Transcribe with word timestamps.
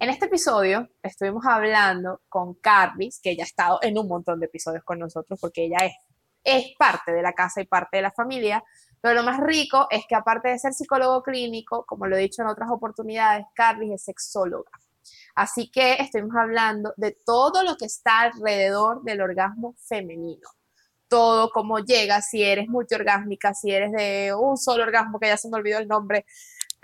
En 0.00 0.10
este 0.10 0.26
episodio 0.26 0.88
estuvimos 1.02 1.46
hablando 1.46 2.20
con 2.28 2.54
Carlis, 2.54 3.20
que 3.22 3.36
ya 3.36 3.44
ha 3.44 3.46
estado 3.46 3.78
en 3.82 3.96
un 3.96 4.08
montón 4.08 4.40
de 4.40 4.46
episodios 4.46 4.82
con 4.82 4.98
nosotros 4.98 5.38
porque 5.40 5.64
ella 5.64 5.78
es, 6.42 6.74
parte 6.78 7.12
de 7.12 7.22
la 7.22 7.32
casa 7.32 7.60
y 7.60 7.66
parte 7.66 7.98
de 7.98 8.02
la 8.02 8.10
familia, 8.10 8.62
pero 9.00 9.14
lo 9.14 9.22
más 9.22 9.40
rico 9.40 9.86
es 9.90 10.04
que 10.06 10.14
aparte 10.14 10.48
de 10.48 10.58
ser 10.58 10.72
psicólogo 10.72 11.22
clínico, 11.22 11.86
como 11.86 12.06
lo 12.06 12.16
he 12.16 12.20
dicho 12.20 12.42
en 12.42 12.48
otras 12.48 12.70
oportunidades, 12.70 13.46
Carlis 13.54 13.92
es 13.92 14.04
sexóloga. 14.04 14.70
Así 15.34 15.70
que 15.70 15.94
estuvimos 15.94 16.36
hablando 16.36 16.92
de 16.96 17.16
todo 17.24 17.62
lo 17.62 17.76
que 17.76 17.86
está 17.86 18.20
alrededor 18.22 19.02
del 19.04 19.22
orgasmo 19.22 19.74
femenino. 19.78 20.48
Todo, 21.08 21.50
cómo 21.50 21.78
llega, 21.78 22.20
si 22.20 22.42
eres 22.42 22.68
multiorgásmica, 22.68 23.54
si 23.54 23.70
eres 23.70 23.92
de 23.92 24.34
un 24.34 24.56
solo 24.56 24.82
orgasmo, 24.82 25.18
que 25.18 25.28
ya 25.28 25.36
se 25.36 25.48
me 25.48 25.56
olvidó 25.56 25.78
el 25.78 25.88
nombre, 25.88 26.26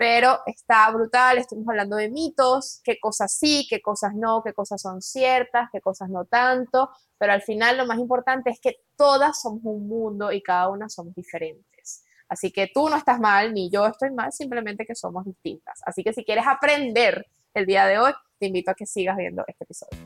pero 0.01 0.39
está 0.47 0.89
brutal, 0.89 1.37
estuvimos 1.37 1.69
hablando 1.69 1.95
de 1.95 2.09
mitos, 2.09 2.81
qué 2.83 2.99
cosas 2.99 3.31
sí, 3.31 3.67
qué 3.69 3.83
cosas 3.83 4.15
no, 4.15 4.41
qué 4.43 4.51
cosas 4.51 4.81
son 4.81 4.99
ciertas, 4.99 5.69
qué 5.71 5.79
cosas 5.79 6.09
no 6.09 6.25
tanto, 6.25 6.89
pero 7.19 7.33
al 7.33 7.43
final 7.43 7.77
lo 7.77 7.85
más 7.85 7.99
importante 7.99 8.49
es 8.49 8.59
que 8.59 8.77
todas 8.95 9.39
somos 9.39 9.61
un 9.63 9.87
mundo 9.87 10.31
y 10.31 10.41
cada 10.41 10.69
una 10.69 10.89
somos 10.89 11.13
diferentes. 11.13 12.03
Así 12.27 12.49
que 12.51 12.71
tú 12.73 12.89
no 12.89 12.97
estás 12.97 13.19
mal, 13.19 13.53
ni 13.53 13.69
yo 13.69 13.85
estoy 13.85 14.09
mal, 14.09 14.31
simplemente 14.31 14.87
que 14.87 14.95
somos 14.95 15.23
distintas. 15.23 15.79
Así 15.85 16.03
que 16.03 16.13
si 16.13 16.25
quieres 16.25 16.45
aprender 16.47 17.27
el 17.53 17.67
día 17.67 17.85
de 17.85 17.99
hoy, 17.99 18.13
te 18.39 18.47
invito 18.47 18.71
a 18.71 18.73
que 18.73 18.87
sigas 18.87 19.15
viendo 19.17 19.43
este 19.47 19.65
episodio. 19.65 19.99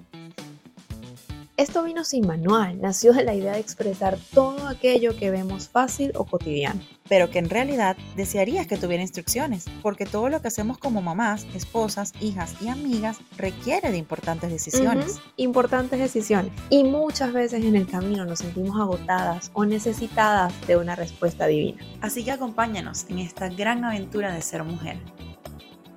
Esto 1.58 1.84
vino 1.84 2.04
sin 2.04 2.28
manual, 2.28 2.82
nació 2.82 3.14
de 3.14 3.24
la 3.24 3.34
idea 3.34 3.54
de 3.54 3.62
expresar 3.62 4.18
todo 4.34 4.68
aquello 4.68 5.16
que 5.16 5.32
vemos 5.32 5.70
fácil 5.70 6.12
o 6.16 6.26
cotidiano. 6.26 6.82
pero 7.08 7.30
que 7.30 7.38
en 7.38 7.50
realidad 7.52 7.96
desearías 8.16 8.66
que 8.66 8.78
tuviera 8.78 9.04
instrucciones, 9.04 9.66
porque 9.84 10.08
todo 10.08 10.28
lo 10.28 10.42
que 10.42 10.48
hacemos 10.48 10.80
como 10.80 11.04
mamás, 11.04 11.46
esposas, 11.54 12.14
hijas 12.20 12.56
y 12.62 12.68
amigas 12.68 13.20
requiere 13.38 13.92
de 13.92 13.98
importantes 13.98 14.50
decisiones. 14.50 15.20
Importantes 15.38 16.00
decisiones. 16.00 16.52
Y 16.72 16.84
muchas 16.84 17.32
veces 17.32 17.64
en 17.64 17.76
el 17.76 17.88
camino 17.88 18.26
nos 18.26 18.40
sentimos 18.40 18.80
agotadas 18.80 19.52
o 19.54 19.66
necesitadas 19.66 20.52
de 20.66 20.78
una 20.78 20.96
respuesta 20.96 21.46
divina. 21.46 21.86
Así 22.02 22.24
que 22.24 22.32
acompáñanos 22.32 23.06
en 23.08 23.20
esta 23.20 23.50
gran 23.50 23.84
aventura 23.84 24.34
de 24.34 24.42
ser 24.42 24.64
mujer. 24.64 24.98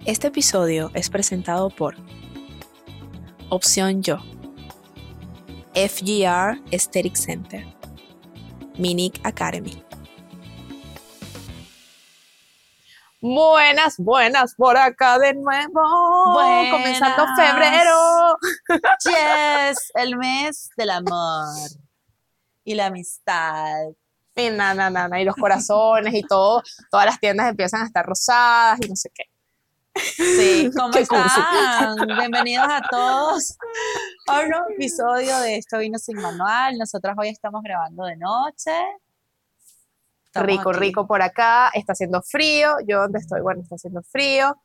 Este 0.05 0.29
episodio 0.29 0.91
es 0.93 1.09
presentado 1.09 1.71
por 1.71 1.97
Opción 3.49 4.03
Yo, 4.03 4.19
FGR 5.75 6.61
Aesthetic 6.73 7.17
Center, 7.17 7.65
Minic 8.77 9.21
Academy. 9.25 9.83
Buenas, 13.21 13.97
buenas, 13.99 14.55
por 14.55 14.77
acá 14.77 15.19
de 15.19 15.35
nuevo. 15.35 16.33
Buenas. 16.33 16.71
Comenzando 16.71 17.27
febrero. 17.37 18.39
Yes, 19.05 19.91
el 19.95 20.17
mes 20.17 20.71
del 20.77 20.91
amor 20.91 21.49
y 22.65 22.75
la 22.75 22.87
amistad. 22.87 23.89
Y 24.37 24.51
na, 24.51 24.73
na, 24.73 24.89
na, 24.89 25.09
na, 25.09 25.21
y 25.21 25.25
los 25.25 25.35
corazones 25.35 26.15
y 26.15 26.23
todo. 26.23 26.63
Todas 26.91 27.07
las 27.07 27.19
tiendas 27.19 27.49
empiezan 27.49 27.83
a 27.83 27.87
estar 27.87 28.07
rosadas 28.07 28.79
y 28.85 28.89
no 28.89 28.95
sé 28.95 29.11
qué. 29.13 29.25
Sí, 29.99 30.71
¿cómo 30.77 30.97
están? 30.97 31.97
Bienvenidos 32.07 32.67
a 32.69 32.81
todos 32.89 33.57
a 34.29 34.41
un 34.41 34.51
nuevo 34.51 34.67
episodio 34.71 35.39
de 35.41 35.57
Esto 35.57 35.79
Vino 35.79 35.99
Sin 35.99 36.17
Manual. 36.17 36.79
Nosotras 36.79 37.17
hoy 37.19 37.29
estamos 37.29 37.63
grabando 37.63 38.05
de 38.05 38.17
noche. 38.17 38.71
Estamos 40.27 40.47
rico, 40.47 40.71
aquí. 40.71 40.79
rico 40.79 41.07
por 41.07 41.23
acá. 41.23 41.71
Está 41.75 41.93
haciendo 41.93 42.23
frío. 42.23 42.77
Yo 42.87 43.01
donde 43.03 43.19
estoy, 43.19 43.41
bueno, 43.41 43.63
está 43.63 43.75
haciendo 43.75 44.03
frío. 44.03 44.57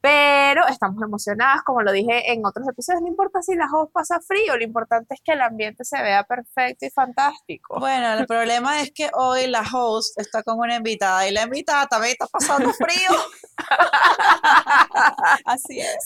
Pero 0.00 0.66
estamos 0.68 1.02
emocionadas, 1.02 1.62
como 1.62 1.82
lo 1.82 1.92
dije 1.92 2.32
en 2.32 2.44
otros 2.46 2.66
episodios. 2.68 3.02
No 3.02 3.08
importa 3.08 3.42
si 3.42 3.54
la 3.54 3.66
host 3.70 3.92
pasa 3.92 4.20
frío, 4.20 4.56
lo 4.56 4.64
importante 4.64 5.14
es 5.14 5.20
que 5.22 5.32
el 5.32 5.42
ambiente 5.42 5.84
se 5.84 6.00
vea 6.02 6.24
perfecto 6.24 6.86
y 6.86 6.90
fantástico. 6.90 7.78
Bueno, 7.78 8.14
el 8.14 8.26
problema 8.26 8.80
es 8.80 8.92
que 8.92 9.10
hoy 9.12 9.46
la 9.46 9.62
host 9.62 10.18
está 10.18 10.42
con 10.42 10.58
una 10.58 10.76
invitada 10.76 11.28
y 11.28 11.32
la 11.32 11.42
invitada 11.42 11.86
también 11.86 12.12
está 12.12 12.26
pasando 12.26 12.72
frío. 12.72 13.10
Así 15.44 15.80
es. 15.80 15.98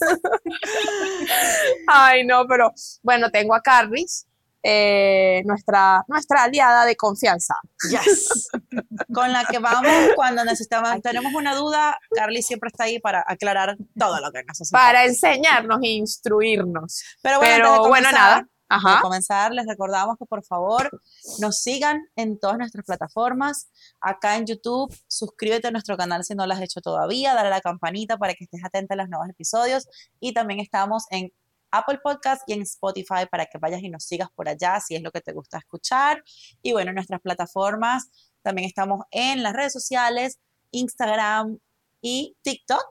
Ay, 1.87 2.27
no, 2.27 2.47
pero 2.49 2.73
bueno, 3.03 3.31
tengo 3.31 3.55
a 3.55 3.61
Carlis, 3.61 4.27
eh, 4.67 5.43
nuestra, 5.45 6.03
nuestra 6.09 6.45
aliada 6.45 6.87
de 6.87 6.97
confianza. 6.97 7.55
Yes. 7.91 8.49
Con 9.15 9.31
la 9.31 9.45
que 9.45 9.59
vamos 9.59 9.93
cuando 10.17 10.43
necesitamos, 10.45 11.03
tenemos 11.03 11.35
una 11.35 11.55
duda, 11.55 11.99
Carly 12.11 12.43
siempre 12.43 12.69
está 12.69 12.85
ahí 12.85 12.99
para 12.99 13.23
aclarar 13.27 13.77
todo 13.99 14.19
lo 14.21 14.33
que 14.33 14.43
necesitamos. 14.43 14.83
Para 14.87 15.05
enseñarnos 15.05 15.79
e 15.83 15.89
instruirnos. 15.89 17.03
Pero 17.23 17.39
bueno, 17.39 17.55
Pero 17.55 17.67
antes 17.69 17.83
de 17.83 17.89
bueno, 17.91 18.09
comenzar- 18.09 18.13
nada. 18.13 18.49
Ajá. 18.67 19.01
comenzar, 19.03 19.53
les 19.53 19.67
recordamos 19.67 20.17
que 20.19 20.25
por 20.25 20.43
favor 20.43 20.91
nos 21.39 21.59
sigan 21.59 22.01
en 22.17 22.41
todas 22.41 22.57
nuestras 22.57 22.85
plataformas. 22.87 23.69
Acá 24.01 24.37
en 24.37 24.47
YouTube, 24.47 24.93
suscríbete 25.07 25.69
a 25.69 25.71
nuestro 25.71 25.97
canal 25.99 26.25
si 26.25 26.35
no 26.35 26.47
lo 26.47 26.55
has 26.55 26.63
hecho 26.63 26.81
todavía, 26.81 27.35
dale 27.35 27.49
a 27.49 27.51
la 27.51 27.61
campanita 27.61 28.17
para 28.17 28.33
que 28.35 28.45
estés 28.45 28.65
atenta 28.65 28.95
a 28.95 28.97
los 28.97 29.09
nuevos 29.11 29.29
episodios. 29.29 29.87
Y 30.19 30.33
también 30.33 30.59
estamos 30.61 31.05
en 31.11 31.31
Apple 31.79 31.99
Podcast 32.03 32.43
y 32.47 32.53
en 32.53 32.63
Spotify 32.63 33.27
para 33.31 33.47
que 33.47 33.59
vayas 33.59 33.83
y 33.83 33.89
nos 33.89 34.05
sigas 34.05 34.29
por 34.35 34.49
allá 34.49 34.81
si 34.81 34.95
es 34.95 35.03
lo 35.03 35.11
que 35.11 35.21
te 35.21 35.33
gusta 35.33 35.59
escuchar. 35.59 36.23
Y 36.63 36.73
bueno, 36.73 36.91
en 36.91 36.97
nuestras 36.97 37.21
plataformas 37.21 38.09
también 38.43 38.67
estamos 38.67 39.05
en 39.11 39.43
las 39.43 39.53
redes 39.53 39.73
sociales, 39.73 40.39
Instagram 40.71 41.59
y 42.01 42.37
TikTok. 42.43 42.87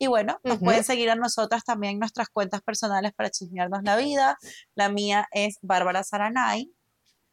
Y 0.00 0.06
bueno, 0.06 0.38
nos 0.44 0.58
pueden 0.58 0.84
seguir 0.84 1.10
a 1.10 1.16
nosotras 1.16 1.64
también 1.64 1.94
en 1.94 1.98
nuestras 1.98 2.28
cuentas 2.28 2.62
personales 2.62 3.12
para 3.12 3.30
chismearnos 3.30 3.82
la 3.82 3.96
vida. 3.96 4.38
La 4.76 4.88
mía 4.88 5.26
es 5.32 5.58
Bárbara 5.60 6.04
Saranay 6.04 6.70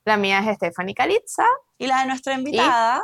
La 0.04 0.18
mía 0.18 0.40
es 0.40 0.58
Stephanie 0.58 0.96
Calitza, 0.96 1.46
y 1.78 1.88
la 1.88 2.02
de 2.02 2.08
nuestra 2.08 2.34
invitada, 2.34 3.04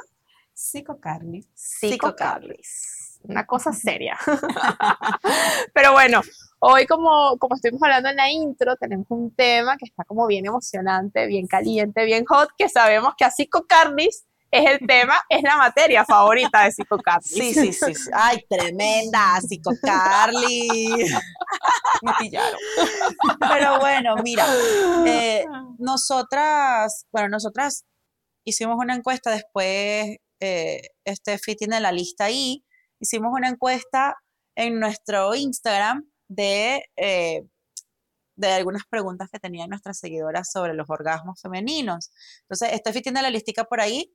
Psico 0.53 0.99
Carly. 0.99 1.47
Psico 1.53 2.15
Carlis. 2.15 3.19
Una 3.23 3.45
cosa 3.45 3.71
seria. 3.71 4.17
Pero 5.73 5.91
bueno, 5.91 6.21
hoy 6.63 6.85
como, 6.85 7.37
como 7.39 7.55
estuvimos 7.55 7.81
hablando 7.83 8.09
en 8.09 8.15
la 8.15 8.31
intro, 8.31 8.75
tenemos 8.75 9.07
un 9.09 9.33
tema 9.35 9.77
que 9.77 9.85
está 9.85 10.03
como 10.03 10.27
bien 10.27 10.45
emocionante, 10.45 11.25
bien 11.25 11.47
caliente, 11.47 12.05
bien 12.05 12.23
hot, 12.25 12.49
que 12.57 12.69
sabemos 12.69 13.13
que 13.17 13.25
a 13.25 13.31
Psico 13.31 13.65
Carlis 13.67 14.25
es 14.51 14.69
el 14.69 14.85
tema, 14.85 15.15
es 15.29 15.41
la 15.41 15.57
materia 15.57 16.05
favorita 16.05 16.63
de 16.63 16.71
Psico 16.71 16.97
Carlis. 16.97 17.31
Sí, 17.31 17.53
sí, 17.53 17.73
sí. 17.73 17.95
sí. 17.95 18.11
Ay, 18.13 18.45
tremenda, 18.47 19.39
Psico 19.41 19.71
Carly. 19.81 20.67
Me 22.03 22.11
pillaron. 22.19 22.59
Pero 23.39 23.79
bueno, 23.79 24.15
mira, 24.23 24.45
eh, 25.05 25.45
nosotras, 25.79 27.07
bueno, 27.11 27.29
nosotras 27.29 27.85
hicimos 28.43 28.75
una 28.77 28.95
encuesta 28.95 29.31
después, 29.31 30.17
eh, 30.39 30.81
Steffi 31.07 31.55
tiene 31.55 31.79
la 31.79 31.91
lista 31.91 32.25
ahí, 32.25 32.65
hicimos 32.99 33.31
una 33.33 33.49
encuesta 33.49 34.15
en 34.55 34.79
nuestro 34.79 35.33
Instagram 35.33 36.10
de, 36.31 36.83
eh, 36.95 37.43
de 38.35 38.51
algunas 38.53 38.83
preguntas 38.89 39.29
que 39.31 39.39
tenían 39.39 39.69
nuestras 39.69 39.99
seguidoras 39.99 40.49
sobre 40.51 40.73
los 40.73 40.89
orgasmos 40.89 41.41
femeninos. 41.41 42.11
Entonces, 42.43 42.77
Steffi 42.79 43.01
tiene 43.01 43.21
la 43.21 43.29
listica 43.29 43.65
por 43.65 43.81
ahí, 43.81 44.13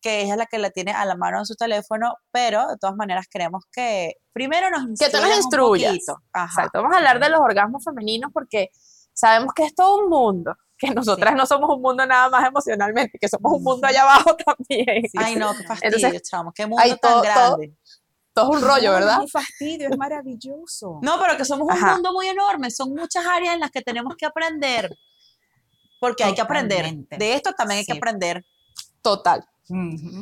que 0.00 0.22
ella 0.22 0.32
es 0.32 0.38
la 0.38 0.46
que 0.46 0.58
la 0.58 0.70
tiene 0.70 0.90
a 0.92 1.04
la 1.04 1.14
mano 1.16 1.38
en 1.38 1.46
su 1.46 1.54
teléfono, 1.54 2.16
pero 2.32 2.66
de 2.66 2.76
todas 2.76 2.96
maneras 2.96 3.26
queremos 3.30 3.64
que 3.72 4.14
primero 4.32 4.68
nos 4.70 4.98
Que 4.98 5.08
tú 5.10 5.18
nos 5.22 5.36
instruyas. 5.36 5.94
Exacto, 6.34 6.82
vamos 6.82 6.94
a 6.94 6.98
hablar 6.98 7.20
de 7.20 7.28
los 7.30 7.40
orgasmos 7.40 7.84
femeninos 7.84 8.32
porque 8.34 8.70
sabemos 9.12 9.52
que 9.54 9.64
es 9.66 9.74
todo 9.76 9.98
un 9.98 10.08
mundo, 10.10 10.56
que 10.76 10.90
nosotras 10.90 11.34
no 11.36 11.46
somos 11.46 11.70
un 11.76 11.80
mundo 11.82 12.04
nada 12.04 12.28
más 12.30 12.48
emocionalmente, 12.48 13.16
que 13.20 13.28
somos 13.28 13.52
un 13.52 13.62
mundo 13.62 13.86
allá 13.86 14.02
abajo 14.02 14.36
también. 14.44 15.04
Ay, 15.16 15.36
no, 15.36 15.52
qué 15.54 15.62
fastidio, 15.62 15.96
Entonces, 15.96 16.22
chamo, 16.28 16.52
qué 16.52 16.66
mundo 16.66 16.82
tan 16.84 16.98
todo- 17.12 17.22
grande. 17.22 17.68
Todo 17.68 18.01
es 18.34 18.48
un 18.48 18.60
rollo, 18.62 18.88
No, 18.88 18.94
¿verdad? 18.94 19.14
Es 19.16 19.20
un 19.20 19.28
fastidio, 19.28 19.88
es 19.90 19.96
maravilloso. 19.98 20.98
No, 21.02 21.20
pero 21.20 21.36
que 21.36 21.44
somos 21.44 21.66
un 21.68 21.72
Ajá. 21.72 21.92
mundo 21.94 22.12
muy 22.12 22.26
enorme, 22.28 22.70
son 22.70 22.94
muchas 22.94 23.24
áreas 23.26 23.54
en 23.54 23.60
las 23.60 23.70
que 23.70 23.82
tenemos 23.82 24.16
que 24.16 24.26
aprender. 24.26 24.90
Porque 26.00 26.24
hay 26.24 26.34
que 26.34 26.40
aprender. 26.40 26.78
Totalmente. 26.78 27.16
De 27.16 27.34
esto 27.34 27.52
también 27.52 27.78
hay 27.78 27.84
que 27.84 27.92
Sí. 27.92 27.98
aprender. 27.98 28.44
Total. 29.02 29.44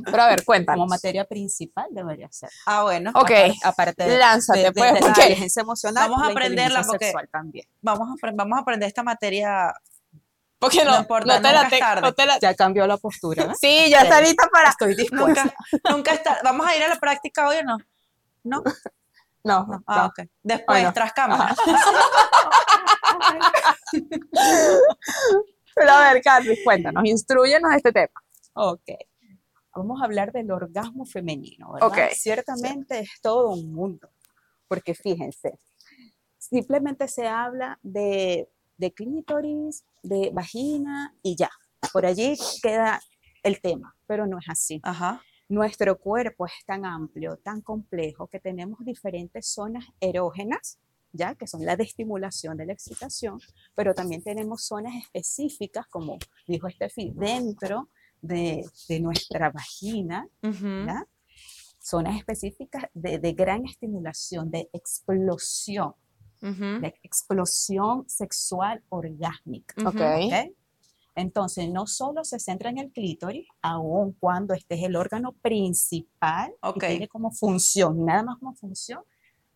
Pero 0.05 0.23
a 0.23 0.29
ver, 0.29 0.44
cuéntanos. 0.44 0.79
Como 0.81 0.88
materia 0.90 1.25
principal 1.25 1.87
debería 1.90 2.29
ser. 2.31 2.50
Ah, 2.67 2.82
bueno. 2.82 3.11
Ok, 3.14 3.31
Aparte 3.64 4.05
de, 4.05 4.19
lánzate, 4.19 4.58
de- 4.58 4.64
de- 4.67 4.73
pues, 4.73 4.93
de 4.94 5.00
la 5.00 5.08
inteligencia 5.08 5.62
emocional, 5.62 6.08
Vamos 6.08 6.23
a 6.23 6.26
la 6.26 6.31
aprenderla 6.32 6.82
porque- 6.82 7.06
sexual 7.06 7.29
también. 7.32 7.67
Vamos 7.81 8.08
a, 8.23 8.31
vamos 8.32 8.58
a 8.58 8.61
aprender 8.62 8.87
esta 8.87 9.02
materia. 9.02 9.73
porque 10.58 10.85
no, 10.85 10.90
no 10.93 10.99
importa, 11.00 11.35
no 11.37 11.40
te 11.49 11.52
la 11.55 11.69
te- 11.70 11.79
tarde. 11.79 12.02
no 12.02 12.12
te 12.12 12.26
la- 12.26 12.38
Ya 12.38 12.55
cambió 12.55 12.87
la 12.87 12.99
postura. 12.99 13.44
¿eh? 13.44 13.55
Sí, 13.58 13.88
ya 13.90 14.02
está 14.02 14.20
lista 14.20 14.46
para. 14.52 14.69
Estoy 14.69 14.94
dispuesta. 14.94 15.44
Nunca, 15.44 15.55
nunca 15.90 16.12
está. 16.12 16.38
¿Vamos 16.44 16.67
a 16.67 16.76
ir 16.76 16.82
a 16.82 16.88
la 16.88 16.96
práctica 17.00 17.49
hoy 17.49 17.56
o 17.56 17.62
no? 17.64 17.79
No. 18.44 18.62
No, 19.42 19.66
no. 19.66 19.82
Ah, 19.87 20.02
no. 20.02 20.06
ok. 20.06 20.20
Después, 20.42 20.82
no. 20.82 20.92
tras 20.92 21.12
cámara. 21.12 21.54
Pero 25.75 25.90
a 25.90 26.12
ver, 26.12 26.22
Carlos, 26.22 26.58
cuéntanos, 26.62 27.04
instruyenos 27.06 27.72
este 27.75 27.92
tema. 27.92 28.12
Ok. 28.54 28.90
Vamos 29.75 30.02
a 30.02 30.04
hablar 30.04 30.32
del 30.32 30.50
orgasmo 30.50 31.06
femenino, 31.06 31.72
¿verdad? 31.72 31.88
Ok. 31.88 31.98
Ciertamente 32.12 32.98
es 33.00 33.20
todo 33.22 33.50
un 33.50 33.72
mundo. 33.72 34.10
Porque 34.69 34.94
fíjense, 34.94 35.58
simplemente 36.38 37.08
se 37.08 37.26
habla 37.26 37.78
de, 37.82 38.48
de 38.76 38.92
clítoris, 38.92 39.84
de 40.02 40.31
vagina 40.32 41.14
y 41.22 41.37
ya. 41.37 41.50
Por 41.92 42.04
allí 42.04 42.37
queda 42.62 43.00
el 43.42 43.60
tema, 43.60 43.96
pero 44.06 44.26
no 44.26 44.38
es 44.38 44.48
así. 44.48 44.81
Ajá. 44.82 45.22
Nuestro 45.50 45.99
cuerpo 45.99 46.47
es 46.47 46.52
tan 46.64 46.87
amplio, 46.87 47.37
tan 47.37 47.61
complejo, 47.61 48.29
que 48.29 48.38
tenemos 48.38 48.79
diferentes 48.85 49.49
zonas 49.49 49.85
erógenas, 49.99 50.79
ya 51.12 51.35
que 51.35 51.49
son 51.49 51.64
la 51.67 51.75
de 51.75 51.82
estimulación 51.82 52.56
de 52.56 52.67
la 52.67 52.73
excitación, 52.73 53.41
pero 53.75 53.93
también 53.93 54.23
tenemos 54.23 54.62
zonas 54.64 54.94
específicas, 54.94 55.88
como 55.88 56.19
dijo 56.47 56.70
Steffi, 56.70 57.11
dentro 57.17 57.88
de, 58.23 58.64
de 58.88 59.00
nuestra 59.00 59.50
vagina, 59.50 60.29
zonas 61.81 62.17
específicas 62.17 62.85
de, 62.94 63.19
de 63.19 63.32
gran 63.32 63.67
estimulación, 63.67 64.52
de 64.52 64.70
explosión, 64.73 65.94
de 66.41 66.94
explosión 67.02 68.08
sexual 68.08 68.85
orgásmica. 68.88 69.75
Entonces, 71.20 71.69
no 71.70 71.87
solo 71.87 72.25
se 72.25 72.38
centra 72.38 72.70
en 72.70 72.78
el 72.78 72.90
clítoris, 72.90 73.46
aun 73.62 74.12
cuando 74.19 74.55
este 74.55 74.75
es 74.76 74.82
el 74.84 74.96
órgano 74.96 75.32
principal 75.32 76.52
y 76.75 76.78
tiene 76.78 77.08
como 77.08 77.31
función, 77.31 78.05
nada 78.05 78.22
más 78.22 78.38
como 78.38 78.55
función, 78.55 79.02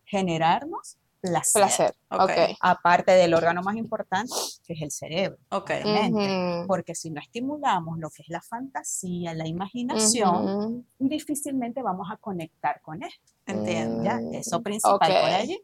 generarnos 0.05 0.97
placer. 1.21 1.61
Placer. 1.61 1.95
Ok. 2.11 2.21
Ok. 2.21 2.57
Aparte 2.61 3.11
del 3.13 3.33
órgano 3.33 3.61
más 3.63 3.75
importante, 3.75 4.31
que 4.65 4.73
es 4.73 4.81
el 4.81 4.91
cerebro. 4.91 5.37
Ok. 5.49 5.71
obviamente, 5.83 6.59
Ujú. 6.59 6.67
Porque 6.67 6.93
si 6.95 7.09
no 7.09 7.19
estimulamos 7.19 7.97
lo 7.97 8.09
que 8.09 8.21
es 8.21 8.29
la 8.29 8.41
fantasía, 8.41 9.33
la 9.33 9.47
imaginación, 9.47 10.45
Ujú. 10.45 10.85
difícilmente 10.99 11.81
vamos 11.81 12.07
a 12.11 12.17
conectar 12.17 12.79
con 12.81 13.01
esto. 13.03 13.33
Entiendo. 13.47 14.03
¿ya? 14.03 14.19
Eso 14.33 14.61
principal 14.61 14.99
por 14.99 15.09
allí. 15.09 15.59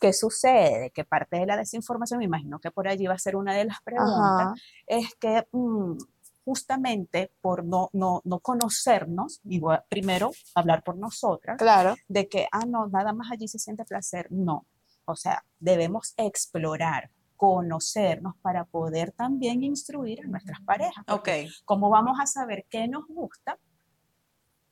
¿Qué 0.00 0.12
sucede? 0.12 0.90
Que 0.90 1.04
parte 1.04 1.38
de 1.38 1.46
la 1.46 1.56
desinformación, 1.56 2.18
me 2.18 2.24
imagino 2.26 2.58
que 2.58 2.70
por 2.70 2.86
allí 2.88 3.06
va 3.06 3.14
a 3.14 3.18
ser 3.18 3.36
una 3.36 3.54
de 3.54 3.64
las 3.64 3.80
preguntas, 3.82 4.18
Ajá. 4.18 4.54
es 4.86 5.14
que 5.16 5.46
mm, 5.52 5.96
justamente 6.44 7.32
por 7.40 7.64
no, 7.64 7.88
no, 7.92 8.20
no 8.24 8.38
conocernos, 8.40 9.40
y 9.44 9.58
voy 9.58 9.74
a 9.74 9.84
primero 9.88 10.30
hablar 10.54 10.82
por 10.84 10.96
nosotras, 10.96 11.56
Claro. 11.58 11.96
de 12.08 12.28
que, 12.28 12.46
ah, 12.52 12.66
no, 12.66 12.86
nada 12.88 13.12
más 13.12 13.30
allí 13.32 13.48
se 13.48 13.58
siente 13.58 13.84
placer. 13.84 14.28
No. 14.30 14.66
O 15.06 15.16
sea, 15.16 15.44
debemos 15.58 16.14
explorar, 16.16 17.10
conocernos 17.36 18.34
para 18.42 18.64
poder 18.64 19.12
también 19.12 19.62
instruir 19.62 20.20
a 20.24 20.26
nuestras 20.28 20.60
parejas. 20.62 21.04
Ok. 21.08 21.14
porque 21.16 21.48
¿Cómo 21.64 21.90
vamos 21.90 22.18
a 22.20 22.26
saber 22.26 22.64
qué 22.70 22.86
nos 22.88 23.06
gusta? 23.08 23.58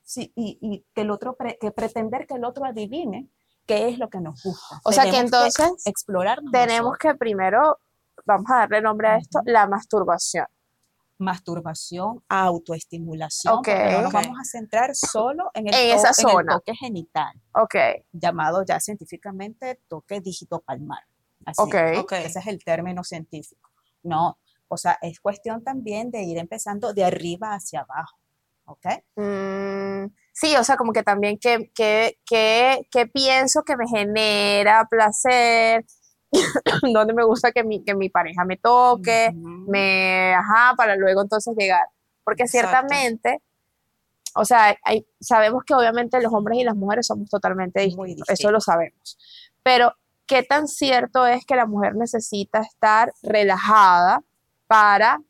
Sí, 0.03 0.31
y, 0.35 0.57
y 0.61 0.85
que 0.93 1.01
el 1.01 1.09
otro 1.11 1.35
pre- 1.35 1.57
que 1.59 1.71
pretender 1.71 2.25
que 2.27 2.35
el 2.35 2.43
otro 2.45 2.65
adivine 2.65 3.27
qué 3.65 3.89
es 3.89 3.97
lo 3.99 4.09
que 4.09 4.19
nos 4.19 4.41
gusta. 4.43 4.79
O 4.83 4.91
sea 4.91 5.03
que 5.05 5.11
Tenemos 5.11 5.33
entonces 5.33 5.83
explorarnos 5.85 6.51
tenemos 6.51 6.91
nosotros. 6.91 7.13
que 7.13 7.17
primero, 7.17 7.79
vamos 8.25 8.49
a 8.51 8.57
darle 8.59 8.81
nombre 8.81 9.07
a 9.07 9.17
esto, 9.17 9.39
Ujú. 9.39 9.49
la 9.51 9.67
masturbación. 9.67 10.45
masturbación, 11.17 12.21
autoestimulación, 12.27 13.53
Ok. 13.53 13.65
porque 13.67 13.91
no 13.91 14.01
nos 14.01 14.07
Ok. 14.07 14.13
vamos 14.13 14.37
a 14.39 14.43
centrar 14.43 14.93
solo 14.95 15.49
en 15.53 15.67
el, 15.69 15.73
En 15.73 15.91
to- 15.91 15.95
esa 15.95 16.07
en 16.21 16.27
el 16.27 16.33
zona. 16.33 16.53
toque 16.55 16.75
genital, 16.75 17.41
Ok. 17.53 17.75
llamado 18.11 18.63
ya 18.65 18.79
científicamente 18.81 19.79
toque 19.87 20.19
digitopalmar. 20.19 21.03
Así, 21.45 21.61
Ok. 21.61 21.75
Ok. 21.99 22.11
Ese 22.13 22.39
es 22.39 22.47
el 22.47 22.61
término 22.63 23.03
científico. 23.05 23.69
No, 24.03 24.37
o 24.67 24.75
sea, 24.77 24.97
es 25.01 25.19
cuestión 25.21 25.63
también 25.63 26.11
de 26.11 26.21
ir 26.23 26.37
empezando 26.37 26.93
de 26.93 27.05
arriba 27.05 27.53
hacia 27.53 27.81
abajo. 27.81 28.17
¿Ok? 28.65 28.85
Mm, 29.15 30.07
sí, 30.35 30.53
o 30.57 30.63
sea, 30.65 30.75
como 30.75 30.91
que 30.91 31.01
también 31.01 31.37
que, 31.39 31.71
que, 31.73 32.19
que, 32.25 32.87
que 32.91 33.07
pienso 33.07 33.63
que 33.63 33.77
me 33.77 33.87
genera 33.87 34.85
placer, 34.89 35.85
donde 36.93 37.13
me 37.13 37.23
gusta 37.23 37.51
que 37.53 37.63
mi, 37.63 37.83
que 37.83 37.95
mi 37.95 38.09
pareja 38.09 38.43
me 38.43 38.57
toque, 38.57 39.31
me, 39.33 40.33
ajá, 40.35 40.73
para 40.75 40.95
luego 40.97 41.21
entonces 41.21 41.55
llegar. 41.57 41.87
Porque 42.25 42.43
Exacto. 42.43 42.67
ciertamente, 42.69 43.41
o 44.35 44.43
sea, 44.43 44.75
hay- 44.83 45.07
sabemos 45.21 45.63
que 45.65 45.73
obviamente 45.73 46.21
los 46.21 46.33
hombres 46.33 46.59
y 46.59 46.63
las 46.65 46.75
mujeres 46.75 47.07
somos 47.07 47.29
totalmente 47.29 47.79
distintos, 47.81 48.29
eso 48.29 48.51
lo 48.51 48.59
sabemos. 48.59 49.17
Pero, 49.63 49.93
¿qué 50.27 50.43
tan 50.43 50.67
cierto 50.67 51.25
es 51.25 51.45
que 51.45 51.55
la 51.55 51.65
mujer 51.65 51.95
necesita 51.95 52.59
estar 52.59 53.13
relajada 53.23 54.21
para 54.67 55.21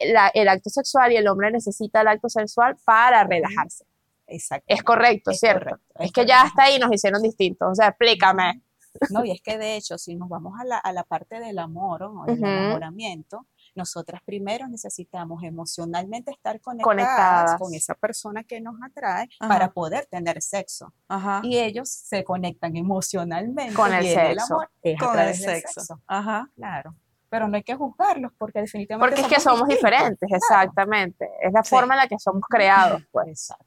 la- 0.00 0.32
el 0.34 0.48
acto 0.48 0.70
sexual 0.70 1.12
y 1.12 1.16
el 1.18 1.28
hombre 1.28 1.52
necesita 1.52 2.00
el 2.00 2.08
acto 2.08 2.28
sexual 2.28 2.76
para 2.84 3.22
relajarse? 3.24 3.84
Exacto. 4.30 4.64
Es 4.68 4.82
correcto, 4.82 5.30
Es 5.30 5.40
¿cierto? 5.40 5.64
correcto, 5.70 5.94
Es 5.98 6.06
es 6.06 6.12
que 6.12 6.26
ya 6.26 6.42
hasta 6.42 6.62
ahí 6.64 6.78
nos 6.78 6.92
hicieron 6.92 7.20
distintos, 7.22 7.68
o 7.70 7.74
sea, 7.74 7.88
explícame. 7.88 8.62
No, 9.10 9.24
y 9.24 9.30
es 9.30 9.40
que 9.40 9.56
de 9.56 9.76
hecho, 9.76 9.98
si 9.98 10.16
nos 10.16 10.28
vamos 10.28 10.54
a 10.60 10.64
la, 10.64 10.76
a 10.78 10.92
la 10.92 11.04
parte 11.04 11.38
del 11.38 11.60
amor 11.60 12.02
o 12.02 12.24
del 12.26 12.38
enamoramiento, 12.38 13.46
nosotras 13.76 14.20
primero 14.24 14.66
necesitamos 14.66 15.44
emocionalmente 15.44 16.32
estar 16.32 16.60
conectadas, 16.60 16.84
Conectadas. 16.96 17.56
con 17.60 17.72
esa 17.74 17.94
persona 17.94 18.42
que 18.42 18.60
nos 18.60 18.74
atrae 18.84 19.28
Ajá. 19.38 19.48
para 19.48 19.70
poder 19.72 20.06
tener 20.06 20.42
sexo. 20.42 20.92
Ajá. 21.08 21.40
Y 21.44 21.58
ellos 21.58 21.88
se 21.88 22.24
conectan 22.24 22.76
emocionalmente 22.76 23.74
Con 23.74 23.92
el 23.94 24.04
sexo. 24.06 24.54
amor, 24.54 24.70
es 24.82 25.00
a 25.00 25.06
Con 25.06 25.18
el 25.20 25.34
sexo. 25.36 26.00
Ajá. 26.08 26.50
Claro. 26.56 26.96
Pero 27.28 27.46
no 27.46 27.56
hay 27.56 27.62
que 27.62 27.76
juzgarlos 27.76 28.32
porque 28.36 28.60
definitivamente 28.60 29.14
Porque 29.16 29.28
es 29.28 29.32
que 29.36 29.40
somos 29.40 29.68
distintos. 29.68 29.88
diferentes, 29.90 30.28
exactamente. 30.32 31.30
Es 31.40 31.52
la 31.52 31.62
Sí. 31.62 31.70
forma 31.70 31.94
en 31.94 31.98
la 32.00 32.08
que 32.08 32.18
somos 32.18 32.42
creados, 32.50 33.02
pues. 33.12 33.28
Exacto. 33.28 33.66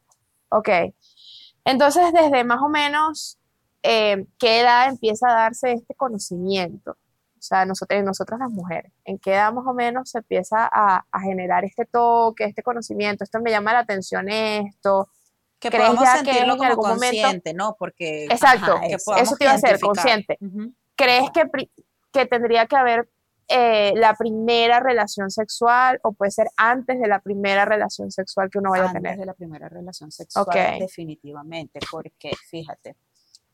Ok. 0.55 0.69
Entonces, 1.65 2.11
desde 2.13 2.44
más 2.44 2.61
o 2.61 2.69
menos, 2.69 3.39
eh, 3.81 4.25
¿qué 4.38 4.59
edad 4.61 4.89
empieza 4.89 5.29
a 5.29 5.33
darse 5.33 5.71
este 5.73 5.95
conocimiento? 5.95 6.91
O 6.91 7.41
sea, 7.45 7.65
nosotros, 7.65 8.01
nosotras 8.03 8.39
las 8.39 8.51
mujeres, 8.51 8.91
¿en 9.03 9.17
qué 9.17 9.33
edad 9.33 9.51
más 9.51 9.65
o 9.65 9.73
menos 9.73 10.09
se 10.09 10.19
empieza 10.19 10.69
a, 10.71 11.05
a 11.11 11.19
generar 11.21 11.65
este 11.65 11.85
toque, 11.85 12.45
este 12.45 12.63
conocimiento? 12.63 13.23
Esto 13.23 13.39
me 13.41 13.51
llama 13.51 13.73
la 13.73 13.79
atención 13.79 14.29
esto. 14.29 15.09
Que 15.59 15.69
¿Crees 15.69 15.85
podamos 15.89 16.03
ya 16.05 16.23
que 16.23 16.31
sentirlo 16.31 16.53
en 16.53 16.57
como 16.59 16.69
algún 16.69 16.89
momento- 16.89 17.21
consciente, 17.21 17.53
¿no? 17.53 17.75
Porque 17.79 18.25
Exacto, 18.25 18.79
que 18.81 18.94
eso 18.95 19.35
te 19.38 19.45
iba 19.45 19.53
a 19.53 19.57
ser, 19.57 19.79
consciente. 19.79 20.38
¿Crees 20.95 21.31
que, 21.31 21.69
que 22.11 22.25
tendría 22.25 22.65
que 22.67 22.75
haber 22.75 23.09
eh, 23.47 23.93
la 23.95 24.13
primera 24.15 24.79
relación 24.79 25.29
sexual 25.31 25.99
o 26.03 26.13
puede 26.13 26.31
ser 26.31 26.47
antes 26.57 26.99
de 26.99 27.07
la 27.07 27.19
primera 27.19 27.65
relación 27.65 28.09
sexual 28.11 28.49
que 28.49 28.59
uno 28.59 28.71
vaya 28.71 28.85
a 28.85 28.87
Antes 28.87 29.01
tener? 29.01 29.17
de 29.19 29.25
la 29.25 29.33
primera 29.33 29.69
relación 29.69 30.11
sexual, 30.11 30.45
Ok. 30.47 30.79
definitivamente, 30.79 31.79
porque 31.91 32.31
fíjate, 32.49 32.95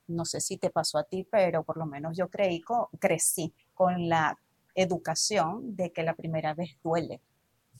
no 0.07 0.25
sé 0.25 0.41
si 0.41 0.57
te 0.57 0.69
pasó 0.69 0.97
a 0.97 1.03
ti, 1.03 1.27
pero 1.29 1.63
por 1.63 1.77
lo 1.77 1.85
menos 1.85 2.17
yo 2.17 2.29
creí, 2.29 2.61
co- 2.61 2.89
crecí 2.99 3.53
con 3.73 4.09
la 4.09 4.37
educación 4.75 5.75
de 5.75 5.91
que 5.91 6.03
la 6.03 6.13
primera 6.15 6.53
vez 6.53 6.77
duele. 6.83 7.21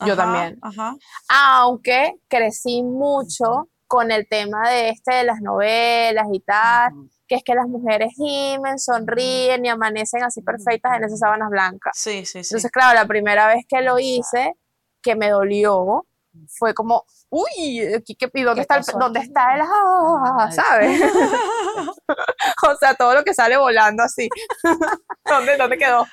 Yo 0.05 0.13
Ajá, 0.13 0.15
también. 0.15 0.59
Ajá. 0.61 0.95
Aunque 1.27 2.15
crecí 2.27 2.83
mucho 2.83 3.67
con 3.89 4.11
el 4.11 4.27
tema 4.29 4.69
de 4.69 4.89
este 4.89 5.15
de 5.15 5.23
las 5.25 5.41
novelas 5.41 6.27
y 6.31 6.39
tal, 6.41 6.93
que 7.27 7.35
es 7.35 7.43
que 7.43 7.55
las 7.55 7.67
mujeres 7.67 8.13
gimen, 8.15 8.77
sonríen 8.79 9.65
y 9.65 9.69
amanecen 9.69 10.23
así 10.23 10.41
perfectas 10.41 10.95
en 10.95 11.03
esas 11.05 11.19
sábanas 11.19 11.49
blancas. 11.49 11.91
Sí, 11.97 12.23
sí, 12.25 12.43
sí. 12.43 12.49
Entonces, 12.51 12.71
claro, 12.71 12.93
la 12.93 13.05
primera 13.07 13.47
vez 13.47 13.65
que 13.67 13.81
lo 13.81 13.97
hice, 13.99 14.53
que 15.01 15.15
me 15.15 15.29
dolió, 15.31 16.05
fue 16.47 16.73
como, 16.75 17.03
uy, 17.29 17.81
aquí 17.97 18.15
qué- 18.15 18.29
¿y 18.33 18.43
dónde 18.43 18.59
¿Qué 18.59 18.61
está 18.61 18.77
el, 18.77 18.99
dónde 18.99 19.19
está 19.21 19.55
el, 19.55 19.61
ah. 19.63 20.49
¿sabes? 20.51 21.01
o 22.69 22.75
sea, 22.75 22.93
todo 22.93 23.15
lo 23.15 23.23
que 23.23 23.33
sale 23.33 23.57
volando 23.57 24.03
así. 24.03 24.29
¿Dónde, 25.25 25.57
dónde 25.57 25.77
quedó? 25.77 26.05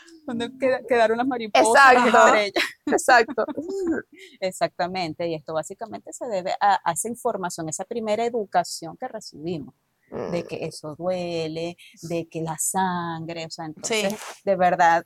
Queda- 0.58 0.80
quedaron 0.88 1.18
las 1.18 1.26
mariposas, 1.26 1.92
Exacto. 1.92 2.10
las. 2.10 2.52
Exacto. 2.86 3.44
Exactamente, 4.40 5.26
y 5.28 5.34
esto 5.34 5.54
básicamente 5.54 6.12
se 6.12 6.26
debe 6.26 6.52
a, 6.60 6.80
a 6.88 6.92
esa 6.92 7.08
información, 7.08 7.68
esa 7.68 7.84
primera 7.84 8.24
educación 8.24 8.96
que 8.96 9.08
recibimos, 9.08 9.74
de 10.10 10.42
Mm. 10.42 10.46
que 10.46 10.64
eso 10.66 10.94
duele, 10.94 11.76
de 12.02 12.28
que 12.28 12.40
la 12.42 12.56
sangre, 12.58 13.46
o 13.46 13.50
sea, 13.50 13.66
Sí. 13.66 13.72
entonces, 13.76 14.20
de 14.44 14.56
verdad, 14.56 15.04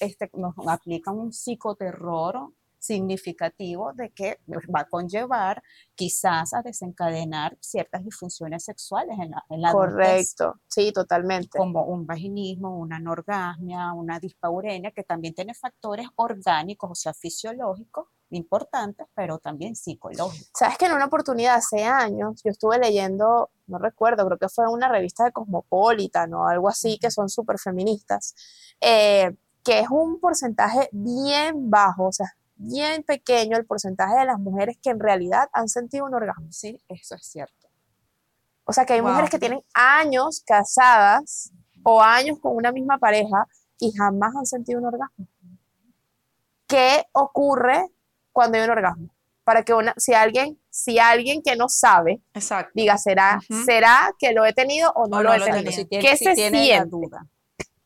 este, 0.00 0.30
nos 0.34 0.54
aplican 0.66 1.16
un 1.18 1.32
psicoterror 1.32 2.48
significativo 2.82 3.92
de 3.92 4.10
que 4.10 4.40
va 4.74 4.80
a 4.80 4.88
conllevar 4.88 5.62
quizás 5.94 6.52
a 6.52 6.62
desencadenar 6.62 7.56
ciertas 7.60 8.04
disfunciones 8.04 8.64
sexuales 8.64 9.16
en 9.20 9.30
la, 9.30 9.44
en 9.50 9.62
la 9.62 9.68
adultez, 9.70 10.34
Correcto. 10.36 10.60
Sí, 10.66 10.92
totalmente. 10.92 11.58
como 11.58 11.84
un 11.84 12.06
vaginismo, 12.06 12.76
una 12.76 12.96
anorgasmia, 12.96 13.92
una 13.92 14.18
dispaurenia, 14.18 14.90
que 14.90 15.04
también 15.04 15.32
tiene 15.32 15.54
factores 15.54 16.08
orgánicos, 16.16 16.90
o 16.90 16.94
sea, 16.96 17.14
fisiológicos 17.14 18.08
importantes, 18.30 19.06
pero 19.14 19.38
también 19.38 19.76
psicológicos. 19.76 20.50
Sabes 20.52 20.76
que 20.76 20.86
en 20.86 20.92
una 20.92 21.04
oportunidad 21.04 21.54
hace 21.54 21.84
años 21.84 22.42
yo 22.42 22.50
estuve 22.50 22.78
leyendo, 22.78 23.50
no 23.68 23.78
recuerdo, 23.78 24.26
creo 24.26 24.38
que 24.38 24.48
fue 24.48 24.68
una 24.68 24.88
revista 24.88 25.24
de 25.24 25.32
Cosmopolitan 25.32 26.34
o 26.34 26.48
algo 26.48 26.68
así, 26.68 26.98
que 26.98 27.12
son 27.12 27.28
súper 27.28 27.58
feministas, 27.60 28.34
eh, 28.80 29.36
que 29.62 29.80
es 29.80 29.88
un 29.90 30.18
porcentaje 30.18 30.88
bien 30.90 31.70
bajo, 31.70 32.06
o 32.08 32.12
sea, 32.12 32.34
bien 32.62 33.02
pequeño 33.02 33.56
el 33.56 33.66
porcentaje 33.66 34.14
de 34.18 34.24
las 34.26 34.38
mujeres 34.38 34.76
que 34.82 34.90
en 34.90 35.00
realidad 35.00 35.48
han 35.52 35.68
sentido 35.68 36.04
un 36.06 36.14
orgasmo. 36.14 36.50
Sí, 36.52 36.80
eso 36.88 37.14
es 37.14 37.26
cierto. 37.26 37.68
O 38.64 38.72
sea, 38.72 38.84
que 38.86 38.92
hay 38.94 39.02
mujeres 39.02 39.28
que 39.30 39.38
tienen 39.38 39.62
años 39.74 40.42
casadas 40.46 41.50
o 41.82 42.00
años 42.00 42.38
con 42.40 42.54
una 42.56 42.70
misma 42.72 42.98
pareja 42.98 43.46
y 43.78 43.92
jamás 43.92 44.34
han 44.36 44.46
sentido 44.46 44.78
un 44.78 44.86
orgasmo. 44.86 45.26
¿Qué 46.66 47.04
ocurre 47.12 47.88
cuando 48.32 48.56
hay 48.58 48.64
un 48.64 48.70
orgasmo? 48.70 49.14
Para 49.44 49.64
que 49.64 49.74
una, 49.74 49.92
si 49.96 50.14
alguien, 50.14 50.58
si 50.70 50.98
alguien 51.00 51.42
que 51.42 51.56
no 51.56 51.68
sabe 51.68 52.22
Exacto. 52.32 52.70
diga, 52.74 52.96
¿será. 52.96 53.40
¿será 53.66 54.12
que 54.18 54.32
lo 54.32 54.44
he 54.46 54.52
tenido 54.52 54.92
o 54.94 55.08
no, 55.08 55.16
O 55.16 55.22
lo 55.22 55.30
no 55.30 55.34
he 55.34 55.38
lo 55.40 55.44
he 55.46 55.50
tenido? 55.50 55.64
tenido. 55.64 55.82
Si 55.82 55.84
tiene- 55.86 56.04
¿Qué 56.08 56.16
si 56.16 56.24
se 56.24 56.34
tiene 56.34 56.58
la 56.58 56.64
siente? 56.64 56.88
duda. 56.90 57.26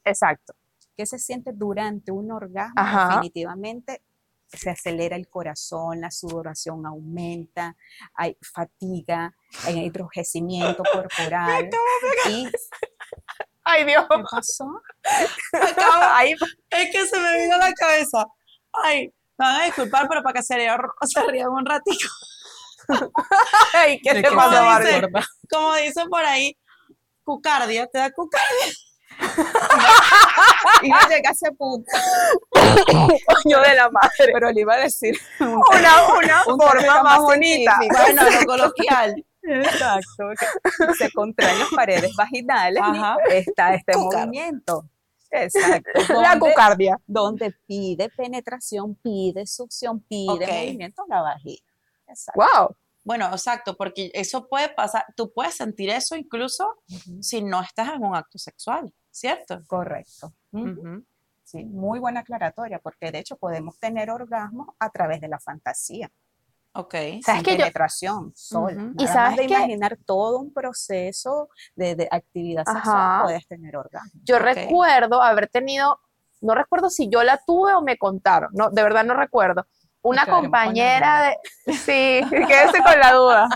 Exacto. 0.04 0.54
¿Qué 0.94 1.06
se 1.06 1.18
siente 1.18 1.52
durante 1.54 2.12
un 2.12 2.30
orgasmo? 2.30 2.74
Ajá. 2.76 3.08
Definitivamente 3.08 4.02
se 4.48 4.70
acelera 4.70 5.16
el 5.16 5.28
corazón, 5.28 6.00
la 6.00 6.10
sudoración 6.10 6.86
aumenta, 6.86 7.76
hay 8.14 8.36
fatiga, 8.40 9.34
hay 9.64 9.84
enrojecimiento 9.86 10.82
corporal. 10.92 11.68
¿Y 12.28 12.48
Ay, 13.64 13.84
Dios. 13.84 14.06
qué 14.08 14.22
pasó? 14.30 14.80
Ay, 16.00 16.34
Es 16.70 16.90
que 16.92 17.06
se 17.06 17.18
me 17.18 17.42
vino 17.42 17.56
a 17.56 17.58
la 17.58 17.72
cabeza. 17.72 18.24
Ay, 18.84 19.12
me 19.36 19.44
van 19.46 19.60
a 19.60 19.64
disculpar, 19.64 20.08
pero 20.08 20.22
para 20.22 20.34
que 20.34 20.42
se 20.42 20.54
se 20.54 21.22
rían 21.26 21.48
un 21.48 21.66
ratito. 21.66 22.06
ay, 23.74 24.00
¿qué 24.00 24.14
¿De 24.14 24.22
te 24.22 24.30
pasa, 24.30 24.78
dice? 24.78 25.02
Como 25.50 25.74
dicen 25.74 26.08
por 26.08 26.24
ahí, 26.24 26.56
cucardia, 27.24 27.86
te 27.88 27.98
da 27.98 28.10
cucardia. 28.12 28.72
Iba 30.82 30.98
a 30.98 31.08
llegar 31.08 31.26
a 31.28 31.30
ese 31.32 31.52
punto, 31.52 31.90
Coño 33.42 33.60
de 33.60 33.74
la 33.74 33.90
madre. 33.90 34.30
pero 34.32 34.50
le 34.52 34.60
iba 34.60 34.74
a 34.74 34.78
decir 34.78 35.18
un 35.40 35.48
Una, 35.48 36.08
una 36.18 36.42
un 36.46 36.60
forma 36.60 37.02
más 37.02 37.18
bonita. 37.20 37.76
científico. 37.78 38.02
Bueno, 38.02 38.22
lo 38.40 38.46
coloquial. 38.46 39.24
Exacto. 39.42 40.30
se 40.98 41.10
contraen 41.12 41.58
las 41.58 41.68
paredes 41.70 42.14
vaginales 42.16 42.82
Ajá. 42.82 43.16
y 43.30 43.34
está 43.34 43.74
este 43.74 43.96
movimiento. 43.96 44.84
Exacto. 45.30 45.90
La 46.20 46.38
cucardia. 46.38 46.98
donde 47.06 47.52
pide 47.66 48.08
penetración, 48.10 48.94
pide 48.96 49.46
succión, 49.46 50.00
pide 50.00 50.46
movimiento 50.46 51.02
en 51.04 51.08
la 51.08 51.22
vagina. 51.22 51.66
Exacto. 52.08 52.40
Wow. 52.40 52.76
Bueno, 53.04 53.26
exacto, 53.30 53.76
porque 53.76 54.10
eso 54.14 54.48
puede 54.48 54.68
pasar, 54.68 55.04
tú 55.16 55.32
puedes 55.32 55.54
sentir 55.54 55.90
eso 55.90 56.16
incluso 56.16 56.74
si 57.20 57.40
no 57.40 57.60
estás 57.62 57.90
en 57.94 58.04
un 58.04 58.16
acto 58.16 58.36
sexual, 58.36 58.92
¿cierto? 59.16 59.62
Correcto. 59.66 60.32
Ujú. 60.52 60.68
Ujú. 60.70 61.04
Sí, 61.42 61.64
muy 61.64 61.98
buena 62.00 62.20
aclaratoria, 62.20 62.78
porque 62.80 63.10
de 63.12 63.20
hecho 63.20 63.36
podemos 63.36 63.78
tener 63.78 64.10
orgasmos 64.10 64.68
a 64.80 64.90
través 64.90 65.20
de 65.20 65.28
la 65.28 65.38
fantasía, 65.38 66.10
Ok. 66.72 66.92
¿Sabes 66.92 67.22
sin 67.24 67.42
que 67.42 67.52
yo- 67.52 67.56
penetración, 67.58 68.32
sola. 68.36 68.82
Ujú. 68.82 68.94
Y 68.98 69.06
sabes 69.06 69.36
de 69.38 69.46
que- 69.46 69.54
imaginar 69.54 69.96
todo 70.04 70.38
un 70.40 70.52
proceso 70.52 71.48
de, 71.74 71.94
de 71.94 72.08
actividad 72.10 72.64
Ajá. 72.66 72.74
sexual, 72.76 73.22
puedes 73.24 73.46
tener 73.48 73.76
orgasmo. 73.76 74.10
Yo 74.24 74.36
Ok. 74.36 74.42
recuerdo 74.42 75.22
haber 75.22 75.46
tenido, 75.48 75.98
no 76.42 76.54
recuerdo 76.54 76.90
si 76.90 77.08
yo 77.08 77.22
la 77.22 77.38
tuve 77.46 77.72
o 77.74 77.80
me 77.80 77.96
contaron, 77.96 78.50
no, 78.52 78.68
de 78.70 78.82
verdad 78.82 79.04
no 79.04 79.14
recuerdo. 79.14 79.66
Una 80.02 80.24
la 80.26 80.32
compañera 80.32 81.22
de, 81.22 81.36
sí, 81.86 82.20
quédese 82.30 82.82
con 82.82 82.98
la 83.00 83.12
duda. 83.12 83.48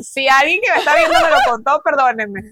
Si 0.00 0.28
alguien 0.28 0.60
que 0.62 0.70
me 0.70 0.78
está 0.78 0.94
viendo 0.96 1.18
me 1.20 1.30
lo 1.30 1.36
contó, 1.50 1.82
perdónenme. 1.82 2.42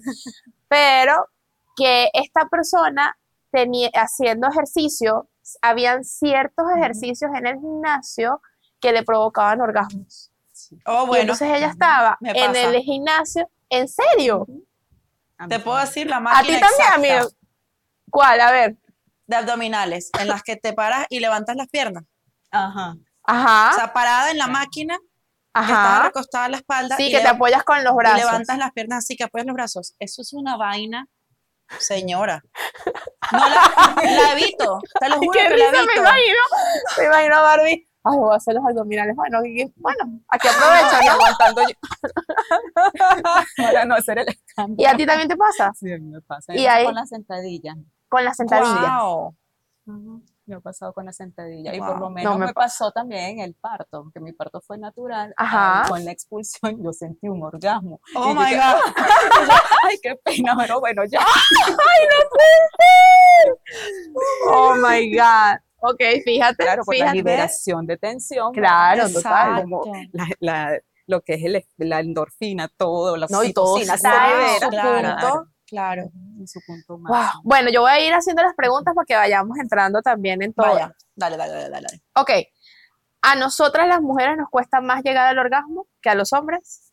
Pero 0.69 1.29
que 1.77 2.09
esta 2.15 2.49
persona 2.49 3.17
tenía, 3.53 3.91
haciendo 3.95 4.49
ejercicio, 4.49 5.29
habían 5.63 6.05
ciertos 6.05 6.67
ejercicios 6.77 7.31
en 7.37 7.47
el 7.47 7.57
gimnasio 7.61 8.41
que 8.81 8.93
le 8.93 9.03
provocaban 9.05 9.61
orgasmos. 9.61 10.33
Oh, 10.87 11.05
Y 11.05 11.07
bueno, 11.07 11.21
entonces 11.23 11.49
ella 11.55 11.69
estaba 11.69 12.19
en 12.21 12.57
el 12.57 12.83
gimnasio, 12.83 13.49
¿en 13.69 13.87
serio? 13.89 14.47
A 15.39 15.49
te 15.49 15.61
puedo 15.61 15.79
decir 15.79 16.07
la 16.09 16.17
A 16.17 16.21
máquina 16.21 16.43
ti 16.43 16.61
también, 16.61 16.71
exacta 16.81 16.95
amigo. 16.95 17.29
¿Cuál? 18.11 18.41
A 18.41 18.51
ver. 18.51 18.77
de 19.27 19.37
abdominales, 19.37 20.11
en 20.19 20.29
las 20.29 20.43
que 20.43 20.57
te 20.57 20.73
paras 20.73 21.07
y 21.11 21.21
levantas 21.21 21.57
las 21.57 21.69
piernas. 21.69 22.05
Ajá. 22.51 22.97
Ajá. 23.25 23.71
O 23.73 23.75
sea, 23.75 23.93
parada 23.93 24.31
en 24.31 24.39
la 24.39 24.47
máquina, 24.47 24.97
que 24.97 25.61
estás 25.63 25.71
ajá. 25.71 26.03
recostada 26.05 26.47
en 26.47 26.53
la 26.53 26.59
espalda 26.59 26.97
Sí, 26.97 27.09
y, 27.09 27.11
que 27.13 27.21
te 27.21 27.29
apoyas 27.29 27.65
con 27.65 27.83
los 27.85 27.93
y 27.93 27.97
brazos. 27.97 28.19
levantas 28.21 28.59
las 28.59 28.73
piernas 28.73 28.99
así, 28.99 29.17
que 29.17 29.25
apoyas 29.25 29.47
los 29.47 29.55
brazos. 29.55 29.95
Eso 29.99 30.23
es 30.23 30.33
una 30.33 30.57
vaina, 30.57 31.09
señora. 31.79 32.43
No 33.33 33.39
la, 33.39 34.03
la 34.03 34.33
evito, 34.33 34.79
te 35.01 35.09
lo 35.09 35.17
juro 35.17 35.31
Qué 35.33 35.39
que 35.49 35.49
la 35.51 35.55
risa, 35.57 35.71
me 35.73 35.79
evito. 35.79 36.01
imagino. 36.01 36.39
Me 36.99 37.05
imagino 37.07 37.37
a 37.37 37.41
Barbie. 37.41 37.89
Ay, 38.09 38.19
voy 38.19 38.33
a 38.33 38.37
hacer 38.37 38.55
los 38.55 38.65
abdominales. 38.65 39.17
Bueno, 39.17 39.45
y- 39.45 39.73
bueno, 39.77 40.21
aquí 40.29 40.47
aprovecho, 40.47 41.05
¿no? 41.05 41.13
Aguantando 41.13 41.63
yo. 41.63 41.75
Para 43.57 43.85
no 43.85 43.95
hacer 43.97 44.19
el 44.21 44.29
escándalo. 44.29 44.77
¿Y 44.79 44.85
a 44.87 44.97
ti 44.97 45.05
también 45.07 45.29
te 45.29 45.37
pasa? 45.37 45.73
Sí, 45.75 45.93
a 45.93 45.99
mí 45.99 46.07
me 46.11 46.21
pasa. 46.23 46.55
Y 46.55 46.67
ahí- 46.67 46.85
con 46.85 46.95
la 46.95 47.05
sentadilla. 47.07 47.75
Con 48.09 48.25
las 48.25 48.37
sentadillas. 48.37 48.81
Guau. 48.81 49.35
Me 50.47 50.55
ha 50.57 50.61
pasado 50.61 50.93
con 50.93 51.05
la 51.05 51.13
sentadilla. 51.13 51.75
Y 51.75 51.79
por 51.81 51.99
lo 51.99 52.09
menos 52.09 52.39
me 52.39 52.47
me, 52.47 52.53
pasó 52.55 52.93
también 52.93 53.41
el 53.41 53.55
parto, 53.55 54.11
que 54.15 54.21
mi 54.21 54.33
parto 54.33 54.61
fue 54.61 54.79
natural. 54.79 55.35
Ajá. 55.37 55.83
Ay, 55.83 55.89
Con 55.91 56.05
la 56.05 56.13
expulsión 56.13 56.83
yo 56.85 56.93
sentí 56.93 57.29
un 57.29 57.43
orgasmo. 57.43 58.01
Oh 58.15 58.31
Y 58.31 58.35
my 58.35 58.45
dije, 58.45 58.57
God. 58.57 58.95
Ay, 59.83 59.97
qué 60.03 60.15
pena, 60.25 60.57
pero 60.57 60.79
bueno, 60.81 61.03
ya. 61.05 61.21
Oh 64.49 64.75
my 64.77 65.11
God. 65.15 65.59
Ok, 65.81 66.01
fíjate. 66.25 66.63
Claro, 66.65 66.85
por 66.85 66.95
la 66.95 66.99
fíjate. 67.01 67.17
liberación 67.17 67.87
de 67.87 67.97
tensión. 67.97 68.53
Claro. 68.53 69.05
Como 69.63 69.83
la, 70.13 70.27
la- 70.41 70.79
lo 71.09 71.21
que 71.21 71.35
es 71.35 71.45
el, 71.45 71.65
la 71.77 72.01
endorfina, 72.01 72.69
todo, 72.77 73.17
la 73.17 73.27
No, 73.31 73.45
y 73.45 73.53
todo 73.53 73.77
se 73.79 73.85
libera. 73.85 74.69
Claro. 74.71 75.47
Claro. 75.67 76.11
En 76.39 76.47
su 76.47 76.61
punto 76.67 76.95
Wow. 76.99 77.03
máximo. 77.09 77.43
Bueno, 77.45 77.71
yo 77.71 77.81
voy 77.83 77.91
a 77.91 78.01
ir 78.01 78.13
haciendo 78.15 78.43
las 78.43 78.55
preguntas 78.55 78.95
para 78.95 79.05
que 79.05 79.17
vayamos 79.17 79.59
entrando 79.59 80.01
también 80.03 80.43
en 80.43 80.53
todo. 80.55 80.67
Vaya, 80.67 80.95
dale, 81.15 81.37
dale, 81.37 81.53
dale, 81.53 81.71
dale. 81.71 82.03
Ok. 82.15 82.31
¿A 83.23 83.35
nosotras 83.35 83.89
las 83.89 84.01
mujeres 84.01 84.37
nos 84.37 84.49
cuesta 84.49 84.81
más 84.81 85.03
llegar 85.03 85.27
al 85.27 85.39
orgasmo 85.39 85.89
que 86.01 86.11
a 86.11 86.15
los 86.15 86.33
hombres? 86.33 86.86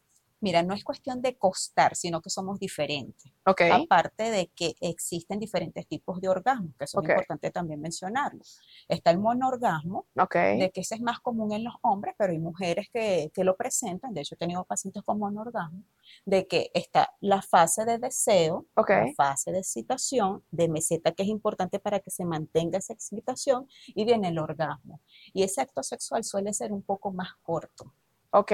Mira, 0.43 0.61
no 0.61 0.73
es 0.73 0.83
cuestión 0.83 1.21
de 1.21 1.37
costar, 1.37 1.95
sino 1.95 2.21
que 2.21 2.29
somos 2.29 2.59
diferentes. 2.59 3.31
Ok. 3.45 3.61
Aparte 3.71 4.29
de 4.29 4.47
que 4.47 4.75
existen 4.81 5.39
diferentes 5.39 5.87
tipos 5.87 6.19
de 6.19 6.27
orgasmos, 6.27 6.75
que 6.77 6.83
eso 6.83 7.01
es 7.01 7.07
importante 7.07 7.49
también 7.49 7.79
mencionarlo. 7.79 8.41
Está 8.89 9.11
el 9.11 9.19
monorgasmo, 9.19 10.05
de 10.13 10.69
que 10.73 10.81
ese 10.81 10.95
es 10.95 11.01
más 11.01 11.21
común 11.21 11.53
en 11.53 11.63
los 11.63 11.75
hombres, 11.81 12.13
pero 12.17 12.33
hay 12.33 12.39
mujeres 12.39 12.89
que, 12.91 13.31
que 13.33 13.45
lo 13.45 13.55
presentan. 13.55 14.13
De 14.13 14.19
hecho, 14.19 14.35
he 14.35 14.37
tenido 14.37 14.65
pacientes 14.65 15.01
con 15.03 15.17
monorgasmo, 15.17 15.81
de 16.25 16.45
que 16.45 16.71
está 16.73 17.13
la 17.21 17.41
fase 17.41 17.85
de 17.85 17.97
deseo, 17.97 18.65
la 18.75 19.13
fase 19.15 19.53
de 19.53 19.59
excitación, 19.59 20.43
de 20.51 20.67
meseta, 20.67 21.13
que 21.13 21.23
es 21.23 21.29
importante 21.29 21.79
para 21.79 22.01
que 22.01 22.11
se 22.11 22.25
mantenga 22.25 22.79
esa 22.79 22.91
excitación, 22.91 23.69
y 23.87 24.03
viene 24.03 24.27
el 24.27 24.39
orgasmo. 24.39 24.99
Y 25.31 25.43
ese 25.43 25.61
acto 25.61 25.83
sexual 25.83 26.25
suele 26.25 26.51
ser 26.51 26.73
un 26.73 26.81
poco 26.81 27.13
más 27.13 27.29
corto. 27.43 27.93
Ok. 28.35 28.51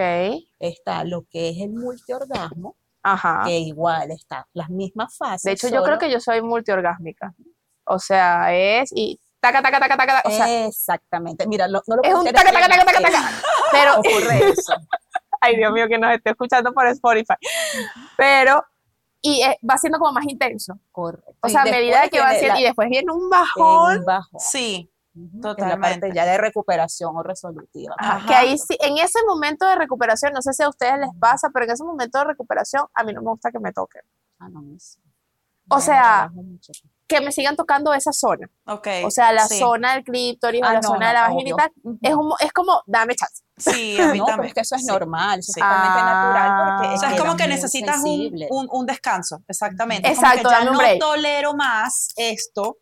Está 0.60 1.04
lo 1.06 1.24
que 1.30 1.50
es 1.50 1.58
el 1.60 1.70
multiorgasmo, 1.70 2.76
Ajá. 3.02 3.44
que 3.46 3.58
igual 3.60 4.12
está 4.12 4.46
las 4.54 4.70
mismas 4.70 5.16
fases. 5.16 5.44
De 5.44 5.52
hecho, 5.54 5.70
yo 5.70 5.84
creo 5.84 5.98
que 5.98 6.12
yo 6.12 6.20
soy 6.20 6.42
multiorgásmica. 6.42 7.34
O 7.86 7.98
sea, 7.98 8.54
es 8.54 8.92
y 8.94 9.20
taca, 9.40 9.62
taca, 9.62 9.80
taca, 9.80 9.96
taca, 9.98 10.16
taca. 10.18 10.30
O 10.30 10.32
sea, 10.32 10.66
Exactamente. 10.66 11.48
Mira, 11.48 11.68
lo- 11.70 11.82
no 11.88 11.96
lo 11.96 12.04
es 12.04 12.14
un 12.14 12.26
taca, 12.26 12.44
taca, 12.52 12.68
taca, 12.68 12.86
taca, 12.86 13.00
piernas, 13.00 13.12
taca. 13.14 13.42
Pero, 13.72 13.92
Ocurre 14.00 14.50
eso. 14.50 14.74
ay 15.42 15.56
Dios 15.56 15.72
mío, 15.72 15.88
que 15.88 15.98
nos 15.98 16.12
esté 16.12 16.32
escuchando 16.32 16.74
por 16.74 16.86
Spotify. 16.88 17.36
Pero, 18.18 18.62
y 19.22 19.42
eh, 19.44 19.58
va 19.68 19.78
siendo 19.78 19.98
como 19.98 20.12
más 20.12 20.26
intenso. 20.28 20.78
Correcto. 20.92 21.32
O 21.42 21.48
sea, 21.50 21.62
a 21.62 21.66
medida 21.66 22.10
que 22.10 22.20
va 22.20 22.32
siendo, 22.32 22.56
la- 22.56 22.60
y 22.60 22.64
después 22.64 22.90
viene 22.90 23.12
un 23.14 23.30
bajón. 23.30 24.04
bajo. 24.06 24.38
Sí, 24.40 24.92
La 25.34 25.42
parte 25.52 25.62
totalmente. 25.62 26.12
ya 26.14 26.26
de 26.26 26.38
recuperación 26.38 27.16
o 27.16 27.24
resolutiva. 27.24 27.96
Ajá, 27.98 28.26
que 28.28 28.34
ahí 28.34 28.58
sí, 28.58 28.78
en 28.80 28.98
ese 28.98 29.20
momento 29.28 29.66
de 29.68 29.76
recuperación, 29.76 30.34
no 30.34 30.42
sé 30.42 30.54
si 30.54 30.64
a 30.64 30.70
ustedes 30.70 31.00
les 31.00 31.10
pasa, 31.20 31.50
pero 31.54 31.66
en 31.66 31.72
ese 31.72 31.84
momento 31.84 32.18
de 32.20 32.26
recuperación, 32.26 32.86
a 32.94 33.04
mí 33.04 33.14
no 33.14 33.22
me 33.22 33.30
gusta 33.32 33.52
que 33.52 33.60
me 33.60 33.72
toquen. 33.74 34.02
Ah, 34.40 34.50
no, 34.50 34.62
no 34.62 34.80
sé. 34.80 35.00
O 35.72 35.76
me 35.76 35.82
sea. 35.82 36.32
Que 37.08 37.22
me 37.22 37.32
sigan 37.32 37.56
tocando 37.56 37.94
esa 37.94 38.12
zona. 38.12 38.48
ok. 38.68 38.88
O 39.06 39.12
sea, 39.12 39.32
la 39.34 39.46
sí. 39.48 39.58
zona 39.60 39.94
del 39.94 40.04
clítoris 40.04 40.62
o 40.62 40.66
Ah, 40.66 40.74
la 40.74 40.80
no, 40.82 40.88
zona 40.90 41.08
de 41.10 41.14
la 41.14 41.22
vagina 41.24 41.42
y 41.50 41.52
obvio. 41.54 41.56
tal. 41.58 41.72
Ujú. 41.84 42.00
Es, 42.02 42.14
un- 42.16 42.34
es 42.40 42.52
como, 42.54 42.82
dame 42.88 43.16
chance. 43.16 43.44
Sí, 43.58 44.00
a 44.00 44.12
mí 44.14 44.18
No, 44.20 44.26
pero 44.26 44.38
también. 44.38 44.48
es 44.50 44.54
que 44.54 44.62
eso 44.62 44.76
es 44.76 44.82
Sí. 44.82 44.88
normal, 44.88 45.40
eso 45.40 45.52
es 45.52 45.54
Sí. 45.56 45.60
totalmente 45.60 46.02
natural 46.02 46.52
porque 46.78 46.88
Ah. 46.88 46.94
O 46.94 46.98
sea, 47.00 47.12
es 47.14 47.20
como 47.22 47.36
que 47.38 47.48
necesitas 47.48 48.02
un, 48.04 48.32
un, 48.52 48.68
un 48.72 48.86
descanso, 48.86 49.42
exactamente. 49.48 50.08
Es 50.10 50.18
como 50.18 50.28
Exacto, 50.32 50.50
que 50.50 50.56
ya 50.56 50.72
no 50.72 50.78
break. 50.78 51.00
tolero 51.00 51.54
más 51.56 52.10
esto, 52.16 52.78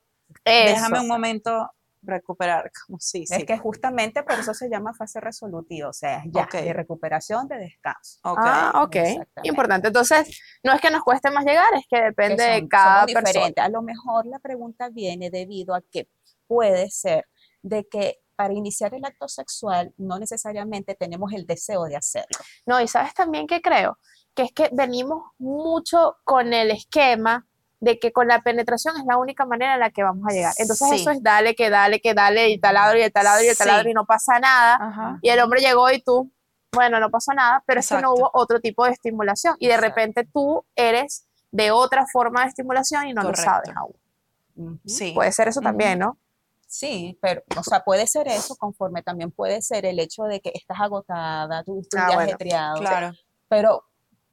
Eso. 0.46 0.74
déjame 0.74 1.00
un 1.02 1.08
momento 1.08 1.70
recuperar. 2.08 2.72
Como 2.88 3.00
sí, 3.00 3.26
sí. 3.28 3.36
Es 3.36 3.46
que 3.46 3.58
justamente 3.58 4.24
por 4.24 4.34
eso 4.40 4.54
se 4.54 4.70
llama 4.70 4.94
fase 4.94 5.20
resolutiva, 5.20 5.90
o 5.90 5.94
sea, 5.94 6.24
ya 6.26 6.44
Ok. 6.46 6.54
de 6.56 6.74
recuperación, 6.74 7.48
de 7.48 7.58
descanso. 7.58 8.20
Ok. 8.24 8.40
Ah, 8.42 8.82
ok. 8.84 8.96
Importante. 9.44 9.88
Entonces, 9.88 10.42
no 10.64 10.74
es 10.74 10.82
que 10.82 10.90
nos 10.90 11.04
cueste 11.04 11.30
más 11.32 11.46
llegar, 11.46 11.68
es 11.76 11.86
que 11.90 11.98
que 11.98 12.04
depende 12.04 12.44
son- 12.44 12.62
de 12.64 12.68
cada 12.70 13.06
persona. 13.06 13.54
A 13.58 13.70
lo 13.70 13.82
mejor 13.82 14.26
la 14.26 14.40
pregunta 14.40 14.90
viene 14.90 15.30
debido 15.30 15.74
a 15.76 15.82
que 15.82 16.08
puede 16.48 16.90
ser 16.90 17.26
de 17.62 17.86
que 17.88 18.20
para 18.36 18.54
iniciar 18.54 18.94
el 18.94 19.04
acto 19.04 19.28
sexual 19.28 19.94
no 19.98 20.20
necesariamente 20.20 20.94
tenemos 20.96 21.34
el 21.34 21.46
deseo 21.48 21.86
de 21.86 21.96
hacerlo. 21.96 22.38
No, 22.68 22.80
y 22.80 22.88
sabes 22.88 23.14
también 23.16 23.48
que 23.48 23.62
creo 23.62 23.98
que 24.36 24.44
es 24.44 24.52
que 24.52 24.70
venimos 24.72 25.24
mucho 25.40 26.18
con 26.24 26.54
el 26.54 26.70
esquema 26.70 27.48
de 27.80 28.00
que 28.00 28.12
con 28.12 28.28
la 28.28 28.42
penetración 28.42 28.98
es 28.98 29.06
la 29.06 29.18
única 29.18 29.46
manera 29.46 29.76
en 29.76 29.80
la 29.82 29.92
que 29.92 30.04
vamos 30.04 30.26
a 30.28 30.34
llegar. 30.34 30.54
Entonces 30.58 30.88
Sí. 30.90 30.96
eso 30.96 31.12
es 31.12 31.22
dale, 31.22 31.54
que 31.56 31.70
dale, 31.70 32.00
que 32.00 32.14
dale, 32.14 32.50
y 32.50 32.60
taladro, 32.60 32.98
y 33.00 33.10
taladro, 33.12 33.44
y 33.44 33.50
el 33.50 33.56
Sí. 33.56 33.64
taladro, 33.64 33.90
y 33.90 33.94
no 33.94 34.06
pasa 34.06 34.40
nada. 34.40 34.76
Ajá. 34.82 35.20
Y 35.22 35.30
el 35.30 35.40
hombre 35.40 35.62
llegó 35.62 35.90
y 35.92 36.02
tú, 36.02 36.32
bueno, 36.72 37.00
no 37.00 37.10
pasó 37.12 37.34
nada, 37.34 37.64
pero 37.68 37.80
es 37.80 37.88
que 37.88 37.96
no 37.96 38.00
Exacto. 38.00 38.16
hubo 38.16 38.32
otro 38.34 38.60
tipo 38.60 38.84
de 38.86 38.92
estimulación. 38.92 39.56
Y 39.60 39.68
de 39.68 39.74
Exacto. 39.76 39.90
repente 39.96 40.28
tú 40.34 40.66
eres 40.76 41.28
de 41.52 41.72
otra 41.72 42.06
forma 42.12 42.42
de 42.42 42.48
estimulación 42.50 43.08
y 43.08 43.14
no 43.14 43.22
Correcto. 43.22 43.42
lo 43.42 43.46
sabes 43.52 43.70
aún. 43.76 43.96
Ujú. 44.56 44.80
Sí. 44.86 45.12
Puede 45.14 45.32
ser 45.32 45.48
eso 45.48 45.62
también, 45.62 46.00
¿no? 46.00 46.18
Sí, 46.70 47.18
pero, 47.22 47.44
o 47.58 47.64
sea, 47.64 47.84
puede 47.84 48.08
ser 48.08 48.28
eso 48.28 48.56
conforme 48.58 49.02
también 49.02 49.32
puede 49.32 49.62
ser 49.62 49.86
el 49.86 50.00
hecho 50.00 50.24
de 50.24 50.42
que 50.42 50.52
estás 50.54 50.78
agotada, 50.82 51.64
tuviste 51.64 51.96
un 51.96 52.04
Ah, 52.04 52.12
bueno, 52.14 52.38
claro. 52.78 53.14
pero 53.48 53.84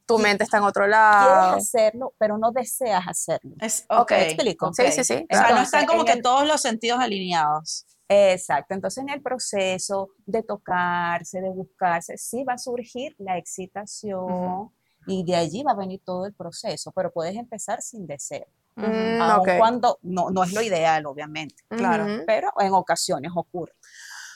Tu 0.05 0.19
mente 0.19 0.43
está 0.43 0.57
en 0.57 0.63
otro 0.63 0.83
quieres 0.83 0.91
lado. 0.91 1.55
hacerlo, 1.55 2.13
pero 2.19 2.37
no 2.37 2.51
deseas 2.51 3.07
hacerlo. 3.07 3.55
Es, 3.59 3.85
Ok, 3.89 3.99
ok. 4.01 4.11
¿Me 4.11 4.23
explico? 4.23 4.73
Sí, 4.73 4.91
sí, 4.91 5.03
sí. 5.03 5.13
O 5.13 5.33
sea, 5.33 5.41
no 5.41 5.47
Entonces, 5.49 5.65
están 5.65 5.85
como 5.87 6.01
en 6.01 6.05
que 6.05 6.13
el- 6.13 6.21
todos 6.21 6.45
los 6.47 6.61
sentidos 6.61 6.99
alineados. 6.99 7.85
Exacto, 8.07 8.75
entonces 8.75 9.01
en 9.03 9.09
el 9.09 9.21
proceso 9.23 10.09
de 10.27 10.43
tocarse, 10.43 11.41
de 11.41 11.49
buscarse, 11.49 12.17
sí 12.19 12.43
va 12.43 12.53
a 12.53 12.57
surgir 12.59 13.15
la 13.17 13.35
excitación 13.39 14.69
y 15.07 15.23
de 15.23 15.35
allí 15.35 15.63
va 15.63 15.71
a 15.71 15.75
venir 15.75 16.01
todo 16.05 16.27
el 16.27 16.33
proceso, 16.35 16.91
pero 16.91 17.11
puedes 17.11 17.35
empezar 17.35 17.81
sin 17.81 18.05
deseo, 18.05 18.45
Mm, 18.75 19.21
aun 19.21 19.39
ok. 19.39 19.49
cuando 19.57 19.97
no, 20.03 20.29
no 20.29 20.43
es 20.43 20.53
lo 20.53 20.61
ideal, 20.61 21.05
obviamente, 21.07 21.63
claro. 21.69 22.05
Pero 22.27 22.51
en 22.59 22.73
ocasiones 22.73 23.31
ocurre. 23.33 23.73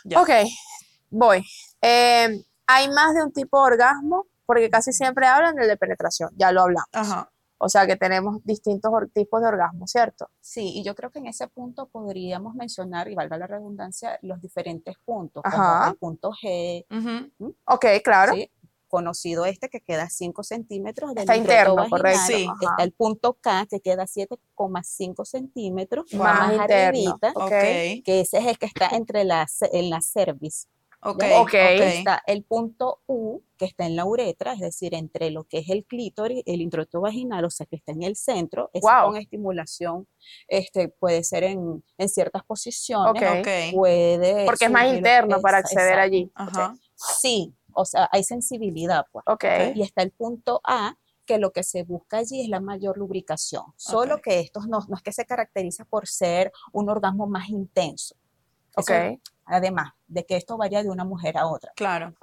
Ya. 0.06 0.20
Ok, 0.22 0.30
voy. 1.12 1.44
Eh, 1.82 2.44
hay 2.66 2.90
más 2.90 3.14
de 3.14 3.22
un 3.24 3.32
tipo 3.34 3.58
de 3.60 3.74
orgasmo, 3.74 4.26
porque 4.50 4.68
casi 4.72 4.92
siempre 4.94 5.28
hablan 5.28 5.54
del 5.56 5.68
de 5.68 5.78
penetración, 5.78 6.32
ya 6.36 6.52
lo 6.52 6.62
hablamos. 6.62 6.90
Ajá. 6.92 7.32
O 7.60 7.70
sea 7.70 7.86
que 7.86 7.96
tenemos 7.96 8.44
distintos 8.44 8.92
tipos 9.14 9.42
de 9.42 9.48
orgasmo, 9.48 9.86
¿cierto? 9.86 10.28
Sí, 10.42 10.72
y 10.74 10.84
yo 10.84 10.96
creo 10.96 11.12
que 11.12 11.20
en 11.20 11.28
ese 11.28 11.48
punto 11.48 11.88
podríamos 11.88 12.56
mencionar, 12.56 13.10
y 13.12 13.14
valga 13.14 13.38
la 13.38 13.46
redundancia, 13.46 14.18
los 14.24 14.42
diferentes 14.42 14.96
puntos, 15.06 15.44
como 15.44 15.56
Ajá. 15.64 15.90
el 15.92 15.98
punto 15.98 16.32
G, 16.32 16.84
Ujú. 16.90 17.56
Ok, 17.66 17.86
claro. 18.04 18.34
¿sí? 18.34 18.52
conocido 18.88 19.46
este 19.46 19.70
que 19.70 19.82
queda 19.82 20.10
5 20.10 20.42
centímetros 20.44 21.12
del 21.14 21.20
Está 21.20 21.36
interno, 21.38 21.76
correcto. 21.88 22.20
vaginal. 22.22 22.26
Sí. 22.28 22.48
Ajá. 22.48 22.72
Está 22.72 22.84
el 22.84 22.92
punto 22.92 23.38
K 23.40 23.68
que 23.70 23.82
queda 23.82 24.08
7,5 24.08 25.26
centímetros 25.26 26.06
Wow. 26.12 26.24
Más 26.24 26.40
más 26.40 26.52
interno. 26.54 26.88
arribita, 26.88 27.32
Ok. 27.36 27.44
Ok. 27.44 28.04
que 28.04 28.22
ese 28.22 28.38
es 28.40 28.46
el 28.48 28.58
que 28.58 28.66
está 28.66 28.88
entre 28.94 29.26
la, 29.26 29.46
en 29.72 29.92
la 29.92 30.02
cervix. 30.02 30.68
Ok. 31.02 31.24
Está 31.54 32.22
el 32.28 32.44
punto 32.44 33.02
U, 33.08 33.42
que 33.58 33.66
está 33.66 33.86
en 33.86 33.96
la 33.96 34.06
uretra, 34.06 34.54
es 34.54 34.60
decir, 34.60 34.94
entre 34.94 35.32
lo 35.32 35.46
que 35.46 35.60
es 35.60 35.70
el 35.70 35.86
clítoris, 35.86 36.44
el 36.46 36.62
introito 36.62 37.00
vaginal, 37.02 37.46
o 37.46 37.50
sea, 37.50 37.66
que 37.66 37.78
está 37.78 37.92
en 37.94 38.04
el 38.04 38.16
centro, 38.16 38.70
ese 38.74 38.86
Wow. 38.86 39.12
con 39.12 39.18
estimulación 39.18 40.08
este, 40.48 40.90
puede 40.90 41.24
ser 41.24 41.44
en, 41.44 41.84
en 41.98 42.10
ciertas 42.10 42.44
posiciones, 42.44 43.22
Ok. 43.24 43.40
Ok. 43.40 43.48
puede 43.74 44.46
Porque 44.46 44.66
es 44.66 44.72
más 44.72 44.94
interno 44.94 45.40
para 45.42 45.60
acceder 45.60 46.00
allí. 46.00 46.30
Ajá. 46.36 46.76
Sí, 46.96 47.54
o 47.74 47.86
sea, 47.86 48.10
hay 48.12 48.24
sensibilidad, 48.24 49.06
pues. 49.12 49.24
Ok. 49.28 49.46
Y 49.76 49.82
está 49.84 50.02
el 50.02 50.12
punto 50.12 50.60
A, 50.64 50.98
que 51.26 51.38
lo 51.38 51.52
que 51.52 51.64
se 51.64 51.84
busca 51.84 52.18
allí 52.18 52.42
es 52.42 52.50
la 52.50 52.60
mayor 52.60 52.98
lubricación. 52.98 53.64
Solo 53.78 54.20
que 54.20 54.40
esto 54.40 54.62
no, 54.68 54.80
no 54.88 54.96
es 54.98 55.04
que 55.04 55.14
se 55.14 55.26
caracteriza 55.26 55.86
por 55.86 56.08
ser 56.08 56.52
un 56.74 56.90
orgasmo 56.90 57.28
más 57.28 57.50
intenso. 57.50 58.16
Ok. 58.76 58.92
Además 59.52 59.92
de 60.08 60.26
que 60.26 60.38
esto 60.38 60.58
varía 60.58 60.84
de 60.84 60.90
una 60.90 61.04
mujer 61.06 61.38
a 61.38 61.48
otra. 61.48 61.72
Claro. 61.76 62.14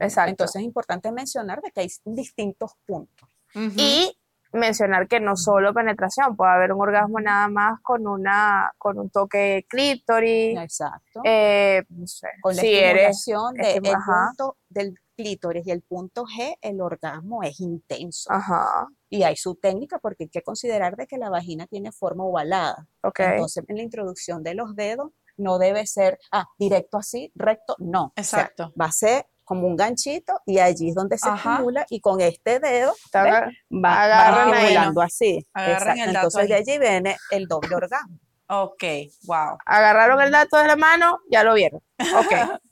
Exacto. 0.00 0.30
Entonces 0.30 0.56
es 0.56 0.62
importante 0.62 1.10
mencionar 1.12 1.60
de 1.62 1.70
que 1.70 1.80
hay 1.82 1.88
distintos 2.04 2.72
puntos. 2.86 3.28
Y 3.54 4.16
mencionar 4.52 5.06
que 5.06 5.20
no 5.20 5.36
solo 5.36 5.72
penetración, 5.72 6.36
puede 6.36 6.50
haber 6.52 6.72
un 6.72 6.80
orgasmo 6.80 7.20
nada 7.20 7.46
más 7.48 7.80
con 7.82 8.06
una 8.06 8.72
con 8.78 8.98
un 8.98 9.08
toque 9.10 9.38
de 9.38 9.66
clítoris, 9.68 10.58
Exacto. 10.58 11.20
eh, 11.24 11.84
no 11.88 12.06
sé, 12.06 12.26
Con 12.40 12.56
la 12.56 12.62
si 12.62 12.74
eres 12.74 13.16
estimulación 13.18 13.94
ajá. 13.94 14.26
punto 14.36 14.56
del 14.68 14.94
clítoris 15.16 15.66
y 15.66 15.70
el 15.70 15.82
punto 15.82 16.24
G, 16.24 16.56
el 16.62 16.80
orgasmo 16.80 17.42
es 17.44 17.60
intenso. 17.60 18.32
ajá, 18.32 18.88
Y 19.08 19.22
hay 19.22 19.36
su 19.36 19.54
técnica 19.54 19.98
porque 20.00 20.24
hay 20.24 20.30
que 20.30 20.42
considerar 20.42 20.96
de 20.96 21.06
que 21.06 21.18
la 21.18 21.28
vagina 21.30 21.66
tiene 21.68 21.92
forma 21.92 22.24
ovalada. 22.24 22.88
ok, 23.02 23.20
Entonces, 23.20 23.62
en 23.68 23.76
la 23.76 23.82
introducción 23.82 24.42
de 24.42 24.54
los 24.54 24.74
dedos 24.74 25.12
no 25.40 25.58
debe 25.58 25.86
ser, 25.86 26.18
ah, 26.32 26.46
directo 26.58 26.98
así, 26.98 27.32
recto, 27.34 27.74
no. 27.78 28.12
O 28.16 28.22
sea, 28.22 28.40
Exacto. 28.42 28.72
va 28.80 28.86
a 28.86 28.92
ser 28.92 29.26
como 29.44 29.66
un 29.66 29.74
ganchito 29.76 30.34
y 30.46 30.60
allí 30.60 30.90
es 30.90 30.94
donde 30.94 31.18
se 31.18 31.28
Ajá. 31.28 31.54
estimula 31.54 31.84
y 31.90 32.00
con 32.00 32.20
este 32.20 32.60
dedo 32.60 32.94
agar- 33.12 33.50
va, 33.72 34.06
va 34.06 34.52
estimulando 34.56 35.02
así. 35.02 35.44
Agarran 35.52 35.98
Exacto. 35.98 36.04
el 36.08 36.12
dato 36.14 36.26
Entonces 36.28 36.48
de 36.48 36.54
allí 36.54 36.78
viene 36.78 37.16
el 37.32 37.46
doble 37.48 37.74
orgasmo. 37.74 38.16
Ok. 38.52 38.84
Wow. 39.24 39.58
agarraron 39.66 40.20
el 40.20 40.30
dato 40.30 40.56
de 40.56 40.66
la 40.68 40.76
mano, 40.76 41.18
ya 41.30 41.42
lo 41.44 41.54
vieron, 41.54 41.80
ok. 41.98 42.32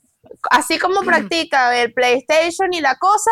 Así 0.51 0.77
como 0.77 1.01
practica 1.01 1.75
el 1.81 1.93
PlayStation 1.93 2.71
y 2.73 2.81
la 2.81 2.95
cosa, 2.95 3.31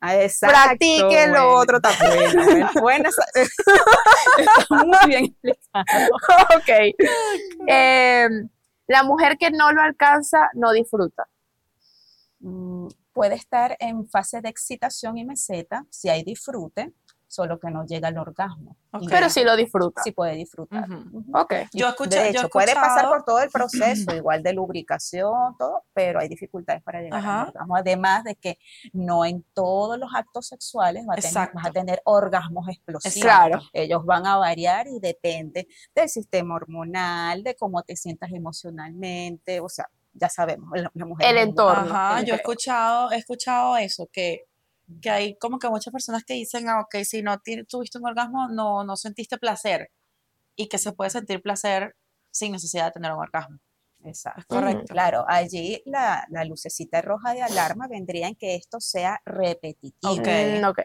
Ah, 0.00 0.16
exacto, 0.20 0.54
practiquen 0.54 1.32
lo 1.32 1.48
otro 1.56 1.80
también. 1.80 2.30
Bueno, 2.34 2.68
bueno, 2.80 2.80
bueno, 2.82 3.08
esa- 3.08 3.24
está 4.38 4.84
muy 4.84 4.98
bien 5.06 5.24
explicado. 5.24 6.16
ok. 6.56 6.94
Eh, 7.68 8.28
la 8.86 9.02
mujer 9.02 9.36
que 9.38 9.50
no 9.50 9.72
lo 9.72 9.82
alcanza 9.82 10.50
no 10.54 10.72
disfruta. 10.72 11.26
Mm, 12.40 12.88
Puede 13.14 13.36
estar 13.36 13.76
en 13.78 14.08
fase 14.08 14.40
de 14.40 14.48
excitación 14.48 15.16
y 15.16 15.24
meseta, 15.24 15.86
si 15.88 16.08
hay 16.08 16.24
disfrute, 16.24 16.92
solo 17.34 17.58
que 17.58 17.70
no 17.70 17.84
llega 17.84 18.08
al 18.08 18.18
orgasmo. 18.18 18.76
Pero 19.08 19.28
sí 19.28 19.42
lo 19.42 19.56
disfruta. 19.56 20.02
sí 20.04 20.12
puede 20.12 20.34
disfrutar. 20.36 20.88
Ujú. 20.88 21.18
Ujú. 21.18 21.38
Ok. 21.38 21.52
Yo 21.72 21.86
Y, 21.86 21.90
escucha- 21.90 22.22
de 22.22 22.32
yo 22.32 22.38
he 22.38 22.42
hecho, 22.42 22.48
puede 22.48 22.74
pasar 22.74 23.08
por 23.08 23.24
todo 23.24 23.40
el 23.42 23.50
proceso, 23.52 24.14
igual 24.14 24.42
de 24.42 24.52
lubricación, 24.52 25.56
todo, 25.58 25.82
pero 25.92 26.20
hay 26.20 26.28
dificultades 26.28 26.82
para 26.82 27.00
llegar 27.02 27.18
Ajá. 27.18 27.42
al 27.42 27.48
orgasmo. 27.48 27.76
Además 27.76 28.24
de 28.24 28.36
que 28.36 28.58
no 28.92 29.24
en 29.24 29.44
todos 29.52 29.98
los 29.98 30.10
actos 30.14 30.46
sexuales 30.46 31.04
va 31.08 31.14
a 31.14 31.16
tener- 31.16 31.50
vas 31.54 31.66
a 31.66 31.70
tener 31.72 32.00
orgasmos 32.04 32.68
explosivos. 32.68 33.20
Claro. 33.22 33.60
Ellos 33.72 34.04
van 34.06 34.26
a 34.26 34.36
variar 34.36 34.86
y 34.86 35.00
depende 35.00 35.66
del 35.94 36.08
sistema 36.08 36.54
hormonal, 36.54 37.42
de 37.42 37.56
cómo 37.56 37.82
te 37.82 37.96
sientas 37.96 38.30
emocionalmente, 38.32 39.60
o 39.60 39.68
sea, 39.68 39.88
ya 40.12 40.28
sabemos, 40.28 40.68
la, 40.74 40.90
la 40.94 41.04
mujer 41.06 41.26
El 41.28 41.38
entorno. 41.38 41.92
Ajá, 41.92 42.20
el 42.20 42.26
yo 42.26 42.34
he 42.34 42.36
escuchado, 42.36 43.10
he 43.10 43.16
escuchado 43.16 43.76
eso, 43.76 44.08
que, 44.12 44.44
que 45.00 45.10
hay 45.10 45.36
como 45.38 45.58
que 45.58 45.68
muchas 45.68 45.92
personas 45.92 46.24
que 46.24 46.34
dicen, 46.34 46.68
ah, 46.68 46.80
ok, 46.80 47.04
si 47.04 47.22
no 47.22 47.40
tuviste 47.68 47.98
un 47.98 48.06
orgasmo, 48.06 48.48
no, 48.48 48.84
no 48.84 48.96
sentiste 48.96 49.38
placer. 49.38 49.90
Y 50.56 50.68
que 50.68 50.78
se 50.78 50.92
puede 50.92 51.10
sentir 51.10 51.42
placer 51.42 51.96
sin 52.30 52.52
necesidad 52.52 52.86
de 52.86 52.92
tener 52.92 53.12
un 53.12 53.20
orgasmo. 53.20 53.58
Exacto. 54.04 54.40
Es 54.40 54.46
correcto. 54.46 54.92
Claro, 54.92 55.24
allí 55.26 55.82
la, 55.86 56.26
la 56.30 56.44
lucecita 56.44 57.00
roja 57.00 57.32
de 57.32 57.42
alarma 57.42 57.88
vendría 57.88 58.28
en 58.28 58.36
que 58.36 58.54
esto 58.54 58.80
sea 58.80 59.20
repetitivo. 59.24 60.12
Ok. 60.12 60.28
Mm, 60.60 60.64
ok. 60.64 60.80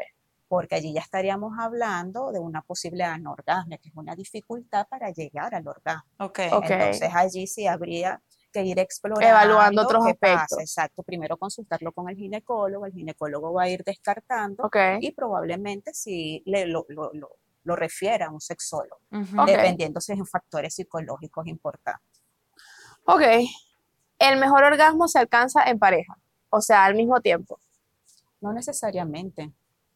porque 0.47 0.75
allí 0.75 0.93
ya 0.93 1.01
estaríamos 1.01 1.53
hablando 1.59 2.31
de 2.31 2.39
una 2.39 2.62
posible 2.63 3.03
anorgasmia, 3.03 3.77
que 3.77 3.89
es 3.89 3.95
una 3.95 4.15
dificultad 4.15 4.88
para 4.88 5.12
llegar 5.12 5.53
al 5.53 5.67
orgasmo. 5.67 6.09
Ok. 6.19 6.39
Ok. 6.53 6.69
Entonces 6.69 7.12
allí 7.13 7.45
sí 7.45 7.67
habría 7.67 8.21
que 8.51 8.63
ir 8.63 8.79
explorando. 8.79 9.27
Evaluando 9.27 9.83
otros 9.83 10.05
qué 10.05 10.13
pasa. 10.15 10.33
aspectos. 10.43 10.59
Exacto, 10.59 11.03
primero 11.03 11.38
consultarlo 11.38 11.91
con 11.91 12.09
el 12.09 12.15
ginecólogo, 12.15 12.85
el 12.85 12.93
ginecólogo 12.93 13.53
va 13.53 13.63
a 13.63 13.69
ir 13.69 13.83
descartando 13.83 14.63
Ok. 14.63 14.75
y 14.99 15.12
probablemente 15.12 15.93
si 15.93 16.41
le, 16.45 16.65
lo, 16.67 16.85
lo, 16.89 17.12
lo- 17.13 17.35
lo 17.63 17.75
refiera 17.75 18.27
a 18.27 18.31
un 18.31 18.39
sexólogo, 18.41 19.01
dependiendo 19.45 19.99
si 20.01 20.13
es 20.13 20.17
en 20.17 20.25
factores 20.25 20.73
psicológicos 20.75 21.45
importantes. 21.45 22.21
Ok. 23.05 23.21
El 24.17 24.39
mejor 24.39 24.63
orgasmo 24.63 25.07
se 25.07 25.19
alcanza 25.19 25.63
en 25.63 25.77
pareja. 25.77 26.17
O 26.49 26.62
sea, 26.62 26.85
al 26.85 26.95
mismo 26.95 27.19
tiempo. 27.21 27.59
No 28.41 28.53
necesariamente, 28.53 29.51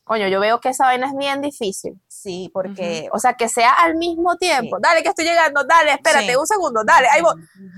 Coño, 0.06 0.28
yo 0.28 0.40
veo 0.42 0.60
que 0.60 0.70
esa 0.70 0.86
vaina 0.86 1.08
es 1.08 1.16
bien 1.18 1.42
difícil. 1.42 2.00
sí, 2.08 2.50
porque... 2.54 3.10
O 3.14 3.20
sea, 3.20 3.34
que 3.36 3.48
sea 3.50 3.72
al 3.74 3.96
mismo 3.96 4.36
tiempo. 4.38 4.76
Sí. 4.78 4.82
Dale, 4.82 5.02
que 5.04 5.10
estoy 5.10 5.26
llegando. 5.26 5.64
Dale, 5.64 5.92
espérate, 5.94 6.28
Sí. 6.32 6.36
un 6.36 6.46
segundo. 6.48 6.84
Dale, 6.86 7.08
ahí 7.10 7.22
voy. 7.22 7.34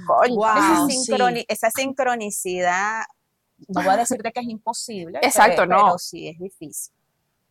Coño. 0.08 0.46
Esa, 0.46 0.86
sincroni- 0.88 1.46
esa 1.48 1.70
sincronicidad, 1.70 3.04
no 3.68 3.82
voy 3.84 3.94
a 3.94 3.98
decir 3.98 4.22
de 4.22 4.32
que 4.32 4.40
es 4.40 4.48
imposible, 4.48 5.20
Exacto, 5.24 5.64
pero, 5.64 5.68
no. 5.78 5.84
pero 5.86 5.98
sí 6.00 6.28
es 6.28 6.38
difícil. 6.40 6.94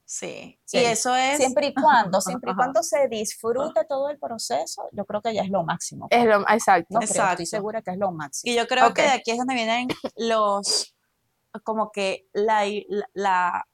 Sí. 0.07 0.59
Sí. 0.65 0.79
Y 0.79 0.85
eso 0.85 1.15
es. 1.17 1.39
Siempre 1.39 1.69
y 1.69 1.75
cuando, 1.75 2.21
siempre 2.21 2.53
y 2.53 2.55
cuando 2.55 2.83
se 2.83 3.09
disfrute 3.09 3.85
todo 3.89 4.11
el 4.11 4.19
proceso, 4.19 4.89
yo 4.93 5.05
creo 5.07 5.23
que 5.23 5.33
ya 5.35 5.43
es 5.43 5.51
lo 5.51 5.65
máximo. 5.65 6.09
Es 6.11 6.25
lo 6.27 6.41
exacto. 6.49 6.87
No 6.91 6.99
creo, 7.01 7.11
Exacto. 7.11 7.31
estoy 7.33 7.47
segura 7.47 7.81
que 7.81 7.93
es 7.93 7.97
lo 7.99 8.13
máximo. 8.13 8.53
Y 8.53 8.57
yo 8.57 8.67
creo 8.67 8.93
que 8.93 9.03
de 9.03 9.09
aquí 9.09 9.31
es 9.31 9.39
donde 9.39 9.55
vienen 9.55 9.89
los, 10.17 10.95
como 11.63 11.91
que 11.91 12.27
la, 12.33 12.65
la- 13.15 13.67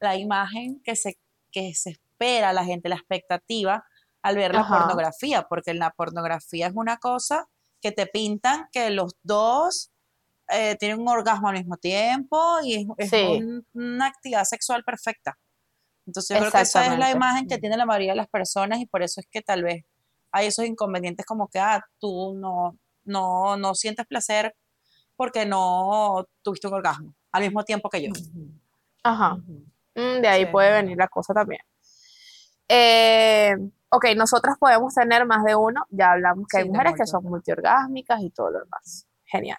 la 0.00 0.16
imagen 0.16 0.80
que 0.82 0.96
se, 0.96 1.18
que 1.50 1.74
se 1.74 1.90
espera 1.90 2.52
la 2.52 2.64
gente, 2.64 2.88
la 2.88 2.96
expectativa 2.96 3.84
al 4.22 4.36
ver 4.36 4.54
la 4.54 4.60
Ajá. 4.62 4.78
pornografía, 4.78 5.42
porque 5.48 5.70
en 5.70 5.78
la 5.78 5.90
pornografía 5.90 6.66
es 6.66 6.72
una 6.74 6.96
cosa 6.98 7.48
que 7.80 7.92
te 7.92 8.06
pintan 8.06 8.68
que 8.72 8.90
los 8.90 9.14
dos 9.22 9.90
eh, 10.48 10.76
tienen 10.78 11.00
un 11.00 11.08
orgasmo 11.08 11.48
al 11.48 11.56
mismo 11.56 11.76
tiempo 11.76 12.38
y 12.62 12.74
es, 12.74 12.86
es 12.98 13.10
Sí. 13.10 13.24
un- 13.40 13.66
una 13.74 14.06
actividad 14.06 14.44
sexual 14.44 14.84
perfecta. 14.84 15.36
Entonces 16.06 16.36
yo 16.36 16.40
creo 16.40 16.52
que 16.52 16.60
esa 16.60 16.86
es 16.86 16.98
la 17.00 17.10
imagen 17.10 17.48
que 17.48 17.58
tiene 17.58 17.76
la 17.76 17.84
mayoría 17.84 18.12
de 18.12 18.16
las 18.16 18.28
personas 18.28 18.78
y 18.80 18.86
por 18.86 19.02
eso 19.02 19.20
es 19.20 19.26
que 19.28 19.42
tal 19.42 19.64
vez 19.64 19.84
hay 20.30 20.46
esos 20.46 20.64
inconvenientes 20.64 21.26
como 21.26 21.48
que, 21.48 21.58
ah, 21.58 21.84
tú 21.98 22.34
no, 22.36 22.78
no, 23.04 23.56
no 23.56 23.74
sientes 23.74 24.06
placer 24.06 24.54
porque 25.16 25.46
no 25.46 26.24
tuviste 26.42 26.68
un 26.68 26.74
orgasmo 26.74 27.14
al 27.32 27.42
mismo 27.42 27.64
tiempo 27.64 27.88
que 27.90 28.02
yo. 28.02 28.12
Ajá. 29.02 29.38
Mm, 29.96 30.20
de 30.20 30.28
ahí 30.28 30.44
Sí. 30.44 30.50
puede 30.52 30.70
venir 30.72 30.96
la 30.96 31.08
cosa 31.08 31.34
también. 31.34 31.60
Eh, 32.68 33.54
ok, 33.90 34.06
nosotras 34.16 34.56
podemos 34.58 34.94
tener 34.94 35.26
más 35.26 35.44
de 35.44 35.54
uno. 35.54 35.86
Ya 35.90 36.12
hablamos 36.12 36.46
que 36.48 36.58
Sí, 36.58 36.62
hay 36.64 36.68
mujeres 36.68 36.94
que 36.96 37.06
son 37.06 37.24
multiorgásmicas 37.24 38.20
y 38.20 38.30
todo 38.30 38.50
lo 38.50 38.60
demás. 38.60 39.06
Genial. 39.24 39.58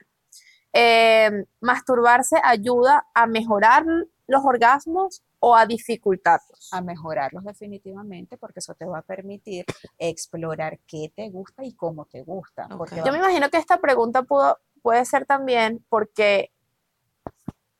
Eh, 0.74 1.46
masturbarse 1.62 2.38
ayuda 2.44 3.08
a 3.14 3.26
mejorar 3.26 3.84
los 4.28 4.44
orgasmos 4.46 5.24
o 5.40 5.56
a 5.56 5.66
dificultarlos. 5.66 6.70
a 6.74 6.82
mejorarlos 6.82 7.44
definitivamente 7.44 8.38
porque 8.38 8.60
eso 8.60 8.74
te 8.74 8.86
va 8.86 9.00
a 9.00 9.02
permitir 9.04 9.66
explorar 9.98 10.80
qué 10.88 11.12
te 11.16 11.30
gusta 11.30 11.64
y 11.64 11.74
cómo 11.76 12.06
te 12.06 12.24
gusta. 12.24 12.68
Yo 13.06 13.12
me 13.12 13.20
imagino 13.20 13.50
que 13.50 13.58
esta 13.58 13.78
pregunta 13.78 14.24
pudo, 14.24 14.58
puede 14.82 15.06
ser 15.06 15.26
también 15.26 15.86
porque 15.90 16.52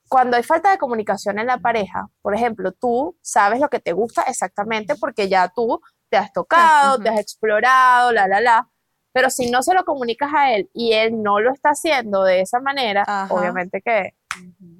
cuando 0.08 0.38
hay 0.38 0.44
falta 0.44 0.72
de 0.72 0.78
comunicación 0.78 1.40
en 1.40 1.48
la 1.48 1.58
pareja, 1.58 2.08
por 2.22 2.34
ejemplo, 2.34 2.72
tú 2.72 3.18
sabes 3.22 3.60
lo 3.60 3.70
que 3.70 3.80
te 3.80 3.94
gusta 3.94 4.24
exactamente 4.24 4.96
porque 4.96 5.28
ya 5.28 5.50
tú 5.50 5.82
te 6.10 6.18
has 6.18 6.32
tocado, 6.32 7.00
te 7.00 7.10
has 7.10 7.20
explorado, 7.20 8.12
la, 8.12 8.28
la, 8.28 8.40
la. 8.40 8.70
Pero 9.12 9.30
si 9.30 9.50
no 9.50 9.64
se 9.64 9.74
lo 9.74 9.84
comunicas 9.84 10.32
a 10.34 10.54
él 10.54 10.70
y 10.74 10.94
él 10.94 11.22
no 11.22 11.40
lo 11.40 11.52
está 11.52 11.70
haciendo 11.70 12.24
de 12.24 12.42
esa 12.42 12.60
manera, 12.60 13.04
Ajá. 13.06 13.34
obviamente 13.34 13.82
que, 13.82 14.14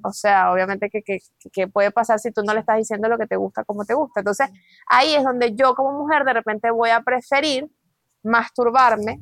o 0.04 0.12
sea, 0.12 0.52
obviamente 0.52 0.88
que, 0.90 1.02
que, 1.02 1.18
que 1.52 1.68
puede 1.68 1.90
pasar 1.90 2.18
si 2.20 2.30
tú 2.30 2.42
no 2.42 2.54
le 2.54 2.60
estás 2.60 2.78
diciendo 2.78 3.08
lo 3.08 3.18
que 3.18 3.26
te 3.26 3.36
gusta, 3.36 3.64
como 3.64 3.84
te 3.84 3.94
gusta. 3.94 4.20
Entonces, 4.20 4.48
ahí 4.86 5.14
es 5.14 5.24
donde 5.24 5.54
yo 5.54 5.74
como 5.74 5.92
mujer 5.92 6.24
de 6.24 6.32
repente 6.32 6.70
voy 6.70 6.90
a 6.90 7.02
preferir 7.02 7.68
masturbarme 8.22 9.20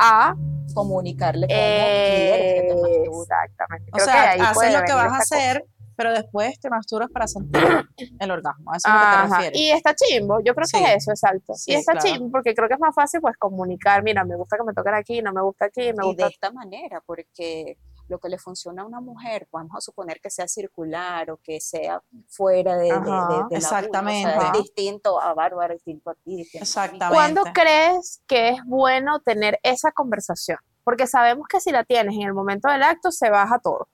a 0.00 0.34
comunicarle 0.74 1.46
cómo 1.46 1.58
quieres 1.58 2.54
que 2.54 2.68
te 2.68 2.74
masturbes. 2.74 3.20
Exactamente. 3.22 3.90
O 3.92 3.96
Creo 3.96 4.06
sea, 4.06 4.32
haces 4.32 4.72
lo 4.72 4.84
que 4.84 4.92
vas 4.92 5.04
a 5.04 5.08
cosa. 5.08 5.18
hacer, 5.18 5.64
pero 5.96 6.12
después 6.12 6.58
te 6.60 6.70
masturbas 6.70 7.10
para 7.10 7.26
sentir 7.26 7.60
el 8.20 8.30
orgasmo. 8.30 8.74
Eso 8.74 8.88
es 8.88 8.94
lo 8.94 9.00
que 9.00 9.06
te 9.06 9.34
refieres. 9.34 9.60
Y 9.60 9.70
está 9.70 9.94
chimbo, 9.94 10.38
yo 10.42 10.54
creo 10.54 10.66
que 10.70 10.78
es 10.78 10.96
eso, 10.96 11.10
exacto. 11.10 11.54
Sí, 11.54 11.72
y 11.72 11.74
está 11.74 11.92
claro. 11.92 12.06
chimbo 12.06 12.30
porque 12.30 12.54
creo 12.54 12.68
que 12.68 12.74
es 12.74 12.80
más 12.80 12.94
fácil 12.94 13.20
pues 13.20 13.36
comunicar, 13.36 14.02
mira, 14.02 14.24
me 14.24 14.36
gusta 14.36 14.56
que 14.56 14.64
me 14.64 14.72
toquen 14.72 14.94
aquí, 14.94 15.20
no 15.22 15.32
me 15.32 15.42
gusta 15.42 15.66
aquí, 15.66 15.92
me 15.92 16.06
y 16.06 16.14
de 16.14 16.24
gusta... 16.24 16.26
esta 16.28 16.52
manera, 16.52 17.02
porque 17.04 17.76
lo 18.10 18.18
que 18.18 18.28
le 18.28 18.38
funciona 18.38 18.82
a 18.82 18.86
una 18.86 19.00
mujer, 19.00 19.48
vamos 19.52 19.72
a 19.76 19.80
suponer 19.80 20.20
que 20.20 20.28
sea 20.30 20.46
circular 20.48 21.30
o 21.30 21.36
que 21.38 21.60
sea 21.60 22.02
fuera 22.28 22.76
de, 22.76 22.84
de- 22.84 22.90
de- 22.90 22.94
Ajá, 22.94 23.04
de 23.04 23.10
la 23.10 23.26
vulva, 23.28 23.46
o 23.46 23.48
sea, 23.48 23.56
exactamente. 23.58 24.46
es 24.46 24.52
distinto 24.64 25.20
a 25.20 25.32
Bárbara, 25.32 25.72
distinto 25.74 26.10
a 26.10 26.14
ti. 26.14 26.36
distinto 26.36 26.58
a 26.58 26.60
mí. 26.60 26.62
Exactamente. 26.62 27.14
¿Cuándo 27.14 27.42
crees 27.54 28.22
que 28.26 28.48
es 28.50 28.64
bueno 28.66 29.20
tener 29.20 29.58
esa 29.62 29.92
conversación? 29.92 30.58
Porque 30.82 31.06
sabemos 31.06 31.46
que 31.48 31.60
si 31.60 31.70
la 31.70 31.84
tienes 31.84 32.14
en 32.16 32.22
el 32.22 32.34
momento 32.34 32.68
del 32.68 32.82
acto 32.82 33.12
se 33.12 33.30
baja 33.30 33.58
todo. 33.60 33.88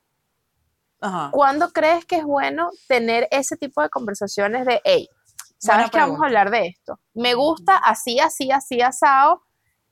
Ajá. 1.00 1.28
¿Cuándo 1.30 1.68
crees 1.72 2.06
que 2.06 2.16
es 2.16 2.24
bueno 2.24 2.70
tener 2.88 3.28
ese 3.30 3.56
tipo 3.56 3.82
de 3.82 3.90
conversaciones 3.90 4.64
de, 4.64 4.80
hey, 4.84 5.08
¿sabes 5.58 5.90
que 5.90 5.98
vamos 5.98 6.20
a 6.22 6.24
hablar 6.26 6.50
de 6.50 6.68
esto? 6.68 6.98
Me 7.12 7.34
gusta 7.34 7.76
así, 7.76 8.18
así, 8.18 8.50
así, 8.50 8.80
asado, 8.80 9.42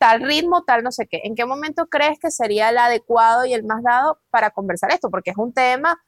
tal 0.07 0.23
ritmo, 0.23 0.63
tal 0.65 0.83
no 0.83 0.93
sé 0.93 1.07
qué. 1.07 1.21
¿En 1.25 1.35
qué 1.35 1.45
momento 1.47 1.87
crees 1.87 2.19
que 2.19 2.31
sería 2.31 2.69
el 2.71 2.79
adecuado 2.79 3.45
y 3.47 3.55
el 3.55 3.65
más 3.65 3.83
dado 3.83 4.21
para 4.31 4.51
conversar 4.51 4.91
esto? 4.93 5.11
Porque 5.11 5.31
es 5.31 5.37
un 5.37 5.53
tema 5.53 5.99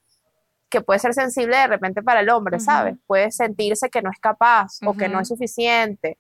que 0.68 0.80
puede 0.80 0.98
ser 0.98 1.14
sensible 1.14 1.56
de 1.56 1.66
repente 1.68 2.02
para 2.02 2.20
el 2.20 2.28
hombre, 2.28 2.56
¿sabes? 2.60 2.96
Puede 3.06 3.30
sentirse 3.30 3.88
que 3.88 4.02
no 4.02 4.10
es 4.10 4.18
capaz 4.18 4.78
o 4.84 4.92
que 4.94 5.08
no 5.08 5.20
es 5.20 5.28
suficiente 5.28 6.18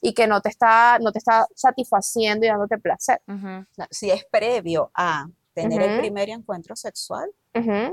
y 0.00 0.14
que 0.14 0.26
no 0.26 0.40
te 0.40 0.48
está, 0.48 0.98
no 1.00 1.10
te 1.12 1.18
está 1.18 1.46
satisfaciendo 1.54 2.46
y 2.46 2.48
dándote 2.48 2.78
placer. 2.78 3.20
Ujú. 3.26 3.66
Si 3.90 4.10
es 4.10 4.24
previo 4.30 4.90
a 4.94 5.26
tener 5.52 5.82
el 5.82 5.98
primer 6.00 6.28
encuentro 6.30 6.76
sexual, 6.76 7.28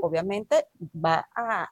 obviamente 0.02 0.67
va 0.95 1.28
a, 1.36 1.63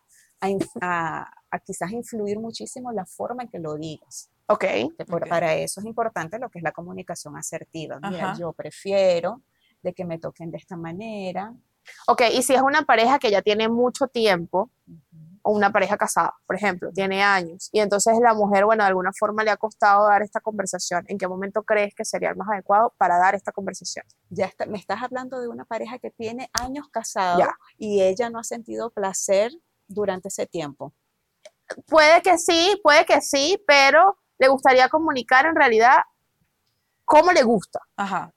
a 0.41 0.47
a- 0.82 1.32
a 1.52 1.60
quizás 1.60 1.91
influir 1.91 2.39
muchísimo 2.39 2.91
la 2.91 3.06
forma 3.06 3.43
en 3.43 3.49
que 3.49 3.60
lo 3.60 3.76
digas. 3.76 4.30
Ok. 4.47 4.62
que 4.97 5.06
por- 5.08 5.23
Ok. 5.23 5.29
Para 5.29 5.56
eso 5.56 5.79
es 5.79 5.86
importante 5.86 6.38
lo 6.39 6.49
que 6.49 6.60
es 6.60 6.63
la 6.63 6.71
comunicación 6.71 7.36
asertiva. 7.38 7.99
Mira, 8.01 8.32
Ajá. 8.32 8.39
yo 8.39 8.53
prefiero 8.53 9.41
de 9.82 9.93
que 9.93 10.06
me 10.06 10.19
toquen 10.19 10.51
de 10.51 10.58
esta 10.58 10.75
manera. 10.77 11.53
Ok, 12.08 12.21
y 12.34 12.43
si 12.43 12.53
es 12.53 12.62
una 12.62 12.84
pareja 12.84 13.19
que 13.19 13.29
ya 13.29 13.41
tiene 13.41 13.67
mucho 13.67 14.08
tiempo, 14.08 14.69
o 15.45 15.51
una 15.51 15.73
pareja 15.73 15.97
casada, 15.97 16.34
por 16.45 16.56
ejemplo, 16.56 16.89
tiene 16.93 17.21
años, 17.21 17.67
y 17.73 17.82
entonces 17.82 18.17
la 18.21 18.34
mujer, 18.34 18.63
bueno, 18.63 18.84
de 18.84 18.88
alguna 18.88 19.12
forma 19.12 19.43
le 19.43 19.51
ha 19.51 19.58
costado 19.58 20.08
dar 20.08 20.21
esta 20.21 20.39
conversación, 20.39 21.03
¿en 21.10 21.17
qué 21.17 21.27
momento 21.27 21.63
crees 21.63 21.93
que 21.93 22.06
sería 22.06 22.29
el 22.29 22.38
más 22.38 22.47
adecuado 22.49 22.93
para 22.97 23.17
dar 23.17 23.36
esta 23.36 23.51
conversación? 23.51 24.06
Ya 24.29 24.45
está- 24.45 24.65
me 24.65 24.77
estás 24.77 25.03
hablando 25.03 25.41
de 25.41 25.49
una 25.49 25.65
pareja 25.65 25.99
que 25.99 26.12
tiene 26.12 26.49
años 26.53 26.88
casado 26.89 27.39
Ya. 27.39 27.53
y 27.77 28.01
ella 28.01 28.29
no 28.29 28.39
ha 28.39 28.43
sentido 28.45 28.89
placer 28.91 29.51
durante 29.89 30.29
ese 30.29 30.45
tiempo. 30.47 30.93
Puede 31.88 32.21
que 32.21 32.38
sí, 32.38 32.79
puede 32.82 33.06
que 33.06 33.19
sí, 33.19 33.62
pero 33.67 34.17
le 34.43 34.49
gustaría 34.49 34.89
comunicar 34.89 35.45
en 35.45 35.56
realidad 35.56 35.97
cómo 37.06 37.32
le 37.32 37.43
gusta. 37.43 37.79
Ajá. 37.97 38.32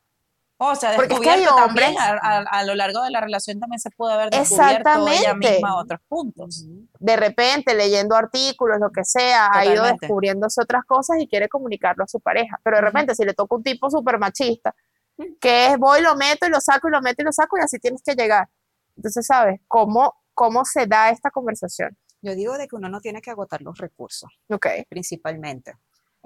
O 0.58 0.74
sea, 0.74 0.96
Porque 0.96 1.12
es 1.14 1.20
que 1.20 1.44
también, 1.54 1.94
a, 1.98 2.12
a- 2.12 2.38
a 2.38 2.64
lo 2.64 2.74
largo 2.74 3.02
de 3.02 3.10
la 3.10 3.20
relación 3.20 3.60
también 3.60 3.78
se 3.78 3.90
puede 3.90 4.14
haber 4.14 4.30
descubierto 4.30 4.70
ella 4.70 4.78
Exactamente. 4.78 5.50
misma 5.52 5.76
otros 5.76 6.00
puntos. 6.08 6.64
De 6.98 7.14
repente, 7.16 7.74
leyendo 7.74 8.16
artículos, 8.16 8.78
lo 8.80 8.90
que 8.90 9.04
sea, 9.04 9.50
ha 9.52 9.66
ido 9.66 9.84
descubriéndose 9.84 10.62
otras 10.62 10.84
cosas 10.86 11.18
y 11.20 11.28
quiere 11.28 11.50
comunicarlo 11.50 12.04
a 12.04 12.06
su 12.08 12.20
pareja. 12.20 12.58
Pero 12.62 12.76
de 12.76 12.82
repente, 12.82 13.14
si 13.14 13.24
le 13.26 13.34
toca 13.34 13.54
un 13.54 13.62
tipo 13.62 13.90
súper 13.90 14.18
machista, 14.18 14.74
que 15.40 15.66
es 15.66 15.78
voy, 15.78 16.00
lo 16.00 16.16
meto 16.16 16.46
y 16.46 16.50
lo 16.50 16.60
saco 16.62 16.88
y 16.88 16.90
lo 16.90 17.02
meto 17.02 17.20
y 17.20 17.26
lo 17.26 17.32
saco 17.32 17.58
y 17.58 17.60
así 17.60 17.78
tienes 17.78 18.00
que 18.02 18.14
llegar. 18.14 18.48
Entonces, 18.96 19.26
¿sabes? 19.26 19.60
¿Cómo, 19.68 20.14
cómo 20.32 20.64
se 20.64 20.86
da 20.86 21.10
esta 21.10 21.30
conversación? 21.30 21.98
Yo 22.22 22.34
digo 22.34 22.56
de 22.56 22.66
que 22.66 22.76
uno 22.76 22.88
no 22.88 23.00
tiene 23.02 23.20
que 23.20 23.30
agotar 23.30 23.60
los 23.60 23.76
recursos, 23.76 24.30
Ok. 24.48 24.66
principalmente. 24.88 25.74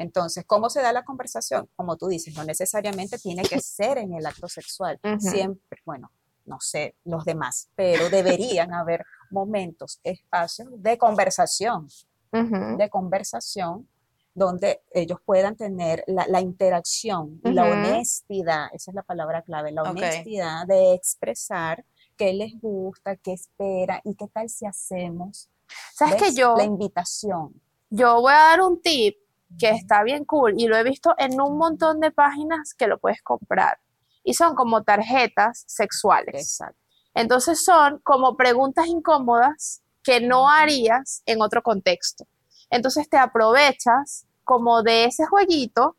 Entonces, 0.01 0.45
¿cómo 0.47 0.71
se 0.71 0.81
da 0.81 0.95
la 0.95 1.05
conversación? 1.05 1.69
Como 1.77 1.99
tú 1.99 2.09
dices, 2.09 2.35
no 2.35 2.43
necesariamente 2.43 3.19
tiene 3.19 3.43
que 3.43 3.61
ser 3.61 3.99
en 3.99 4.15
el 4.15 4.25
acto 4.25 4.49
sexual. 4.49 4.99
Ujú. 5.05 5.21
Siempre, 5.21 5.79
bueno, 5.85 6.11
no 6.47 6.59
sé 6.59 6.95
los 7.05 7.27
demás, 7.27 7.69
pero 7.75 8.09
deberían 8.09 8.73
haber 8.73 9.05
momentos, 9.31 10.01
espacios 10.03 10.69
de 10.79 10.97
conversación, 10.97 11.87
Ujú. 12.33 12.79
de 12.79 12.89
conversación 12.89 13.87
donde 14.33 14.81
ellos 14.91 15.19
puedan 15.23 15.55
tener 15.55 16.03
la, 16.07 16.27
la 16.29 16.41
interacción 16.41 17.39
y 17.45 17.53
la 17.53 17.65
Ujú. 17.65 17.73
honestidad, 17.73 18.69
esa 18.73 18.93
es 18.93 18.95
la 18.95 19.03
palabra 19.03 19.43
clave, 19.43 19.71
la 19.71 19.83
honestidad 19.83 20.67
de 20.67 20.95
expresar 20.95 21.85
qué 22.17 22.33
les 22.33 22.59
gusta, 22.59 23.17
qué 23.17 23.35
esperan 23.35 24.01
y 24.05 24.15
qué 24.15 24.29
tal 24.29 24.49
si 24.49 24.65
hacemos. 24.65 25.51
¿Sabes 25.95 26.15
que 26.23 26.33
yo, 26.33 26.55
La 26.57 26.65
invitación. 26.65 27.61
yo 27.91 28.23
voy 28.23 28.33
a 28.33 28.37
dar 28.37 28.63
un 28.63 28.81
tip 28.81 29.19
que 29.59 29.71
está 29.71 30.03
bien 30.03 30.25
cool 30.25 30.55
y 30.57 30.67
lo 30.67 30.77
he 30.77 30.85
visto 30.85 31.15
en 31.19 31.41
un 31.41 31.59
montón 31.59 32.01
de 32.01 32.11
páginas 32.11 32.75
que 32.75 32.87
lo 32.87 32.99
puedes 32.99 33.23
comprar. 33.23 33.79
Y 34.23 34.35
son 34.35 34.55
como 34.55 34.83
tarjetas 34.83 35.65
sexuales. 35.67 36.35
Exacto. 36.35 36.79
Entonces 37.15 37.65
son 37.65 38.01
como 38.05 38.37
preguntas 38.37 38.87
incómodas 38.87 39.83
que 40.03 40.21
no 40.21 40.49
harías 40.49 41.23
en 41.27 41.43
otro 41.43 41.63
contexto. 41.63 42.27
Entonces 42.71 43.09
te 43.09 43.17
aprovechas 43.17 44.27
como 44.45 44.83
de 44.83 45.05
ese 45.05 45.27
jueguito 45.27 45.97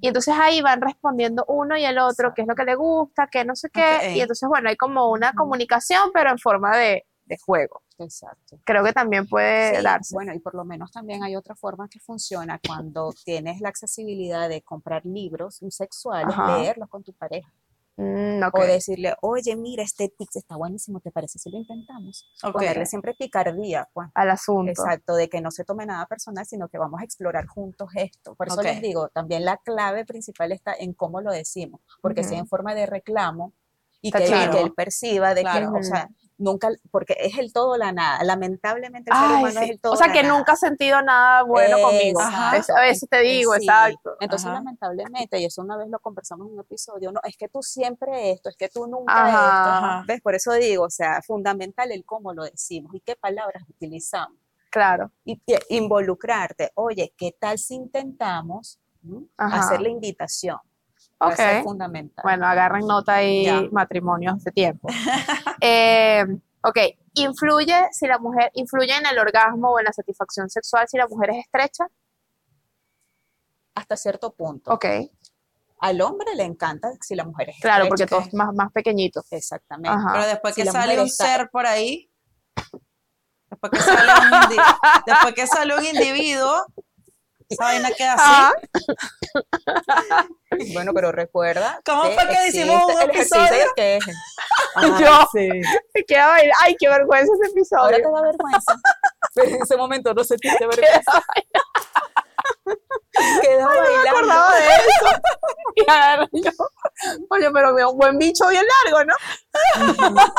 y 0.00 0.08
entonces 0.08 0.34
ahí 0.38 0.60
van 0.60 0.80
respondiendo 0.80 1.44
uno 1.48 1.76
y 1.76 1.84
el 1.84 1.98
otro 1.98 2.32
qué 2.34 2.42
es 2.42 2.48
lo 2.48 2.54
que 2.54 2.64
le 2.64 2.74
gusta, 2.74 3.28
qué 3.30 3.44
no 3.44 3.56
sé 3.56 3.70
qué. 3.70 4.12
Y 4.14 4.20
entonces, 4.20 4.48
bueno, 4.48 4.68
hay 4.68 4.76
como 4.76 5.10
una 5.10 5.32
comunicación, 5.32 6.10
pero 6.12 6.30
en 6.30 6.38
forma 6.38 6.76
de, 6.76 7.06
de 7.24 7.38
juego. 7.38 7.82
Exacto. 7.98 8.58
Creo 8.64 8.84
que 8.84 8.92
también 8.92 9.26
puede 9.26 9.76
Sí, 9.76 9.82
darse. 9.82 10.14
Bueno, 10.14 10.34
y 10.34 10.38
por 10.38 10.54
lo 10.54 10.64
menos 10.64 10.90
también 10.92 11.22
hay 11.22 11.36
otra 11.36 11.54
forma 11.54 11.88
que 11.88 11.98
funciona 12.00 12.60
cuando 12.66 13.12
tienes 13.24 13.60
la 13.60 13.68
accesibilidad 13.70 14.48
de 14.48 14.62
comprar 14.62 15.04
libros 15.06 15.60
sexuales, 15.70 16.34
Ajá. 16.36 16.58
leerlos 16.58 16.88
con 16.88 17.02
tu 17.02 17.12
pareja. 17.12 17.50
Mm, 17.98 18.42
ok. 18.42 18.58
O 18.58 18.62
decirle, 18.66 19.14
oye, 19.22 19.56
mira, 19.56 19.82
este 19.82 20.10
tics 20.10 20.36
está 20.36 20.54
buenísimo, 20.56 21.00
¿te 21.00 21.10
parece 21.10 21.38
si 21.38 21.50
lo 21.50 21.56
intentamos? 21.56 22.30
Ok. 22.44 22.52
Ponerle 22.52 22.84
siempre 22.84 23.14
picardía, 23.14 23.88
pues. 23.94 24.10
Al 24.12 24.28
asunto. 24.30 24.70
Exacto, 24.70 25.14
de 25.16 25.30
que 25.30 25.40
no 25.40 25.50
se 25.50 25.64
tome 25.64 25.86
nada 25.86 26.04
personal, 26.04 26.44
sino 26.44 26.68
que 26.68 26.76
vamos 26.76 27.00
a 27.00 27.04
explorar 27.04 27.46
juntos 27.46 27.88
esto. 27.94 28.34
Por 28.34 28.48
eso 28.48 28.58
Ok. 28.58 28.64
les 28.64 28.82
digo, 28.82 29.08
también 29.08 29.46
la 29.46 29.56
clave 29.56 30.04
principal 30.04 30.52
está 30.52 30.74
en 30.78 30.92
cómo 30.92 31.22
lo 31.22 31.32
decimos, 31.32 31.80
porque 32.02 32.22
si 32.22 32.32
Ujú. 32.34 32.40
en 32.40 32.46
forma 32.48 32.74
de 32.74 32.84
reclamo 32.84 33.54
y 34.02 34.12
que, 34.12 34.18
y 34.18 34.20
que 34.20 34.26
claro. 34.28 34.58
él 34.58 34.74
perciba 34.74 35.32
de 35.34 35.40
Claro. 35.40 35.72
que, 35.72 35.78
o 35.78 35.82
sea, 35.82 36.10
nunca, 36.38 36.68
porque 36.90 37.16
es 37.18 37.38
el 37.38 37.52
todo 37.52 37.76
la 37.76 37.92
nada. 37.92 38.22
Lamentablemente 38.24 39.10
el 39.10 39.16
Ay, 39.16 39.28
ser 39.28 39.36
humano 39.38 39.58
sí. 39.60 39.64
es 39.64 39.70
el 39.70 39.80
todo 39.80 39.92
O 39.92 39.96
sea 39.96 40.06
la 40.08 40.12
que 40.12 40.22
nada. 40.22 40.36
nunca 40.38 40.52
has 40.52 40.60
sentido 40.60 41.02
nada 41.02 41.42
bueno 41.44 41.78
conmigo. 41.80 42.20
A 42.20 42.52
veces 42.82 43.08
te 43.08 43.20
digo, 43.20 43.54
Sí. 43.54 43.60
exacto. 43.64 44.16
Entonces, 44.20 44.46
Ajá. 44.46 44.54
lamentablemente, 44.56 45.38
y 45.40 45.44
eso 45.46 45.62
una 45.62 45.76
vez 45.76 45.88
lo 45.88 45.98
conversamos 46.00 46.46
en 46.48 46.54
un 46.54 46.60
episodio, 46.60 47.12
no, 47.12 47.20
es 47.24 47.36
que 47.36 47.48
tú 47.48 47.62
siempre 47.62 48.32
esto, 48.32 48.48
es 48.48 48.56
que 48.56 48.68
tú 48.68 48.86
nunca 48.86 49.26
Ajá. 49.26 49.98
esto. 50.00 50.06
¿Ves? 50.12 50.20
Por 50.20 50.34
eso 50.34 50.52
digo, 50.52 50.84
o 50.84 50.90
sea, 50.90 51.22
fundamental 51.22 51.90
el 51.92 52.04
cómo 52.04 52.32
lo 52.32 52.44
decimos 52.44 52.94
y 52.94 53.00
qué 53.00 53.16
palabras 53.16 53.62
utilizamos. 53.68 54.38
Claro. 54.70 55.10
y, 55.24 55.40
y 55.46 55.76
involucrarte. 55.78 56.70
Oye, 56.74 57.14
¿qué 57.16 57.32
tal 57.38 57.56
si 57.58 57.76
intentamos 57.76 58.78
hacer 59.38 59.80
la 59.80 59.88
invitación? 59.88 60.58
Va 61.22 61.28
a 61.28 61.36
ser 61.36 61.58
Ok. 61.58 61.64
fundamental. 61.64 62.22
Bueno, 62.22 62.46
agarren 62.46 62.86
nota 62.86 63.14
ahí 63.14 63.44
Ya. 63.46 63.62
matrimonios 63.72 64.42
de 64.44 64.52
tiempo. 64.52 64.88
Eh, 65.62 66.24
ok, 66.62 66.78
influye 67.14 67.88
si 67.90 68.06
la 68.06 68.18
mujer, 68.18 68.50
influye 68.54 68.94
en 68.94 69.06
el 69.06 69.18
orgasmo 69.18 69.70
o 69.70 69.78
en 69.78 69.86
la 69.86 69.92
satisfacción 69.92 70.50
sexual 70.50 70.86
si 70.88 70.98
la 70.98 71.08
mujer 71.08 71.30
es 71.30 71.38
estrecha. 71.38 71.86
Hasta 73.74 73.96
cierto 73.96 74.32
punto. 74.34 74.72
Ok, 74.72 74.84
Al 75.80 76.00
hombre 76.02 76.34
le 76.34 76.44
encanta 76.44 76.90
si 77.00 77.14
la 77.14 77.24
mujer 77.24 77.50
es 77.50 77.60
claro, 77.60 77.86
porque 77.88 78.04
estrecha. 78.04 78.20
todo 78.22 78.28
es 78.28 78.34
más, 78.34 78.54
más 78.54 78.72
pequeñito. 78.72 79.22
Exactamente. 79.30 79.90
Ajá. 79.98 80.12
Pero 80.12 80.26
después 80.26 80.54
Si 80.54 80.62
que 80.62 80.70
sale 80.70 80.98
un 81.00 81.06
está- 81.06 81.26
ser 81.26 81.50
por 81.50 81.66
ahí, 81.66 82.10
después 83.50 83.70
que 83.72 83.78
sale 83.80 84.12
un, 84.12 84.56
después 85.06 85.34
que 85.34 85.46
sale 85.46 85.74
un 85.76 85.84
individuo, 85.94 86.64
esa 87.48 87.64
vaina 87.64 87.90
queda 87.92 88.14
así. 88.14 88.68
Bueno, 90.72 90.92
pero 90.94 91.12
recuerda. 91.12 91.80
¿Cómo 91.84 92.04
fue 92.04 92.28
que 92.28 92.48
hicimos 92.48 92.82
un 92.84 93.02
el 93.02 93.10
episodio? 93.10 93.66
queje. 93.74 94.12
Ay, 94.74 94.90
Yo. 95.00 95.28
sí. 95.32 95.48
qué 96.06 96.16
Ay, 96.16 96.76
qué 96.78 96.88
vergüenza 96.88 97.30
ese 97.34 97.74
Ahora 97.76 97.96
te 97.96 98.02
episodio. 98.02 98.14
da 98.14 98.22
vergüenza. 98.22 98.74
Pero 99.34 99.48
en 99.56 99.62
ese 99.62 99.76
momento 99.76 100.14
no 100.14 100.24
sentiste 100.24 100.66
vergüenza. 100.66 101.22
Quedas 103.42 103.68
me 103.68 103.80
bailando. 103.80 104.10
acordaba 104.10 104.54
de 104.56 104.66
eso. 104.66 105.06
Y 106.32 106.42
yo. 106.42 106.50
Oye, 107.28 107.50
pero 107.52 107.74
veo 107.74 107.90
un 107.90 107.98
buen 107.98 108.16
bicho 108.18 108.48
bien 108.48 108.64
largo, 108.84 109.04
¿no? 109.04 109.14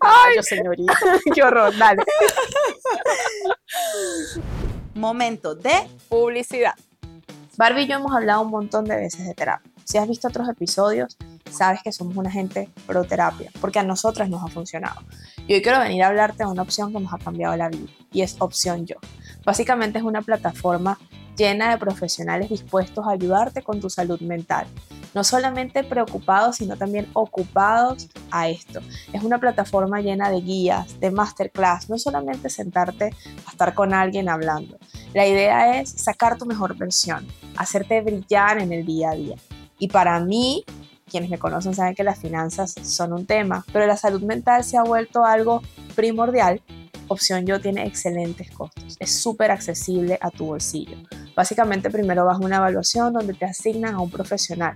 Ay, 0.00 0.42
señorita. 0.42 0.94
Qué 1.34 1.42
horror, 1.42 1.76
dale. 1.76 2.02
Momento 4.94 5.54
de 5.54 5.86
Publicidad. 6.08 6.74
Barbie 7.56 7.82
y 7.82 7.86
yo 7.88 7.96
hemos 7.96 8.14
hablado 8.14 8.40
un 8.42 8.50
montón 8.50 8.84
de 8.86 8.96
veces 8.96 9.26
de 9.26 9.34
terapia. 9.34 9.70
Si 9.84 9.98
has 9.98 10.08
visto 10.08 10.28
otros 10.28 10.48
episodios, 10.48 11.16
sabes 11.54 11.80
que 11.82 11.92
somos 11.92 12.16
una 12.16 12.30
gente 12.30 12.68
pro 12.86 13.04
terapia, 13.04 13.50
porque 13.60 13.78
a 13.78 13.82
nosotras 13.82 14.28
nos 14.28 14.42
ha 14.42 14.48
funcionado. 14.48 15.00
Y 15.46 15.54
hoy 15.54 15.62
quiero 15.62 15.78
venir 15.80 16.02
a 16.02 16.08
hablarte 16.08 16.44
de 16.44 16.50
una 16.50 16.62
opción 16.62 16.92
que 16.92 17.00
nos 17.00 17.12
ha 17.12 17.18
cambiado 17.18 17.56
la 17.56 17.68
vida, 17.68 17.90
y 18.12 18.22
es 18.22 18.36
Opción 18.40 18.86
Yo. 18.86 18.96
Básicamente 19.44 19.98
es 19.98 20.04
una 20.04 20.22
plataforma 20.22 20.98
llena 21.36 21.70
de 21.70 21.78
profesionales 21.78 22.48
dispuestos 22.48 23.06
a 23.06 23.10
ayudarte 23.10 23.62
con 23.62 23.80
tu 23.80 23.90
salud 23.90 24.20
mental. 24.20 24.66
No 25.14 25.22
solamente 25.22 25.84
preocupados, 25.84 26.56
sino 26.56 26.76
también 26.76 27.08
ocupados 27.12 28.08
a 28.30 28.48
esto. 28.48 28.80
Es 29.12 29.22
una 29.22 29.38
plataforma 29.38 30.00
llena 30.00 30.28
de 30.28 30.40
guías, 30.40 30.98
de 30.98 31.10
masterclass, 31.10 31.88
no 31.88 31.98
solamente 31.98 32.50
sentarte 32.50 33.14
a 33.46 33.50
estar 33.50 33.74
con 33.74 33.94
alguien 33.94 34.28
hablando. 34.28 34.76
La 35.12 35.26
idea 35.26 35.80
es 35.80 35.90
sacar 35.90 36.36
tu 36.36 36.46
mejor 36.46 36.76
versión, 36.76 37.26
hacerte 37.56 38.00
brillar 38.00 38.58
en 38.58 38.72
el 38.72 38.84
día 38.84 39.10
a 39.10 39.14
día. 39.14 39.36
Y 39.78 39.88
para 39.88 40.18
mí, 40.18 40.64
quienes 41.14 41.30
me 41.30 41.38
conocen 41.38 41.74
saben 41.74 41.94
que 41.94 42.02
las 42.02 42.18
finanzas 42.18 42.74
son 42.82 43.12
un 43.12 43.24
tema, 43.24 43.64
pero 43.72 43.86
la 43.86 43.96
salud 43.96 44.20
mental 44.22 44.64
se 44.64 44.76
ha 44.76 44.82
vuelto 44.82 45.24
algo 45.24 45.62
primordial. 45.94 46.60
Opción 47.06 47.46
Yo 47.46 47.60
tiene 47.60 47.86
excelentes 47.86 48.50
costos, 48.50 48.96
es 48.98 49.12
súper 49.12 49.52
accesible 49.52 50.18
a 50.20 50.32
tu 50.32 50.46
bolsillo. 50.46 50.96
Básicamente 51.36 51.88
primero 51.88 52.24
vas 52.24 52.40
a 52.40 52.44
una 52.44 52.56
evaluación 52.56 53.12
donde 53.12 53.32
te 53.32 53.44
asignan 53.44 53.94
a 53.94 54.00
un 54.00 54.10
profesional, 54.10 54.74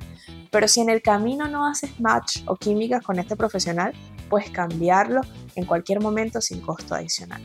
pero 0.53 0.69
si 0.69 0.81
en 0.81 0.91
el 0.91 1.03
camino 1.03 1.49
no 1.49 1.67
haces 1.67 1.99
match 1.99 2.43
o 2.47 2.55
química 2.55 3.01
con 3.01 3.19
este 3.19 3.35
profesional, 3.35 3.93
puedes 4.31 4.51
cambiarlo 4.51 5.23
en 5.57 5.65
cualquier 5.65 6.01
momento 6.01 6.41
sin 6.41 6.61
costo 6.61 6.95
adicional. 6.95 7.43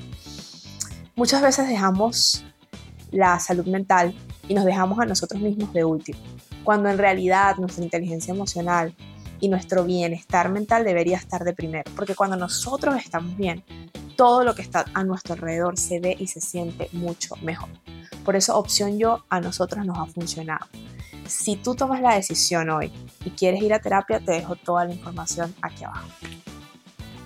Muchas 1.16 1.42
veces 1.42 1.68
dejamos 1.68 2.46
la 3.10 3.40
salud 3.40 3.66
mental 3.66 4.14
y 4.48 4.54
nos 4.54 4.66
dejamos 4.66 5.00
a 5.00 5.06
nosotros 5.06 5.42
mismos 5.42 5.74
de 5.74 5.84
último, 5.84 6.20
cuando 6.64 6.90
en 6.90 6.98
realidad 6.98 7.58
nuestra 7.58 7.84
inteligencia 7.84 8.34
emocional 8.34 8.96
y 9.40 9.50
nuestro 9.50 9.84
bienestar 9.84 10.50
mental 10.50 10.84
debería 10.84 11.18
estar 11.18 11.44
de 11.44 11.54
primero, 11.54 11.92
porque 11.96 12.16
cuando 12.16 12.38
nosotros 12.38 12.96
estamos 12.96 13.36
bien, 13.36 13.64
todo 14.16 14.44
lo 14.44 14.56
que 14.56 14.62
está 14.62 14.86
a 14.94 15.04
nuestro 15.04 15.34
alrededor 15.34 15.78
se 15.78 16.00
ve 16.00 16.16
y 16.18 16.28
se 16.28 16.40
siente 16.40 16.88
mucho 16.94 17.36
mejor. 17.42 17.70
Por 18.24 18.36
eso 18.36 18.58
opción 18.58 18.98
yo 18.98 19.26
a 19.30 19.42
nosotros 19.42 19.86
nos 19.86 19.98
ha 19.98 20.06
funcionado. 20.06 20.66
Si 21.28 21.56
tú 21.56 21.76
tomas 21.76 22.02
la 22.02 22.16
decisión 22.16 22.70
hoy 22.70 22.92
y 23.26 23.32
quieres 23.32 23.62
ir 23.62 23.74
a 23.74 23.80
terapia, 23.80 24.20
te 24.20 24.34
dejo 24.34 24.56
toda 24.56 24.86
la 24.86 24.94
información 24.94 25.54
aquí 25.62 25.84
abajo. 25.84 26.08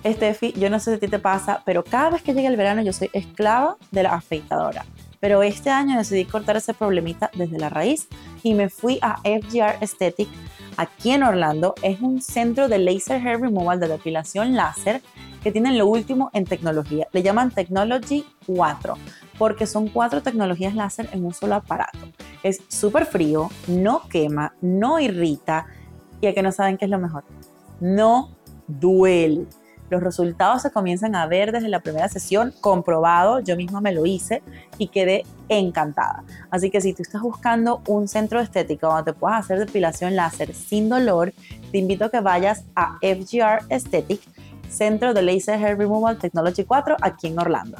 Estefi, 0.04 0.52
yo 0.52 0.70
no 0.70 0.78
sé 0.78 0.92
si 0.92 0.96
a 0.96 1.00
ti 1.00 1.08
te 1.08 1.18
pasa, 1.18 1.62
pero 1.64 1.84
cada 1.84 2.10
vez 2.10 2.22
que 2.22 2.32
llega 2.32 2.48
el 2.48 2.56
verano 2.56 2.82
yo 2.82 2.92
soy 2.92 3.10
esclava 3.12 3.76
de 3.90 4.04
la 4.04 4.14
afeitadora. 4.14 4.84
Pero 5.20 5.42
este 5.42 5.70
año 5.70 5.96
decidí 5.98 6.24
cortar 6.24 6.56
ese 6.56 6.74
problemita 6.74 7.30
desde 7.34 7.58
la 7.58 7.68
raíz 7.68 8.08
y 8.42 8.54
me 8.54 8.68
fui 8.68 8.98
a 9.02 9.16
FGR 9.22 9.78
Aesthetic 9.80 10.28
aquí 10.76 11.10
en 11.10 11.22
Orlando. 11.22 11.74
Es 11.82 12.00
un 12.00 12.22
centro 12.22 12.68
de 12.68 12.78
laser 12.78 13.26
hair 13.26 13.40
removal 13.40 13.80
de 13.80 13.88
depilación 13.88 14.54
láser 14.54 15.02
que 15.42 15.52
tienen 15.52 15.78
lo 15.78 15.86
último 15.86 16.30
en 16.32 16.44
tecnología. 16.44 17.08
Le 17.12 17.22
llaman 17.22 17.50
Technology 17.50 18.24
4 18.46 18.94
porque 19.38 19.66
son 19.66 19.88
cuatro 19.88 20.22
tecnologías 20.22 20.74
láser 20.74 21.08
en 21.12 21.24
un 21.24 21.32
solo 21.32 21.54
aparato. 21.54 21.98
Es 22.42 22.60
súper 22.68 23.06
frío, 23.06 23.50
no 23.68 24.02
quema, 24.08 24.54
no 24.60 24.98
irrita 24.98 25.66
y 26.20 26.26
a 26.26 26.34
que 26.34 26.42
no 26.42 26.52
saben 26.52 26.76
qué 26.76 26.86
es 26.86 26.90
lo 26.90 26.98
mejor. 26.98 27.24
No 27.80 28.36
duele. 28.66 29.46
Los 29.90 30.02
resultados 30.02 30.62
se 30.62 30.70
comienzan 30.70 31.14
a 31.14 31.26
ver 31.26 31.52
desde 31.52 31.68
la 31.68 31.80
primera 31.80 32.08
sesión, 32.08 32.52
comprobado, 32.60 33.40
yo 33.40 33.56
misma 33.56 33.80
me 33.80 33.92
lo 33.92 34.04
hice 34.04 34.42
y 34.76 34.88
quedé 34.88 35.24
encantada. 35.48 36.24
Así 36.50 36.70
que 36.70 36.80
si 36.80 36.92
tú 36.92 37.02
estás 37.02 37.22
buscando 37.22 37.80
un 37.86 38.06
centro 38.06 38.38
de 38.38 38.44
estética 38.44 38.86
donde 38.86 39.12
te 39.12 39.18
puedas 39.18 39.40
hacer 39.40 39.58
depilación 39.58 40.14
láser 40.14 40.54
sin 40.54 40.88
dolor, 40.88 41.32
te 41.72 41.78
invito 41.78 42.06
a 42.06 42.10
que 42.10 42.20
vayas 42.20 42.64
a 42.74 42.98
FGR 43.00 43.64
Aesthetic, 43.70 44.20
Centro 44.68 45.14
de 45.14 45.22
Laser 45.22 45.58
Hair 45.58 45.78
Removal 45.78 46.18
Technology 46.18 46.64
4, 46.64 46.96
aquí 47.00 47.28
en 47.28 47.38
Orlando. 47.38 47.78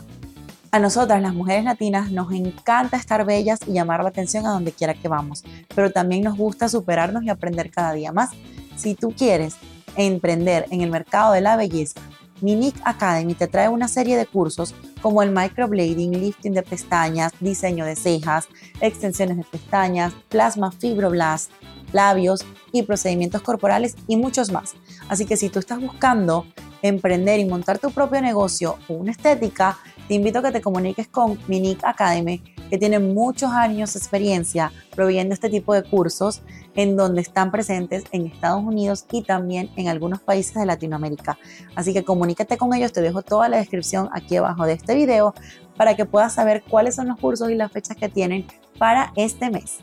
A 0.71 0.79
nosotras, 0.79 1.23
las 1.23 1.35
mujeres 1.35 1.65
latinas, 1.65 2.11
nos 2.11 2.31
encanta 2.33 2.97
estar 2.97 3.25
bellas 3.25 3.59
y 3.67 3.73
llamar 3.73 4.03
la 4.03 4.11
atención 4.11 4.47
a 4.47 4.51
donde 4.51 4.73
quiera 4.73 4.95
que 4.95 5.09
vamos, 5.09 5.45
pero 5.75 5.91
también 5.91 6.25
nos 6.25 6.37
gusta 6.37 6.69
superarnos 6.69 7.23
y 7.25 7.31
aprender 7.31 7.71
cada 7.71 7.93
día 7.93 8.13
más. 8.13 8.31
Si 8.77 8.95
tú 8.95 9.15
quieres 9.17 9.57
emprender 9.97 10.67
en 10.71 10.83
el 10.83 10.91
mercado 10.91 11.33
de 11.33 11.41
la 11.41 11.57
belleza, 11.57 12.01
Minic 12.41 12.77
Academy 12.85 13.35
te 13.35 13.49
trae 13.49 13.69
una 13.69 13.89
serie 13.89 14.17
de 14.17 14.27
cursos 14.27 14.75
como 15.03 15.23
el 15.23 15.33
microblading, 15.33 16.13
lifting 16.21 16.55
de 16.55 16.63
pestañas, 16.63 17.33
diseño 17.41 17.85
de 17.85 17.97
cejas, 17.97 18.49
extensiones 18.81 19.37
de 19.39 19.45
pestañas, 19.45 20.13
plasma 20.29 20.71
fibroblast, 20.71 21.51
labios 21.93 22.45
y 22.73 22.83
procedimientos 22.83 23.43
corporales 23.43 23.97
y 24.07 24.17
muchos 24.17 24.53
más. 24.53 24.75
Así 25.09 25.27
que 25.27 25.37
si 25.37 25.49
tú 25.49 25.59
estás 25.59 25.81
buscando 25.81 26.47
emprender 26.83 27.41
y 27.41 27.45
montar 27.45 27.79
tu 27.79 27.91
propio 27.91 28.21
negocio 28.21 28.79
o 28.89 28.95
una 28.95 29.11
estética, 29.11 29.79
te 30.07 30.15
invito 30.15 30.39
a 30.39 30.43
que 30.43 30.53
te 30.53 30.61
comuniques 30.61 31.09
con 31.09 31.39
Minic 31.49 31.85
Academy, 31.85 32.43
que 32.69 32.79
tiene 32.79 32.99
muchos 32.99 33.51
años 33.53 33.93
de 33.95 33.99
experiencia 33.99 34.73
proveyendo 34.95 35.35
este 35.35 35.49
tipo 35.51 35.75
de 35.75 35.83
cursos 35.83 36.43
en 36.75 36.97
donde 36.97 37.21
están 37.23 37.51
presentes 37.51 38.05
en 38.13 38.27
Estados 38.27 38.63
Unidos 38.63 39.05
y 39.11 39.23
también 39.23 39.71
en 39.77 39.89
algunos 39.89 40.21
países 40.21 40.55
de 40.55 40.67
Latinoamérica. 40.67 41.39
Así 41.75 41.93
que 41.93 42.05
comunícate 42.05 42.57
con 42.57 42.73
ellos, 42.75 42.93
te 42.93 43.01
dejo 43.01 43.23
toda 43.23 43.49
la 43.49 43.57
descripción 43.59 44.09
aquí 44.13 44.37
abajo 44.37 44.65
de 44.67 44.75
este 44.75 44.95
video 44.95 45.35
para 45.77 45.97
que 45.97 46.05
puedas 46.05 46.35
saber 46.35 46.63
cuáles 46.69 46.95
son 46.97 47.09
los 47.09 47.19
cursos 47.19 47.51
y 47.51 47.55
las 47.55 47.71
fechas 47.73 47.97
que 47.97 48.09
tienen 48.09 48.47
para 48.79 49.13
este 49.17 49.51
mes. 49.51 49.79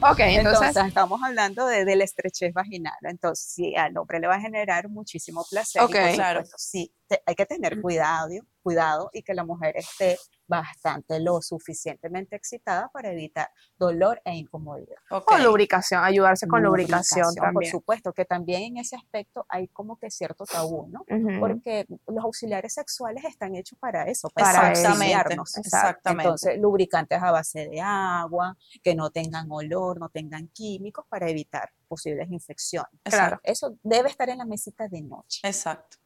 Ok, 0.00 0.20
Entonces, 0.20 0.62
entonces, 0.68 0.86
estamos 0.86 1.20
hablando 1.24 1.66
de, 1.66 1.84
de 1.84 1.96
la 1.96 2.04
estrechez 2.04 2.52
vaginal. 2.54 2.94
Entonces, 3.02 3.50
sí, 3.52 3.74
al 3.74 3.96
hombre 3.98 4.20
le 4.20 4.28
va 4.28 4.36
a 4.36 4.40
generar 4.40 4.88
muchísimo 4.88 5.44
placer. 5.50 5.82
y 5.82 5.84
Ok. 5.86 5.90
por 5.90 6.14
Claro. 6.14 6.42
sí, 6.56 6.94
te- 7.08 7.20
hay 7.26 7.34
que 7.34 7.46
tener 7.46 7.80
cuidado, 7.80 8.28
cuidado 8.68 9.10
y 9.12 9.22
que 9.22 9.32
la 9.34 9.44
mujer 9.44 9.76
esté 9.76 10.18
bastante, 10.46 11.20
lo 11.20 11.40
suficientemente 11.42 12.36
excitada 12.36 12.88
para 12.88 13.12
evitar 13.12 13.50
dolor 13.78 14.20
e 14.24 14.34
incomodidad. 14.34 14.96
con 15.24 15.42
lubricación, 15.42 16.02
ayudarse 16.02 16.46
con 16.46 16.62
lubricación, 16.62 17.20
Lubricación, 17.20 17.34
también. 17.34 17.54
Por 17.54 17.80
supuesto, 17.80 18.12
que 18.12 18.24
también 18.24 18.62
en 18.62 18.76
ese 18.78 18.96
aspecto 18.96 19.44
hay 19.48 19.68
como 19.68 19.98
que 19.98 20.10
cierto 20.10 20.44
tabú, 20.44 20.88
¿no? 20.88 21.04
Porque 21.38 21.86
los 22.06 22.24
auxiliares 22.24 22.74
sexuales 22.74 23.24
están 23.24 23.54
hechos 23.54 23.78
para 23.78 24.04
eso, 24.04 24.28
para. 24.30 24.70
Exactamente, 24.70 25.36
exactamente. 25.56 26.22
Entonces, 26.24 26.58
lubricantes 26.58 27.22
a 27.22 27.30
base 27.30 27.68
de 27.68 27.80
agua, 27.80 28.56
que 28.82 28.94
no 28.94 29.10
tengan 29.10 29.46
olor, 29.50 29.98
no 29.98 30.08
tengan 30.08 30.48
químicos 30.48 31.04
para 31.08 31.28
evitar 31.28 31.70
posibles 31.86 32.30
infecciones. 32.30 32.90
Claro. 33.02 33.38
Eso 33.42 33.76
debe 33.82 34.08
estar 34.08 34.28
en 34.28 34.38
la 34.38 34.46
mesita 34.46 34.88
de 34.88 35.02
noche. 35.02 35.40
Exacto. 35.42 35.98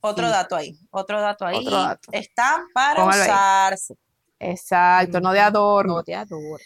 Otro 0.00 0.26
Sí. 0.26 0.32
dato 0.32 0.56
ahí, 0.56 0.78
otro 0.90 1.20
dato 1.20 1.44
ahí. 1.46 1.58
Otro 1.58 1.76
dato. 1.76 2.08
Está 2.12 2.64
para 2.72 3.00
Póngalo 3.02 3.22
ahí. 3.22 3.28
usarse. 3.28 3.96
Exacto, 4.38 5.20
no 5.20 5.32
de 5.32 5.40
adorno. 5.40 5.96
No 5.96 6.02
te 6.02 6.14
adoro. 6.14 6.62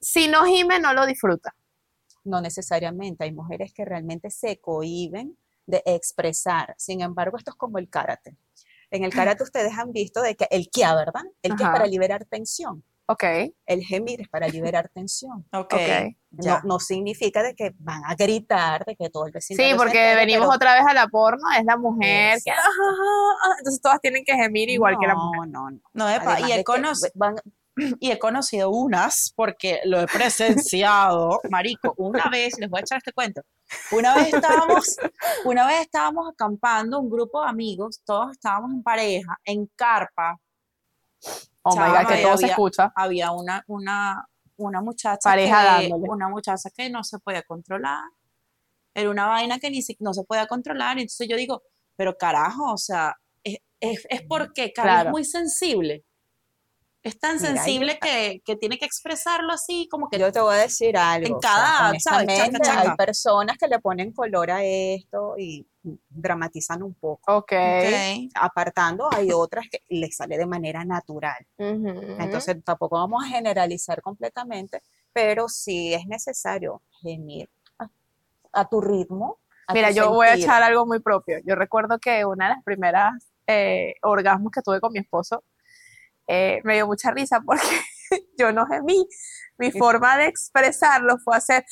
Si 0.00 0.28
no 0.28 0.44
gime, 0.44 0.78
no 0.80 0.92
lo 0.92 1.06
disfruta. 1.06 1.54
No 2.24 2.40
necesariamente. 2.40 3.24
Hay 3.24 3.32
mujeres 3.32 3.72
que 3.72 3.84
realmente 3.84 4.30
se 4.30 4.58
cohíben 4.60 5.36
de 5.66 5.82
expresar. 5.86 6.74
Sin 6.76 7.00
embargo, 7.00 7.38
esto 7.38 7.52
es 7.52 7.56
como 7.56 7.78
el 7.78 7.88
karate. 7.88 8.36
En 8.90 9.04
el 9.04 9.12
karate 9.12 9.42
ustedes 9.42 9.72
han 9.78 9.92
visto 9.92 10.20
de 10.20 10.36
que 10.36 10.46
el 10.50 10.68
kia, 10.68 10.94
¿verdad? 10.94 11.22
El 11.42 11.56
kia 11.56 11.66
es 11.66 11.72
para 11.72 11.86
liberar 11.86 12.24
tensión. 12.26 12.84
Ok, 13.12 13.24
El 13.66 13.82
gemir 13.82 14.20
es 14.20 14.28
para 14.28 14.46
liberar 14.46 14.88
tensión. 14.94 15.44
Ok. 15.52 15.74
ok. 15.74 16.14
No, 16.30 16.60
no 16.62 16.78
significa 16.78 17.42
de 17.42 17.56
que 17.56 17.72
van 17.78 18.02
a 18.04 18.14
gritar, 18.14 18.84
de 18.84 18.94
que 18.94 19.10
todo 19.10 19.26
el 19.26 19.32
vecino. 19.32 19.60
Sí, 19.60 19.72
porque 19.76 20.14
venimos 20.14 20.54
otra 20.54 20.74
vez 20.74 20.84
a 20.88 20.94
la 20.94 21.08
porno, 21.08 21.42
es 21.58 21.64
la 21.64 21.76
mujer 21.76 22.38
que. 22.44 22.52
"Ah, 22.52 22.54
ah, 22.64 23.34
ah", 23.46 23.54
entonces 23.58 23.82
todas 23.82 24.00
tienen 24.00 24.22
que 24.24 24.34
gemir 24.36 24.70
igual 24.70 24.96
que 25.00 25.08
la 25.08 25.16
mujer. 25.16 25.40
No, 25.48 25.64
no, 25.64 25.70
no. 25.72 25.80
No, 25.92 26.08
epa, 26.08 26.38
y, 26.40 26.52
he 26.52 26.58
de 26.58 26.64
que 26.64 26.72
conoc- 26.72 27.10
van- 27.14 27.34
y 27.98 28.12
he 28.12 28.18
conocido 28.20 28.70
unas 28.70 29.32
porque 29.34 29.80
lo 29.84 30.00
he 30.00 30.06
presenciado. 30.06 31.40
Marico, 31.50 31.94
una 31.96 32.28
vez, 32.30 32.56
les 32.60 32.70
voy 32.70 32.78
a 32.78 32.82
echar 32.82 32.98
este 32.98 33.12
cuento. 33.12 33.42
Una 33.90 34.14
vez 34.14 34.32
estábamos, 34.32 34.96
una 35.44 35.66
vez 35.66 35.80
estábamos 35.80 36.28
acampando, 36.32 37.00
un 37.00 37.10
grupo 37.10 37.42
de 37.42 37.48
amigos, 37.48 38.02
todos 38.04 38.30
estábamos 38.30 38.70
en 38.72 38.84
pareja, 38.84 39.36
en 39.44 39.66
carpa. 39.74 40.38
Oh 41.62 41.76
my 41.76 41.88
God, 41.90 42.06
que 42.08 42.20
y 42.20 42.22
todo 42.22 42.36
se 42.36 42.44
había- 42.44 42.52
escucha. 42.52 42.92
Había 42.96 43.30
una, 43.32 43.62
una, 43.66 44.26
una 44.56 44.80
muchacha 44.80 45.18
Pareja 45.22 45.78
que, 45.80 45.88
dándole. 45.88 46.10
una 46.10 46.28
muchacha 46.28 46.70
que 46.74 46.88
no 46.90 47.04
se 47.04 47.18
podía 47.18 47.42
controlar. 47.42 48.02
Era 48.94 49.10
una 49.10 49.26
vaina 49.26 49.58
que 49.58 49.70
ni 49.70 49.82
si- 49.82 49.96
no 50.00 50.12
se 50.14 50.24
podía 50.24 50.46
controlar. 50.46 50.98
Entonces 50.98 51.28
yo 51.28 51.36
digo, 51.36 51.62
pero 51.96 52.16
carajo, 52.16 52.72
o 52.72 52.78
sea, 52.78 53.14
es, 53.44 53.58
es, 53.80 54.06
es 54.08 54.22
porque 54.28 54.72
Cari 54.72 54.86
Claro. 54.88 55.08
es 55.08 55.12
muy 55.12 55.24
sensible. 55.24 56.04
Es 57.02 57.18
tan 57.18 57.36
Mira, 57.36 57.48
sensible 57.54 57.98
que, 57.98 58.42
que 58.44 58.56
tiene 58.56 58.78
que 58.78 58.84
expresarlo 58.84 59.52
así, 59.54 59.88
como 59.90 60.10
que 60.10 60.18
Yo 60.18 60.30
te 60.32 60.40
voy 60.40 60.54
a 60.54 60.58
decir 60.58 60.96
algo. 60.98 61.26
En 61.26 61.32
o 61.34 61.40
sea, 61.40 61.50
cada, 61.50 61.98
¿sabes? 62.00 62.36
Chaca, 62.38 62.58
chaca. 62.58 62.90
Hay 62.90 62.96
personas 62.96 63.56
que 63.58 63.68
le 63.68 63.78
ponen 63.78 64.12
color 64.12 64.50
a 64.50 64.62
esto 64.64 65.34
y 65.38 65.66
dramatizan 65.82 66.82
un 66.82 66.94
poco. 66.94 67.32
Ok. 67.32 67.52
Ok. 67.52 68.30
Apartando, 68.34 69.08
hay 69.12 69.32
otras 69.32 69.66
que 69.70 69.82
les 69.88 70.16
sale 70.16 70.36
de 70.38 70.46
manera 70.46 70.84
natural. 70.84 71.46
Entonces, 71.58 72.56
tampoco 72.64 72.96
vamos 72.96 73.24
a 73.24 73.28
generalizar 73.28 74.02
completamente, 74.02 74.82
pero 75.12 75.48
sí 75.48 75.94
es 75.94 76.06
necesario 76.06 76.82
gemir 77.02 77.48
a, 77.78 77.90
a 78.52 78.68
tu 78.68 78.80
ritmo. 78.80 79.38
a 79.66 79.74
Mira, 79.74 79.88
tu 79.88 79.94
yo 79.94 80.10
voy 80.10 80.26
a 80.26 80.34
echar 80.34 80.62
algo 80.62 80.86
muy 80.86 81.00
propio. 81.00 81.38
Yo 81.44 81.54
recuerdo 81.54 81.98
que 81.98 82.24
una 82.24 82.48
de 82.48 82.54
las 82.54 82.64
primeras 82.64 83.12
eh, 83.46 83.94
orgasmos 84.02 84.52
que 84.52 84.62
tuve 84.62 84.80
con 84.80 84.92
mi 84.92 85.00
esposo 85.00 85.42
eh, 86.28 86.60
me 86.62 86.74
dio 86.74 86.86
mucha 86.86 87.10
risa 87.10 87.40
porque 87.44 87.66
yo 88.38 88.52
no 88.52 88.66
gemí. 88.66 89.06
Mi 89.58 89.72
forma 89.72 90.16
de 90.16 90.26
expresarlo 90.26 91.18
fue 91.18 91.36
hacer. 91.36 91.64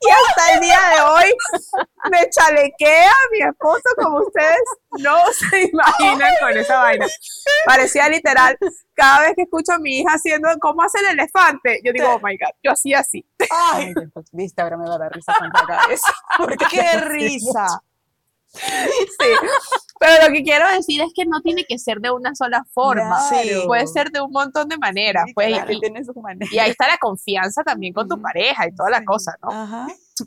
Y 0.00 0.08
hasta 0.10 0.54
el 0.54 0.60
día 0.60 0.78
de 0.94 1.00
hoy 1.02 1.34
me 2.10 2.28
chalequea 2.30 3.12
mi 3.32 3.40
esposo 3.40 3.82
como 3.96 4.18
ustedes 4.20 4.62
no 4.98 5.18
se 5.32 5.64
imaginan 5.64 6.32
con 6.40 6.56
esa 6.56 6.80
vaina. 6.80 7.06
Parecía 7.66 8.08
literal, 8.08 8.56
cada 8.94 9.20
vez 9.20 9.34
que 9.36 9.42
escucho 9.42 9.72
a 9.72 9.78
mi 9.78 9.98
hija 9.98 10.12
haciendo 10.14 10.48
cómo 10.60 10.82
hace 10.82 10.98
el 11.00 11.18
elefante, 11.18 11.80
yo 11.84 11.92
digo, 11.92 12.14
oh 12.14 12.20
my 12.22 12.36
God, 12.36 12.54
yo 12.62 12.72
hacía 12.72 13.00
así. 13.00 13.26
Ay, 13.50 13.92
viste, 14.32 14.62
ahora 14.62 14.76
me 14.76 14.88
va 14.88 14.94
a 14.94 14.98
dar 14.98 15.12
risa 15.12 15.34
cuando 15.38 15.58
haga 15.58 15.80
eso. 15.90 16.12
Porque 16.38 16.64
¡Qué 16.70 17.00
risa! 17.08 17.82
Sí, 18.52 19.28
pero 20.00 20.26
lo 20.26 20.32
que 20.32 20.42
quiero 20.42 20.68
decir 20.72 21.00
es 21.02 21.12
que 21.14 21.24
no 21.26 21.40
tiene 21.40 21.64
que 21.64 21.78
ser 21.78 21.98
de 22.00 22.10
una 22.10 22.34
sola 22.34 22.64
forma, 22.72 23.18
puede 23.66 23.86
ser 23.86 24.10
de 24.10 24.20
un 24.20 24.30
montón 24.32 24.68
de 24.68 24.76
maneras, 24.78 25.24
Sí, 25.26 25.34
pues, 25.34 25.48
claro, 25.48 25.72
y, 25.72 25.80
tiene 25.80 26.04
sus 26.04 26.16
maneras. 26.16 26.52
y 26.52 26.58
ahí 26.58 26.70
está 26.70 26.88
la 26.88 26.98
confianza 26.98 27.62
también 27.62 27.92
con 27.92 28.08
tu 28.08 28.20
pareja 28.20 28.66
y 28.66 28.74
toda 28.74 28.90
la 28.90 29.04
cosa, 29.04 29.36
¿no? 29.42 29.50
Ajá. 29.50 29.86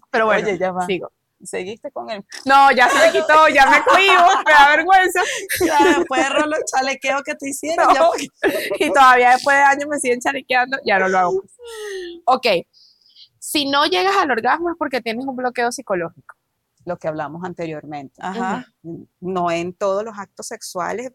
Pero 0.10 0.26
bueno, 0.28 0.48
Oye, 0.48 0.58
ya 0.58 0.72
va. 0.72 0.86
sigo. 0.86 1.12
Seguiste 1.44 1.92
con 1.92 2.10
el 2.10 2.24
No, 2.46 2.72
ya 2.72 2.88
se 2.88 2.98
me 3.06 3.12
quitó, 3.12 3.50
ya 3.50 3.66
me 3.70 3.84
cohibo, 3.84 4.28
me 4.46 4.52
da 4.54 4.70
vergüenza 4.70 5.20
Ya, 5.66 5.98
después 5.98 6.24
de 6.24 6.30
rolo 6.30 6.56
chalequeo 6.74 7.22
que 7.24 7.36
te 7.36 7.50
hicieron, 7.50 7.88
No. 7.88 7.94
ya 7.94 8.08
porque- 8.08 8.86
y 8.86 8.94
todavía 8.94 9.32
después 9.32 9.58
de 9.58 9.64
años 9.64 9.88
me 9.90 10.00
siguen 10.00 10.22
chalequeando, 10.22 10.78
ya 10.86 11.00
no 11.00 11.10
lo 11.10 11.18
hago. 11.18 11.44
Ok, 12.26 12.48
si 13.40 13.66
no 13.70 13.86
llegas 13.88 14.16
al 14.16 14.32
orgasmo 14.32 14.70
es 14.70 14.76
porque 14.80 15.02
tienes 15.02 15.26
un 15.26 15.36
bloqueo 15.36 15.70
psicológico. 15.74 16.34
Lo 16.86 16.98
que 16.98 17.08
hablamos 17.08 17.44
anteriormente. 17.44 18.22
Ajá. 18.22 18.66
No 19.20 19.52
en 19.52 19.74
todos 19.74 20.04
los 20.04 20.18
actos 20.18 20.48
sexuales 20.48 21.12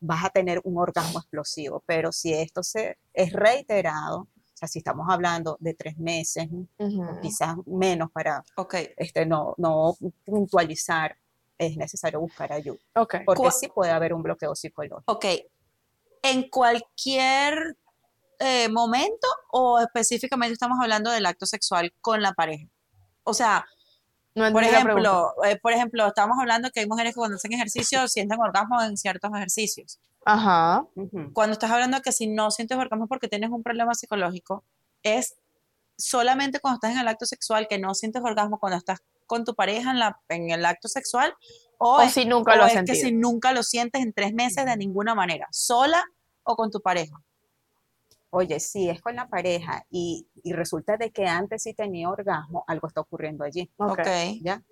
vas 0.00 0.24
a 0.24 0.30
tener 0.30 0.60
un 0.64 0.78
orgasmo 0.78 1.18
explosivo, 1.18 1.82
pero 1.86 2.12
si 2.12 2.32
esto 2.32 2.62
se, 2.62 2.98
es 3.12 3.32
reiterado, 3.32 4.20
o 4.20 4.28
sea, 4.54 4.68
si 4.68 4.78
estamos 4.78 5.06
hablando 5.10 5.56
de 5.60 5.74
tres 5.74 5.98
meses, 5.98 6.48
quizás 7.20 7.56
menos 7.66 8.10
para 8.12 8.44
Ok. 8.56 8.74
este, 8.96 9.26
no, 9.26 9.54
no 9.58 9.96
puntualizar, 10.24 11.16
es 11.58 11.76
necesario 11.76 12.20
buscar 12.20 12.52
ayuda, 12.52 12.78
Ok. 12.94 13.16
porque 13.26 13.50
sí 13.50 13.68
puede 13.68 13.90
haber 13.90 14.14
un 14.14 14.22
bloqueo 14.22 14.54
psicológico. 14.54 15.02
Ok. 15.06 15.24
¿En 16.22 16.48
cualquier 16.48 17.76
eh, 18.38 18.68
momento 18.68 19.26
o 19.50 19.80
específicamente 19.80 20.52
estamos 20.52 20.78
hablando 20.80 21.10
del 21.10 21.26
acto 21.26 21.46
sexual 21.46 21.92
con 22.00 22.22
la 22.22 22.32
pareja? 22.32 22.66
O 23.24 23.34
sea, 23.34 23.64
No 24.34 24.50
por 24.50 24.64
ejemplo, 24.64 25.34
eh, 25.44 25.58
por 25.60 25.72
ejemplo, 25.72 26.06
estamos 26.06 26.38
hablando 26.40 26.70
que 26.70 26.80
hay 26.80 26.86
mujeres 26.86 27.12
que 27.12 27.18
cuando 27.18 27.36
hacen 27.36 27.52
ejercicio 27.52 28.08
sienten 28.08 28.40
orgasmo 28.40 28.82
en 28.82 28.96
ciertos 28.96 29.30
ejercicios. 29.34 29.98
Ajá. 30.24 30.86
Ujú. 30.94 31.32
Cuando 31.32 31.52
estás 31.52 31.70
hablando 31.70 31.98
de 31.98 32.02
que 32.02 32.12
si 32.12 32.28
no 32.28 32.50
sientes 32.50 32.78
orgasmo 32.78 33.08
porque 33.08 33.28
tienes 33.28 33.50
un 33.50 33.62
problema 33.62 33.94
psicológico, 33.94 34.64
es 35.02 35.34
solamente 35.98 36.60
cuando 36.60 36.76
estás 36.76 36.92
en 36.92 36.98
el 36.98 37.08
acto 37.08 37.26
sexual 37.26 37.66
que 37.68 37.78
no 37.78 37.94
sientes 37.94 38.22
orgasmo 38.22 38.58
cuando 38.58 38.78
estás 38.78 39.02
con 39.26 39.44
tu 39.44 39.54
pareja 39.54 39.90
en, 39.90 39.98
la, 39.98 40.20
en 40.28 40.50
el 40.50 40.64
acto 40.64 40.88
sexual 40.88 41.34
o, 41.78 41.96
O 41.96 42.00
es, 42.02 42.12
si 42.12 42.24
nunca 42.24 42.56
lo 42.56 42.62
o 42.62 42.66
has 42.66 42.74
es 42.74 42.84
que 42.84 42.94
si 42.94 43.12
nunca 43.12 43.52
lo 43.52 43.62
sientes 43.62 44.02
en 44.02 44.12
tres 44.12 44.32
meses 44.32 44.64
de 44.64 44.76
ninguna 44.76 45.14
manera, 45.14 45.48
sola 45.50 46.04
o 46.44 46.56
con 46.56 46.70
tu 46.70 46.80
pareja. 46.80 47.20
Oye, 48.34 48.60
si 48.60 48.88
es 48.88 49.02
con 49.02 49.14
la 49.14 49.28
pareja 49.28 49.84
y, 49.90 50.26
y 50.42 50.54
resulta 50.54 50.96
de 50.96 51.10
que 51.10 51.26
antes 51.26 51.64
sí 51.64 51.74
tenía 51.74 52.08
orgasmo, 52.08 52.64
algo 52.66 52.88
está 52.88 53.02
ocurriendo 53.02 53.44
allí. 53.44 53.70
Ok. 53.76 53.98
Ok. 53.98 54.06
¿ya? 54.42 54.62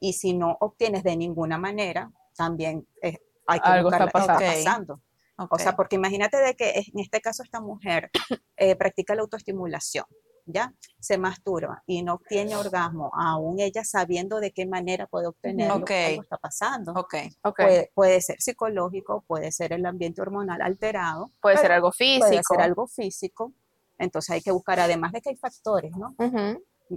Y 0.00 0.14
si 0.14 0.32
no 0.32 0.56
obtienes 0.60 1.02
de 1.02 1.14
ninguna 1.14 1.58
manera, 1.58 2.10
también 2.34 2.88
eh, 3.02 3.18
hay 3.46 3.60
que 3.60 3.68
Algo 3.68 3.90
buscar 3.90 4.08
está 4.08 4.18
qué 4.18 4.20
está 4.20 4.32
pasando. 4.34 4.44
Ok. 4.46 4.64
pasando. 4.64 5.02
ok. 5.36 5.52
O 5.52 5.58
sea, 5.58 5.76
porque 5.76 5.96
imagínate 5.96 6.38
de 6.38 6.54
que 6.54 6.70
en 6.78 6.98
este 6.98 7.20
caso 7.20 7.42
esta 7.42 7.60
mujer 7.60 8.10
eh, 8.56 8.74
practica 8.74 9.14
la 9.14 9.20
autoestimulación, 9.20 10.06
¿ya? 10.46 10.72
Se 11.00 11.18
masturba 11.18 11.82
y 11.86 12.02
no 12.02 12.14
obtiene 12.14 12.56
orgasmo, 12.56 13.10
aún 13.14 13.60
ella 13.60 13.84
sabiendo 13.84 14.40
de 14.40 14.52
qué 14.52 14.66
manera 14.66 15.06
puede 15.06 15.26
obtenerlo, 15.26 15.76
Ok. 15.84 15.90
algo 15.90 16.22
está 16.22 16.36
pasando. 16.38 16.92
ok. 16.92 17.14
Ok. 17.42 17.56
Puede, 17.60 17.90
puede 17.94 18.20
ser 18.20 18.36
psicológico, 18.40 19.24
puede 19.26 19.52
ser 19.52 19.72
el 19.72 19.84
ambiente 19.86 20.20
hormonal 20.22 20.60
alterado, 20.62 21.30
Puede 21.40 21.58
ser 21.58 21.72
algo 21.72 21.92
físico. 21.92 22.26
puede 22.28 22.42
ser 22.42 22.60
algo 22.60 22.86
físico. 22.86 23.52
Entonces 23.98 24.30
hay 24.30 24.40
que 24.42 24.50
buscar, 24.50 24.80
además 24.80 25.12
de 25.12 25.20
que 25.20 25.30
hay 25.30 25.36
factores, 25.36 25.92
¿no? 25.96 26.14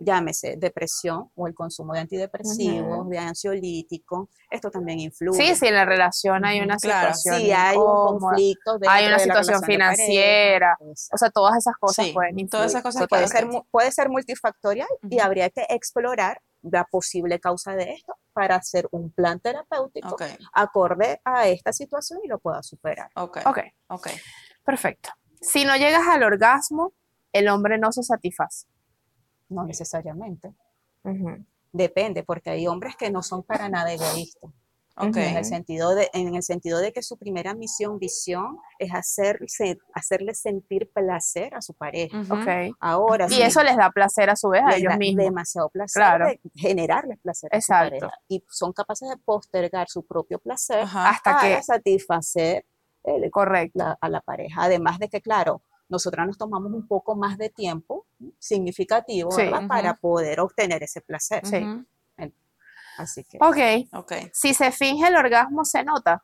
Llámese 0.03 0.55
depresión 0.57 1.29
o 1.35 1.47
el 1.47 1.53
consumo 1.53 1.93
de 1.93 1.99
antidepresivos, 1.99 2.99
Ujú. 3.01 3.09
de 3.09 3.17
ansiolíticos, 3.19 4.29
esto 4.49 4.69
también 4.71 4.99
influye. 4.99 5.37
Sí, 5.37 5.55
si 5.55 5.67
en 5.67 5.75
la 5.75 5.85
relación 5.85 6.45
hay 6.45 6.61
una 6.61 6.77
claro. 6.77 7.13
situación 7.13 7.39
Si 7.41 7.51
hay 7.51 7.77
un 7.77 7.83
incómoda, 7.83 8.19
conflicto 8.29 8.79
hay 8.87 9.05
una 9.07 9.17
de 9.17 9.23
situación 9.23 9.61
pareja, 9.61 9.65
financiera, 9.65 10.75
pues, 10.79 11.09
o 11.13 11.17
sea, 11.17 11.29
todas 11.29 11.57
esas 11.57 11.75
cosas 11.77 12.05
Sí, 12.05 12.13
pueden 12.13 12.31
influir. 12.39 12.49
todas 12.49 12.71
esas 12.71 12.83
cosas 12.83 13.07
puede, 13.07 13.27
ser, 13.27 13.47
puede 13.71 13.91
ser 13.91 14.09
multifactorial 14.09 14.87
y 15.09 15.15
Ujú. 15.17 15.25
habría 15.25 15.49
que 15.49 15.65
explorar 15.69 16.41
la 16.63 16.85
posible 16.85 17.39
causa 17.39 17.75
de 17.75 17.93
esto 17.93 18.15
para 18.33 18.55
hacer 18.55 18.87
un 18.91 19.11
plan 19.11 19.39
terapéutico 19.39 20.09
Ok, 20.15 20.23
acorde 20.53 21.21
a 21.23 21.47
esta 21.47 21.71
situación 21.73 22.19
y 22.23 22.27
lo 22.27 22.39
pueda 22.39 22.61
superar. 22.63 23.09
ok, 23.15 23.37
Ok, 23.45 23.59
ok. 23.87 24.07
perfecto. 24.63 25.09
Si 25.39 25.65
no 25.65 25.75
llegas 25.77 26.07
al 26.07 26.23
orgasmo, 26.23 26.93
el 27.31 27.47
hombre 27.47 27.77
no 27.77 27.91
se 27.91 28.01
satisface. 28.03 28.65
No 29.49 29.63
necesariamente. 29.65 30.53
Depende, 31.71 32.23
porque 32.23 32.49
hay 32.49 32.67
hombres 32.67 32.95
que 32.95 33.09
no 33.11 33.21
son 33.21 33.43
para 33.43 33.69
nada 33.69 33.91
egoístas. 33.93 34.51
Ok, 34.99 35.15
En 35.17 35.37
el 35.37 35.45
sentido 35.45 35.93
de, 35.93 36.09
en 36.13 36.33
el 36.35 36.41
sentido 36.41 36.79
de 36.79 36.91
que 36.91 37.03
su 37.03 37.17
primera 37.17 37.53
misión, 37.53 37.99
visión, 37.99 38.57
es 38.79 38.91
hacerse, 38.95 39.77
hacerle 39.93 40.33
sentir 40.33 40.89
placer 40.91 41.53
a 41.53 41.61
su 41.61 41.75
pareja. 41.75 42.19
ujú, 42.19 42.33
Ok. 42.33 42.75
Ahora, 42.79 43.27
Y 43.27 43.33
si 43.35 43.41
eso 43.43 43.61
les 43.61 43.77
da 43.77 43.91
placer 43.91 44.31
a 44.31 44.35
su 44.35 44.49
vez 44.49 44.63
a 44.63 44.69
les 44.69 44.77
ellos 44.79 44.93
da 44.93 44.97
mismos. 44.97 45.23
demasiado 45.25 45.69
placer 45.69 45.99
Claro. 46.01 46.25
de 46.25 46.39
generarles 46.55 47.19
placer 47.19 47.47
a 47.53 47.55
su 47.61 47.71
Exacto. 47.71 47.89
pareja. 47.99 48.11
Y 48.27 48.43
son 48.49 48.73
capaces 48.73 49.07
de 49.07 49.17
postergar 49.17 49.87
su 49.87 50.03
propio 50.03 50.39
placer 50.39 50.79
Ajá. 50.79 51.09
Hasta 51.11 51.33
para 51.35 51.57
que, 51.57 51.63
satisfacer 51.63 52.65
el- 53.03 53.29
correcto. 53.29 53.77
la- 53.77 53.97
a 54.01 54.09
la 54.09 54.21
pareja. 54.21 54.63
Además 54.63 54.97
de 54.97 55.09
que, 55.09 55.21
claro, 55.21 55.61
nosotras 55.89 56.27
nos 56.27 56.37
tomamos 56.37 56.71
un 56.73 56.87
poco 56.87 57.15
más 57.15 57.37
de 57.37 57.49
tiempo 57.49 58.05
significativo 58.39 59.31
Sí. 59.31 59.43
¿verdad? 59.43 59.59
Ujú. 59.59 59.67
para 59.67 59.93
poder 59.95 60.39
obtener 60.39 60.83
ese 60.83 61.01
placer. 61.01 61.45
Sí. 61.45 61.65
Así 62.97 63.23
que 63.25 63.37
Ok, 63.39 63.87
Ok. 63.93 64.13
si 64.33 64.55
se 64.55 64.71
finge 64.71 65.07
el 65.07 65.15
orgasmo, 65.15 65.63
se 65.65 65.83
nota. 65.83 66.23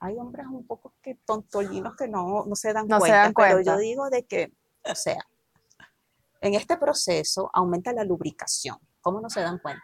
hay 0.00 0.16
hombres 0.16 0.46
un 0.46 0.64
poco 0.66 0.92
que 1.02 1.14
tontolinos 1.24 1.96
que 1.96 2.06
no, 2.08 2.44
no 2.46 2.54
se 2.56 2.72
dan 2.72 2.86
No 2.88 2.96
se 2.96 3.00
cuenta, 3.00 3.16
dan 3.22 3.32
pero 3.34 3.52
cuenta. 3.54 3.72
yo 3.72 3.78
digo 3.78 4.10
de 4.10 4.24
que, 4.26 4.52
o 4.84 4.94
sea, 4.94 5.18
en 6.40 6.54
este 6.54 6.76
proceso 6.76 7.50
aumenta 7.52 7.92
la 7.92 8.04
lubricación. 8.04 8.78
¿Cómo 9.00 9.20
no 9.20 9.28
se 9.30 9.40
dan 9.40 9.58
cuenta? 9.58 9.82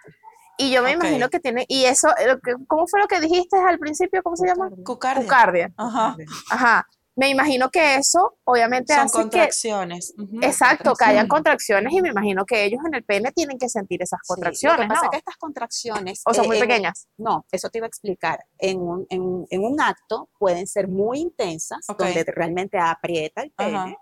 Y 0.57 0.71
yo 0.73 0.83
me 0.85 0.93
imagino 0.93 1.29
que 1.31 1.41
tiene, 1.41 1.65
y 1.69 1.85
eso, 1.87 2.09
eh, 2.17 2.37
¿cómo 2.69 2.87
fue 2.87 3.01
lo 3.01 3.09
que 3.09 3.21
dijiste 3.21 3.57
al 3.57 3.79
principio? 3.81 4.23
¿Cómo 4.23 4.37
se 4.37 4.47
llama? 4.47 4.71
Cucardia. 4.85 5.23
Cucardia. 5.25 5.73
Ajá. 5.77 6.17
Ajá. 6.51 6.89
Me 7.17 7.29
imagino 7.29 7.71
que 7.71 7.95
eso 7.97 8.39
obviamente 8.45 8.93
Son 8.95 9.05
hace 9.05 9.17
que, 9.19 9.23
contracciones. 9.23 10.15
Ujú. 10.19 10.39
exacto, 10.43 10.95
que 10.95 11.05
hayan 11.05 11.29
contracciones 11.29 11.93
y 11.93 12.03
me 12.03 12.09
imagino 12.09 12.45
que 12.45 12.65
ellos 12.65 12.81
en 12.87 12.95
el 12.95 13.05
pene 13.05 13.31
tienen 13.31 13.57
que 13.57 13.69
sentir 13.69 14.03
esas 14.03 14.19
Sí, 14.23 14.27
contracciones, 14.29 14.79
Lo 14.79 14.83
que 14.83 14.89
pasa 14.89 15.01
¿no? 15.03 15.07
es 15.07 15.11
que 15.11 15.17
estas 15.19 15.37
contracciones. 15.37 16.23
O 16.25 16.35
son 16.35 16.45
eh, 16.45 16.49
muy 16.49 16.57
en- 16.57 16.63
pequeñas. 16.69 17.07
No, 17.17 17.47
eso 17.53 17.71
te 17.71 17.79
iba 17.79 17.87
a 17.87 17.89
explicar. 17.89 18.45
En 18.59 18.81
un, 18.81 19.07
en, 19.11 19.47
en 19.49 19.65
un 19.65 19.81
acto 19.81 20.29
pueden 20.39 20.67
ser 20.67 20.89
muy 20.89 21.21
intensas, 21.21 21.87
donde 21.87 22.25
realmente 22.25 22.79
aprieta 22.79 23.43
el 23.43 23.53
pene, 23.53 23.97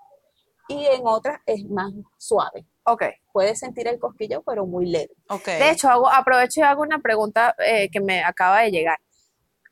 y 0.68 0.86
en 0.86 1.02
otras 1.04 1.40
es 1.44 1.64
más 1.68 1.92
suave. 2.16 2.66
Ok. 2.84 3.02
Puedes 3.32 3.58
sentir 3.58 3.88
el 3.88 3.98
cosquillo, 3.98 4.42
pero 4.42 4.64
muy 4.64 4.86
leve. 4.86 5.10
Ok. 5.28 5.44
De 5.46 5.70
hecho, 5.70 5.90
hago, 5.90 6.08
aprovecho 6.08 6.60
y 6.60 6.62
hago 6.62 6.80
una 6.82 6.98
pregunta 7.00 7.54
eh, 7.58 7.90
que 7.90 8.00
me 8.00 8.24
acaba 8.24 8.62
de 8.62 8.70
llegar. 8.70 8.98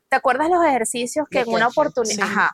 ¿Te 0.09 0.15
acuerdas 0.17 0.49
los 0.49 0.63
ejercicios 0.63 1.25
que 1.29 1.39
De 1.39 1.45
en 1.49 1.55
una 1.55 1.67
oportunidad, 1.69 2.15
sí. 2.15 2.21
ajá, 2.21 2.51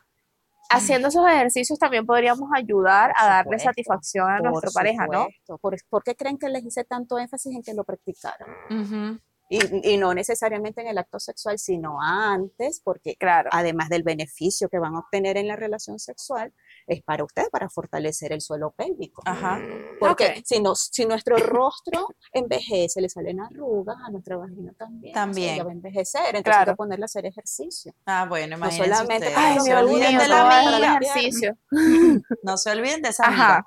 haciendo 0.68 1.08
esos 1.08 1.26
ejercicios 1.26 1.78
también 1.78 2.06
podríamos 2.06 2.48
ayudar 2.54 3.12
a 3.16 3.26
darle 3.26 3.58
supuesto, 3.58 3.68
satisfacción 3.70 4.28
a 4.30 4.40
nuestra 4.40 4.70
pareja, 4.70 5.06
¿no? 5.06 5.28
¿Por, 5.60 5.76
por 5.88 6.02
qué 6.02 6.14
creen 6.14 6.38
que 6.38 6.48
les 6.48 6.64
hice 6.64 6.84
tanto 6.84 7.18
énfasis 7.18 7.54
en 7.54 7.62
que 7.62 7.74
lo 7.74 7.84
practicaran? 7.84 9.20
Y, 9.50 9.94
y 9.94 9.96
no 9.96 10.12
necesariamente 10.12 10.82
en 10.82 10.88
el 10.88 10.98
acto 10.98 11.18
sexual, 11.18 11.58
sino 11.58 12.02
antes, 12.02 12.82
porque 12.84 13.16
Claro. 13.16 13.48
además 13.50 13.88
del 13.88 14.02
beneficio 14.02 14.68
que 14.68 14.78
van 14.78 14.94
a 14.94 14.98
obtener 14.98 15.38
en 15.38 15.48
la 15.48 15.56
relación 15.56 15.98
sexual, 15.98 16.52
es 16.88 17.02
para 17.02 17.22
ustedes, 17.22 17.50
para 17.50 17.68
fortalecer 17.68 18.32
el 18.32 18.40
suelo 18.40 18.70
pélvico. 18.72 19.22
Ajá. 19.26 19.60
Porque 20.00 20.26
Ok. 20.38 20.42
si, 20.44 20.60
nos, 20.60 20.88
si 20.90 21.04
nuestro 21.06 21.36
rostro 21.36 22.08
envejece, 22.32 23.00
le 23.00 23.08
salen 23.08 23.40
arrugas, 23.40 23.96
a 24.04 24.10
nuestra 24.10 24.36
vagina 24.38 24.72
también. 24.72 25.12
o 25.12 25.14
sea, 25.14 25.22
También. 25.22 25.54
ella 25.54 25.64
va 25.64 25.70
a 25.70 25.74
envejecer, 25.74 26.34
entonces 26.36 26.60
hay 26.60 26.64
que 26.66 26.74
ponerle 26.74 27.04
a 27.04 27.06
hacer 27.06 27.26
ejercicio. 27.26 27.94
Ah, 28.06 28.26
bueno, 28.28 28.56
No 28.56 28.64
imagínense 28.66 28.90
solamente 28.96 29.28
ustedes. 29.28 29.34
para 29.34 29.48
Ay, 29.48 29.54
no 29.54 29.58
no, 29.58 29.64
se 29.64 29.76
olviden 29.76 30.18
de 30.18 30.28
la 30.28 30.98
ejercicio. 30.98 31.58
No 32.42 32.56
se 32.56 32.70
olviden 32.70 33.02
de 33.02 33.08
esa 33.10 33.26
amiga. 33.26 33.44
Ajá. 33.58 33.66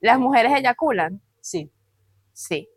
¿Las 0.00 0.18
mujeres 0.18 0.52
eyaculan? 0.56 1.20
Sí. 1.40 1.70
Sí. 2.32 2.68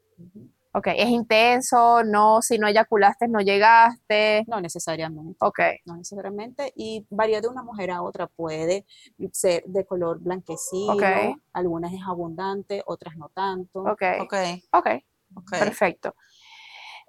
Ok. 0.78 0.88
¿Es 0.96 1.10
intenso? 1.10 2.04
No, 2.04 2.42
si 2.44 2.60
no 2.60 2.68
eyaculaste, 2.68 3.28
no 3.28 3.40
llegaste. 3.40 4.44
No 4.48 4.62
necesariamente. 4.62 5.36
Ok. 5.42 5.60
No 5.86 5.96
necesariamente. 5.98 6.72
Y 6.76 7.06
varía 7.10 7.42
de 7.42 7.48
una 7.48 7.64
mujer 7.64 7.90
a 7.90 8.04
otra. 8.04 8.28
Puede 8.28 8.86
ser 9.32 9.64
de 9.66 9.86
color 9.86 10.20
blanquecino, 10.20 10.94
Ok. 10.94 11.38
algunas 11.54 11.92
es 11.94 12.02
abundante, 12.08 12.84
otras 12.86 13.18
no 13.18 13.30
tanto. 13.30 13.80
Ok. 13.82 14.04
Ok, 14.22 14.34
Ok. 14.72 14.88
ok. 15.36 15.50
Perfecto. 15.50 16.14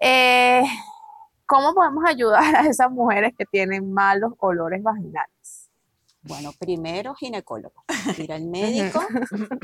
Eh, 0.01 0.62
¿Cómo 1.45 1.75
podemos 1.75 2.05
ayudar 2.07 2.57
a 2.57 2.66
esas 2.66 2.91
mujeres 2.91 3.35
que 3.37 3.45
tienen 3.45 3.93
malos 3.93 4.33
olores 4.39 4.83
vaginales? 4.83 5.71
Bueno, 6.23 6.51
primero 6.59 7.14
ginecólogo. 7.14 7.85
Ir 8.19 8.33
al 8.33 8.45
médico, 8.47 9.01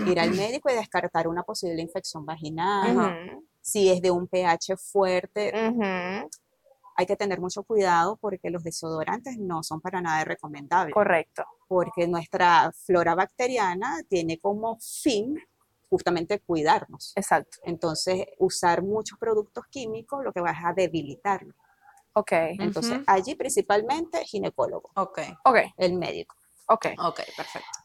ir 0.07 0.21
al 0.21 0.31
médico 0.31 0.71
y 0.71 0.75
descartar 0.75 1.27
una 1.29 1.43
posible 1.43 1.81
infección 1.83 2.25
vaginal. 2.27 3.41
Si 3.65 3.89
es 3.89 4.03
de 4.03 4.11
un 4.11 4.29
pH 4.29 4.77
fuerte, 4.77 5.51
hay 6.97 7.07
que 7.07 7.17
tener 7.17 7.41
mucho 7.41 7.63
cuidado 7.63 8.17
porque 8.17 8.51
los 8.51 8.63
desodorantes 8.63 9.39
no 9.39 9.63
son 9.63 9.81
para 9.81 10.03
nada 10.03 10.23
recomendables. 10.23 10.93
Correcto. 10.93 11.45
Porque 11.67 12.07
nuestra 12.07 12.71
flora 12.85 13.15
bacteriana 13.15 14.03
tiene 14.07 14.39
como 14.39 14.79
fin 14.81 15.43
justamente 15.89 16.41
cuidarnos. 16.41 17.15
Exacto. 17.17 17.57
Entonces, 17.63 18.27
usar 18.39 18.83
muchos 18.83 19.19
productos 19.19 19.65
químicos 19.71 20.23
lo 20.23 20.33
que 20.35 20.43
va 20.43 20.51
es 20.51 20.59
a 20.63 20.75
debilitarlo. 20.75 21.55
Ok. 22.13 22.33
Entonces, 22.33 23.01
allí 23.07 23.35
principalmente 23.35 24.23
ginecólogo, 24.27 24.91
Ok, 24.95 25.21
Ok. 25.47 25.59
el 25.79 25.95
médico. 25.95 26.37
Ok. 26.69 26.89
ok, 26.99 27.21
perfecto. 27.35 27.84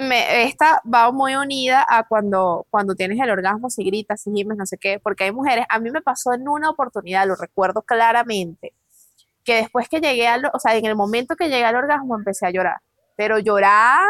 Me- 0.00 0.44
esta 0.44 0.80
va 0.92 1.10
muy 1.12 1.34
unida 1.36 1.84
a 1.88 2.04
cuando, 2.08 2.66
cuando 2.70 2.94
tienes 2.94 3.20
el 3.20 3.30
orgasmo, 3.30 3.70
si 3.70 3.84
gritas, 3.84 4.22
si 4.22 4.32
gimes, 4.32 4.56
no 4.56 4.66
sé 4.66 4.78
qué, 4.78 4.98
porque 5.00 5.24
hay 5.24 5.32
mujeres, 5.32 5.66
a 5.68 5.78
mí 5.78 5.90
me 5.90 6.02
pasó 6.02 6.32
en 6.32 6.48
una 6.48 6.70
oportunidad, 6.70 7.26
lo 7.26 7.36
recuerdo 7.36 7.82
claramente, 7.82 8.74
que 9.44 9.56
después 9.56 9.88
que 9.88 10.00
llegué 10.00 10.28
al, 10.28 10.46
o 10.52 10.58
sea, 10.58 10.76
en 10.76 10.86
el 10.86 10.96
momento 10.96 11.36
que 11.36 11.48
llegué 11.48 11.64
al 11.64 11.76
orgasmo 11.76 12.16
empecé 12.16 12.46
a 12.46 12.50
llorar, 12.50 12.78
pero 13.16 13.38
llorar, 13.38 14.06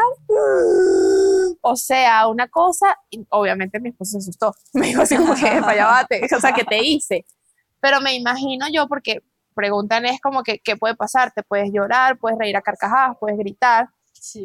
o 1.61 1.75
sea, 1.75 2.27
una 2.27 2.47
cosa, 2.47 2.97
y 3.09 3.25
obviamente 3.29 3.79
mi 3.79 3.89
esposo 3.89 4.11
se 4.13 4.17
asustó, 4.19 4.53
me 4.73 4.87
dijo 4.87 5.01
así 5.01 5.15
como 5.17 5.35
que, 5.35 5.41
para 5.61 5.71
allá 5.71 5.85
bate, 5.87 6.21
o 6.35 6.39
sea, 6.39 6.53
que 6.53 6.63
te 6.63 6.83
hice, 6.83 7.25
pero 7.79 8.01
me 8.01 8.15
imagino 8.15 8.67
yo, 8.73 8.87
porque 8.87 9.21
preguntan 9.55 10.05
es 10.05 10.19
como 10.21 10.43
que, 10.43 10.59
¿qué 10.59 10.77
puede 10.77 10.95
pasar? 10.95 11.31
Te 11.33 11.43
puedes 11.43 11.71
llorar, 11.71 12.17
puedes 12.17 12.39
reír 12.39 12.57
a 12.57 12.61
carcajadas, 12.61 13.17
puedes 13.19 13.37
gritar, 13.37 13.89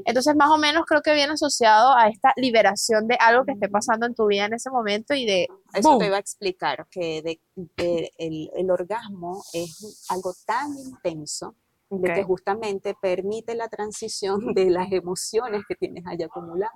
entonces, 0.04 0.34
más 0.36 0.50
o 0.50 0.58
menos 0.58 0.84
creo 0.86 1.02
que 1.02 1.14
viene 1.14 1.32
asociado 1.34 1.94
a 1.96 2.08
esta 2.08 2.32
liberación 2.36 3.06
de 3.06 3.16
algo 3.20 3.44
que 3.44 3.52
esté 3.52 3.68
pasando 3.68 4.06
en 4.06 4.14
tu 4.14 4.26
vida 4.26 4.46
en 4.46 4.54
ese 4.54 4.70
momento 4.70 5.14
y 5.14 5.24
de, 5.26 5.48
Eso 5.74 5.98
te 5.98 6.06
iba 6.06 6.16
a 6.16 6.20
explicar, 6.20 6.86
que 6.90 7.22
de- 7.22 7.40
de- 7.54 8.10
el, 8.18 8.50
el 8.54 8.70
orgasmo 8.70 9.42
es 9.52 10.06
algo 10.10 10.34
tan 10.46 10.76
intenso 10.76 11.54
de 11.90 12.12
que 12.12 12.22
justamente 12.22 12.94
permite 13.00 13.54
la 13.54 13.68
transición 13.68 14.52
de 14.54 14.70
las 14.70 14.90
emociones 14.92 15.62
que 15.68 15.74
tienes 15.74 16.04
allá 16.06 16.26
acumuladas. 16.26 16.74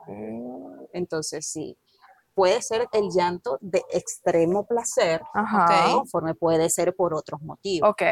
Entonces, 0.92 1.46
sí, 1.46 1.76
puede 2.34 2.62
ser 2.62 2.86
el 2.92 3.08
llanto 3.10 3.58
de 3.60 3.82
extremo 3.92 4.66
placer, 4.66 5.22
ajá, 5.34 5.92
conforme 5.92 6.34
puede 6.34 6.70
ser 6.70 6.94
por 6.94 7.14
otros 7.14 7.40
motivos. 7.42 7.90
ok. 7.90 8.02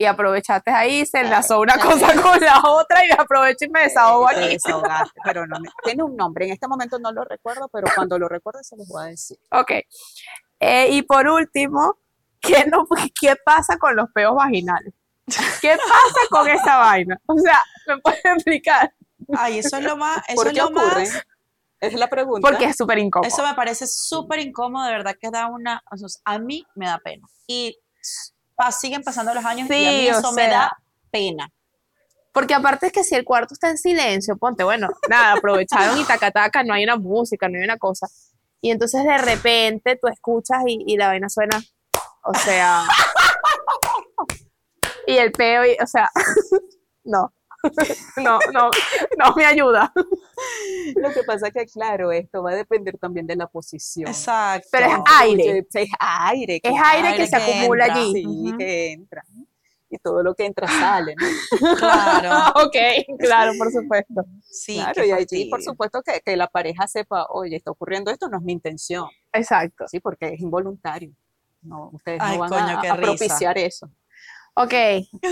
Y 0.00 0.06
aprovechaste 0.06 0.70
ahí, 0.70 1.04
se 1.04 1.20
enlazó 1.20 1.60
una 1.60 1.74
cosa 1.78 2.14
con 2.22 2.40
la 2.40 2.58
otra 2.64 3.04
y 3.04 3.08
me 3.08 3.16
aprovecho 3.18 3.66
y 3.66 3.68
me 3.68 3.82
desahogo 3.82 4.26
aquí. 4.30 4.40
desahogaste, 4.48 5.20
pero 5.22 5.46
no 5.46 5.60
me- 5.60 5.68
tiene 5.84 6.02
un 6.02 6.16
nombre. 6.16 6.46
En 6.46 6.52
este 6.52 6.66
momento 6.66 6.98
no 6.98 7.12
lo 7.12 7.22
recuerdo, 7.22 7.68
pero 7.68 7.86
cuando 7.94 8.18
lo 8.18 8.26
recuerde 8.26 8.64
se 8.64 8.78
los 8.78 8.88
voy 8.88 9.02
a 9.02 9.06
decir. 9.08 9.36
Ok. 9.50 9.72
Eh, 10.58 10.88
y 10.92 11.02
por 11.02 11.28
último, 11.28 11.98
¿qué, 12.40 12.64
no, 12.64 12.86
¿qué 13.20 13.36
pasa 13.44 13.76
con 13.76 13.94
los 13.94 14.06
peos 14.14 14.34
vaginales? 14.34 14.94
¿Qué 15.60 15.76
pasa 15.76 16.20
con 16.30 16.48
esa 16.48 16.78
vaina? 16.78 17.20
O 17.26 17.36
sea, 17.38 17.60
¿me 17.86 17.98
puedes 17.98 18.24
explicar? 18.24 18.94
Ay, 19.36 19.58
eso 19.58 19.76
es 19.76 19.84
lo 19.84 19.98
más, 19.98 20.16
eso 20.28 20.34
¿Por 20.36 20.46
es 20.46 20.52
qué 20.54 20.60
lo 20.60 20.66
ocurre? 20.68 21.00
más, 21.10 21.26
Es 21.80 21.92
la 21.92 22.08
pregunta. 22.08 22.48
Porque 22.48 22.64
es 22.64 22.76
súper 22.78 22.96
incómodo. 23.00 23.28
eso 23.28 23.46
me 23.46 23.52
parece 23.54 23.86
súper 23.86 24.38
incómodo, 24.38 24.86
de 24.86 24.92
verdad 24.92 25.14
que 25.20 25.30
da 25.30 25.46
una, 25.48 25.82
o 25.92 25.96
sea, 25.98 26.08
a 26.24 26.38
mí 26.38 26.66
me 26.74 26.86
da 26.86 26.98
pena. 27.04 27.26
Y 27.46 27.78
pa- 28.60 28.72
siguen 28.72 29.02
pasando 29.02 29.32
los 29.32 29.44
años 29.44 29.68
y 29.70 29.72
a 29.72 29.90
mí 29.90 30.00
Sí, 30.00 30.08
eso 30.08 30.32
me 30.32 30.42
sea. 30.44 30.50
da 30.50 30.78
pena. 31.10 31.50
Porque 32.32 32.52
aparte 32.54 32.86
es 32.88 32.92
que 32.92 33.04
si 33.04 33.14
el 33.14 33.24
cuarto 33.24 33.54
está 33.54 33.70
en 33.70 33.78
silencio, 33.78 34.36
ponte, 34.36 34.64
bueno, 34.64 34.88
nada, 35.08 35.32
aprovecharon 35.32 35.98
y 35.98 36.04
tacataca, 36.04 36.62
no 36.62 36.74
hay 36.74 36.84
una 36.84 36.96
música, 36.96 37.48
no 37.48 37.56
hay 37.58 37.64
una 37.64 37.78
cosa. 37.78 38.06
Y 38.60 38.70
entonces 38.70 39.02
de 39.04 39.16
repente 39.18 39.96
tú 40.00 40.08
escuchas 40.08 40.58
y, 40.66 40.84
y 40.86 40.96
la 40.98 41.08
vaina 41.08 41.28
suena, 41.30 41.60
o 42.22 42.34
sea, 42.34 42.84
y 45.06 45.16
el 45.16 45.32
peo, 45.32 45.64
y, 45.64 45.76
o 45.82 45.86
sea, 45.86 46.10
no, 47.04 47.32
no, 48.16 48.38
no, 48.52 48.70
no 49.18 49.34
me 49.36 49.44
ayuda. 49.44 49.92
Lo 50.96 51.10
que 51.12 51.22
pasa 51.24 51.48
es 51.48 51.52
que, 51.52 51.66
claro, 51.66 52.10
esto 52.12 52.42
va 52.42 52.52
a 52.52 52.54
depender 52.54 52.96
también 52.98 53.26
de 53.26 53.36
la 53.36 53.46
posición. 53.46 54.08
Exacto. 54.08 54.68
Pero 54.72 54.86
es 54.86 54.98
aire, 55.20 55.66
Es 55.72 55.88
aire. 55.98 56.54
es 56.56 56.60
claro, 56.62 56.84
aire 56.86 57.08
que 57.08 57.22
aire 57.22 57.26
se 57.26 57.36
que 57.36 57.42
acumula 57.58 57.86
entra. 57.86 58.00
allí. 58.02 58.12
Sí, 58.12 58.26
Ujú. 58.26 58.58
que 58.58 58.92
entra. 58.92 59.24
Y 59.92 59.98
todo 59.98 60.22
lo 60.22 60.34
que 60.36 60.46
entra 60.46 60.68
sale, 60.68 61.16
¿no? 61.16 61.26
Claro. 61.76 62.30
ok, 62.66 62.76
claro, 63.18 63.52
por 63.58 63.72
supuesto. 63.72 64.24
Sí, 64.48 64.74
claro, 64.76 65.04
y 65.04 65.10
allí, 65.10 65.50
por 65.50 65.62
supuesto, 65.62 66.00
que, 66.02 66.20
que 66.24 66.36
la 66.36 66.46
pareja 66.46 66.86
sepa, 66.86 67.26
oye, 67.30 67.56
está 67.56 67.72
ocurriendo 67.72 68.10
esto, 68.12 68.28
no 68.28 68.36
es 68.38 68.42
mi 68.44 68.52
intención, 68.52 69.08
Exacto. 69.32 69.88
¿sí? 69.88 69.98
Porque 69.98 70.28
es 70.28 70.40
involuntario. 70.40 71.10
No, 71.62 71.90
ustedes 71.92 72.20
Ay, 72.22 72.34
no 72.38 72.40
van 72.40 72.50
coño, 72.50 72.78
a, 72.88 72.92
a 72.92 72.96
propiciar 72.96 73.58
eso. 73.58 73.90
Ok, 74.62 74.74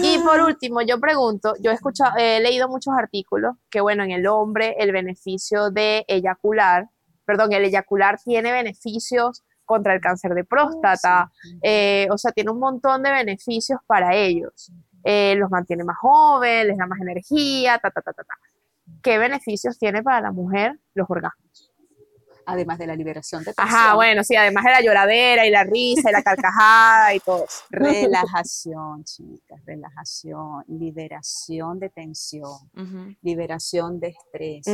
y 0.02 0.18
por 0.24 0.40
último, 0.40 0.80
yo 0.80 0.98
pregunto, 0.98 1.52
yo 1.60 1.70
he 1.70 1.74
escuchado, 1.74 2.16
he 2.16 2.40
leído 2.40 2.66
muchos 2.66 2.94
artículos 2.96 3.56
que, 3.68 3.82
bueno, 3.82 4.02
en 4.02 4.10
el 4.10 4.26
hombre 4.26 4.74
el 4.78 4.90
beneficio 4.90 5.70
de 5.70 6.06
eyacular, 6.08 6.88
perdón, 7.26 7.52
el 7.52 7.66
eyacular 7.66 8.18
tiene 8.24 8.52
beneficios 8.52 9.44
contra 9.66 9.92
el 9.92 10.00
cáncer 10.00 10.32
de 10.32 10.44
próstata, 10.44 11.30
eh, 11.62 12.08
o 12.10 12.16
sea, 12.16 12.32
tiene 12.32 12.52
un 12.52 12.58
montón 12.58 13.02
de 13.02 13.10
beneficios 13.10 13.80
para 13.86 14.14
ellos. 14.14 14.72
Eh, 15.04 15.34
los 15.36 15.50
mantiene 15.50 15.84
más 15.84 15.98
jóvenes, 15.98 16.68
les 16.68 16.78
da 16.78 16.86
más 16.86 17.00
energía, 17.00 17.78
ta, 17.78 17.90
ta, 17.90 18.00
ta, 18.00 18.14
ta, 18.14 18.24
ta. 18.24 18.34
¿Qué 19.02 19.18
beneficios 19.18 19.78
tiene 19.78 20.02
para 20.02 20.22
la 20.22 20.32
mujer 20.32 20.80
los 20.94 21.08
orgasmos? 21.10 21.67
Además 22.51 22.78
de 22.78 22.86
la 22.86 22.96
liberación 22.96 23.44
de 23.44 23.53
tensión. 23.53 23.68
Ajá, 23.68 23.94
bueno, 23.94 24.24
sí, 24.24 24.34
además 24.34 24.64
de 24.64 24.70
la 24.70 24.80
lloradera 24.80 25.46
y 25.46 25.51
la 25.51 25.64
risa 25.64 26.09
y 26.09 26.12
la 26.12 26.22
carcajada 26.22 27.14
y 27.14 27.20
todo. 27.20 27.44
Relajación, 27.70 29.05
chicas, 29.05 29.61
relajación, 29.66 30.64
liberación 30.66 31.78
de 31.78 31.90
tensión, 31.90 32.59
liberación 33.20 34.01
de 34.01 34.09
estrés, 34.09 34.64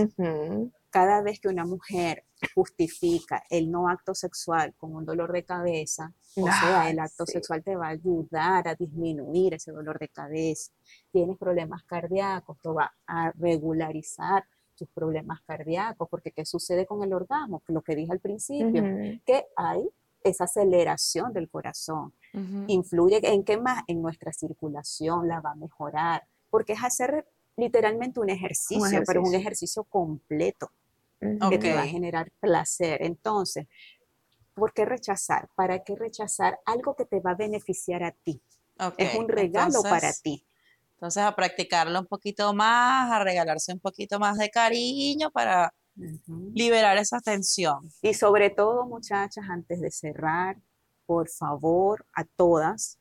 cada 0.91 1.23
vez 1.23 1.41
que 1.41 1.49
una 1.49 1.65
mujer 1.65 2.25
justifica 2.55 3.43
el 3.51 3.69
no 3.69 3.89
acto 3.89 4.15
sexual 4.15 4.75
con 4.77 4.95
un 4.95 5.05
dolor 5.05 5.33
de 5.33 5.45
cabeza, 5.45 6.13
o 6.37 6.47
sea, 6.47 6.89
el 6.89 7.01
acto 7.01 7.27
sí. 7.27 7.33
sexual 7.33 7.65
te 7.65 7.75
va 7.75 7.89
a 7.89 7.91
ayudar 7.91 8.69
a 8.69 8.77
disminuir 8.77 9.55
ese 9.55 9.73
dolor 9.73 9.99
de 9.99 10.09
cabeza. 10.09 10.71
Tienes 11.11 11.37
problemas 11.37 11.83
cardíacos, 11.83 12.61
te 12.61 12.69
va 12.69 12.95
a 13.09 13.33
regularizar 13.33 14.45
tus 14.75 14.89
problemas 14.89 15.41
cardíacos, 15.43 16.09
porque 16.09 16.31
¿qué 16.33 16.45
sucede 16.45 16.87
con 16.87 17.03
el 17.03 17.13
orgasmo? 17.13 17.63
Lo 17.69 17.83
que 17.83 17.95
dije 17.97 18.13
al 18.13 18.21
principio, 18.21 18.83
Ujú. 18.83 19.21
que 19.25 19.47
hay 19.57 19.89
esa 20.23 20.45
aceleración 20.45 21.33
del 21.33 21.49
corazón. 21.49 22.13
Ujú. 22.33 22.65
Influye 22.69 23.21
en 23.23 23.45
qué 23.45 23.57
más? 23.59 23.83
En 23.87 24.03
nuestra 24.03 24.33
circulación, 24.33 25.29
la 25.29 25.41
va 25.41 25.53
a 25.53 25.55
mejorar, 25.55 26.27
porque 26.51 26.73
es 26.73 26.83
hacer 26.83 27.27
literalmente 27.57 28.21
un 28.21 28.31
ejercicio, 28.31 29.03
pero 29.07 29.21
un 29.21 29.27
ejercicio. 29.35 29.39
ejercicio 29.41 29.85
completo 29.85 30.71
que 31.51 31.59
te 31.59 31.73
va 31.75 31.83
a 31.83 31.87
generar 31.87 32.31
placer. 32.41 33.03
Entonces, 33.03 33.67
¿por 34.55 34.73
qué 34.73 34.85
rechazar? 34.85 35.49
¿Para 35.55 35.85
qué 35.85 35.95
rechazar 35.95 36.59
algo 36.67 36.95
que 36.97 37.05
te 37.05 37.21
va 37.21 37.31
a 37.33 37.35
beneficiar 37.35 38.03
a 38.03 38.11
ti? 38.13 38.43
Ok, 38.81 38.95
Es 38.99 39.15
un 39.15 39.29
regalo 39.29 39.83
para 39.83 39.97
entonces- 40.09 40.23
ti. 40.23 40.45
Entonces 40.95 41.23
a 41.23 41.35
practicarlo 41.35 42.01
un 42.01 42.07
poquito 42.07 42.55
más, 42.55 43.11
a 43.11 43.23
regalarse 43.23 43.73
un 43.73 43.81
poquito 43.81 44.19
más 44.19 44.39
de 44.39 44.51
cariño 44.51 45.31
para 45.31 45.75
liberar 46.55 46.97
esa 46.97 47.21
tensión. 47.21 47.91
Y 48.03 48.15
sobre 48.15 48.51
todo, 48.51 48.87
muchachas, 48.87 49.45
antes 49.49 49.81
de 49.81 49.91
cerrar, 49.91 50.57
por 51.07 51.29
favor, 51.29 52.07
a 52.15 52.25
todas, 52.25 52.99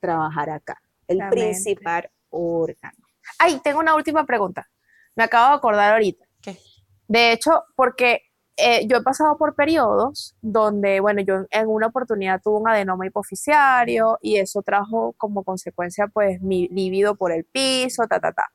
trabajar 0.00 0.50
acá. 0.50 0.80
El 1.06 1.20
principal 1.30 2.10
órgano. 2.30 2.98
Ay, 3.38 3.60
tengo 3.60 3.80
una 3.80 3.94
última 3.94 4.24
pregunta. 4.24 4.68
Me 5.16 5.24
acabo 5.24 5.50
de 5.50 5.56
acordar 5.56 5.92
ahorita. 5.94 6.24
¿Qué? 6.40 6.58
De 7.06 7.32
hecho, 7.32 7.64
porque 7.74 8.27
eh, 8.58 8.86
yo 8.88 8.96
he 8.96 9.02
pasado 9.02 9.38
por 9.38 9.54
periodos 9.54 10.34
donde, 10.42 10.98
bueno, 10.98 11.22
yo 11.22 11.46
en 11.50 11.68
una 11.68 11.86
oportunidad 11.86 12.40
tuve 12.42 12.58
un 12.58 12.68
adenoma 12.68 13.06
hipoficiario 13.06 14.18
y 14.20 14.38
eso 14.38 14.62
trajo 14.62 15.14
como 15.16 15.44
consecuencia, 15.44 16.08
pues, 16.08 16.40
mi 16.42 16.66
líbido 16.68 17.14
por 17.14 17.30
el 17.30 17.44
piso, 17.44 18.06
ta, 18.08 18.18
ta, 18.18 18.32
ta. 18.32 18.50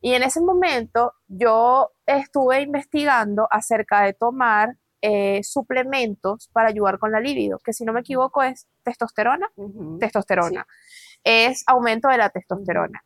Y 0.00 0.14
en 0.14 0.22
ese 0.22 0.40
momento 0.40 1.14
yo 1.26 1.90
estuve 2.06 2.60
investigando 2.60 3.48
acerca 3.50 4.02
de 4.02 4.12
tomar 4.12 4.76
eh, 5.00 5.40
suplementos 5.42 6.48
para 6.52 6.68
ayudar 6.68 7.00
con 7.00 7.10
la 7.10 7.18
libido, 7.18 7.58
que 7.58 7.72
si 7.72 7.84
no 7.84 7.92
me 7.92 8.00
equivoco 8.00 8.44
es 8.44 8.68
testosterona 8.84 9.50
testosterona. 9.98 10.66
Es 11.24 11.64
aumento 11.66 12.08
de 12.08 12.18
la 12.18 12.30
testosterona. 12.30 13.04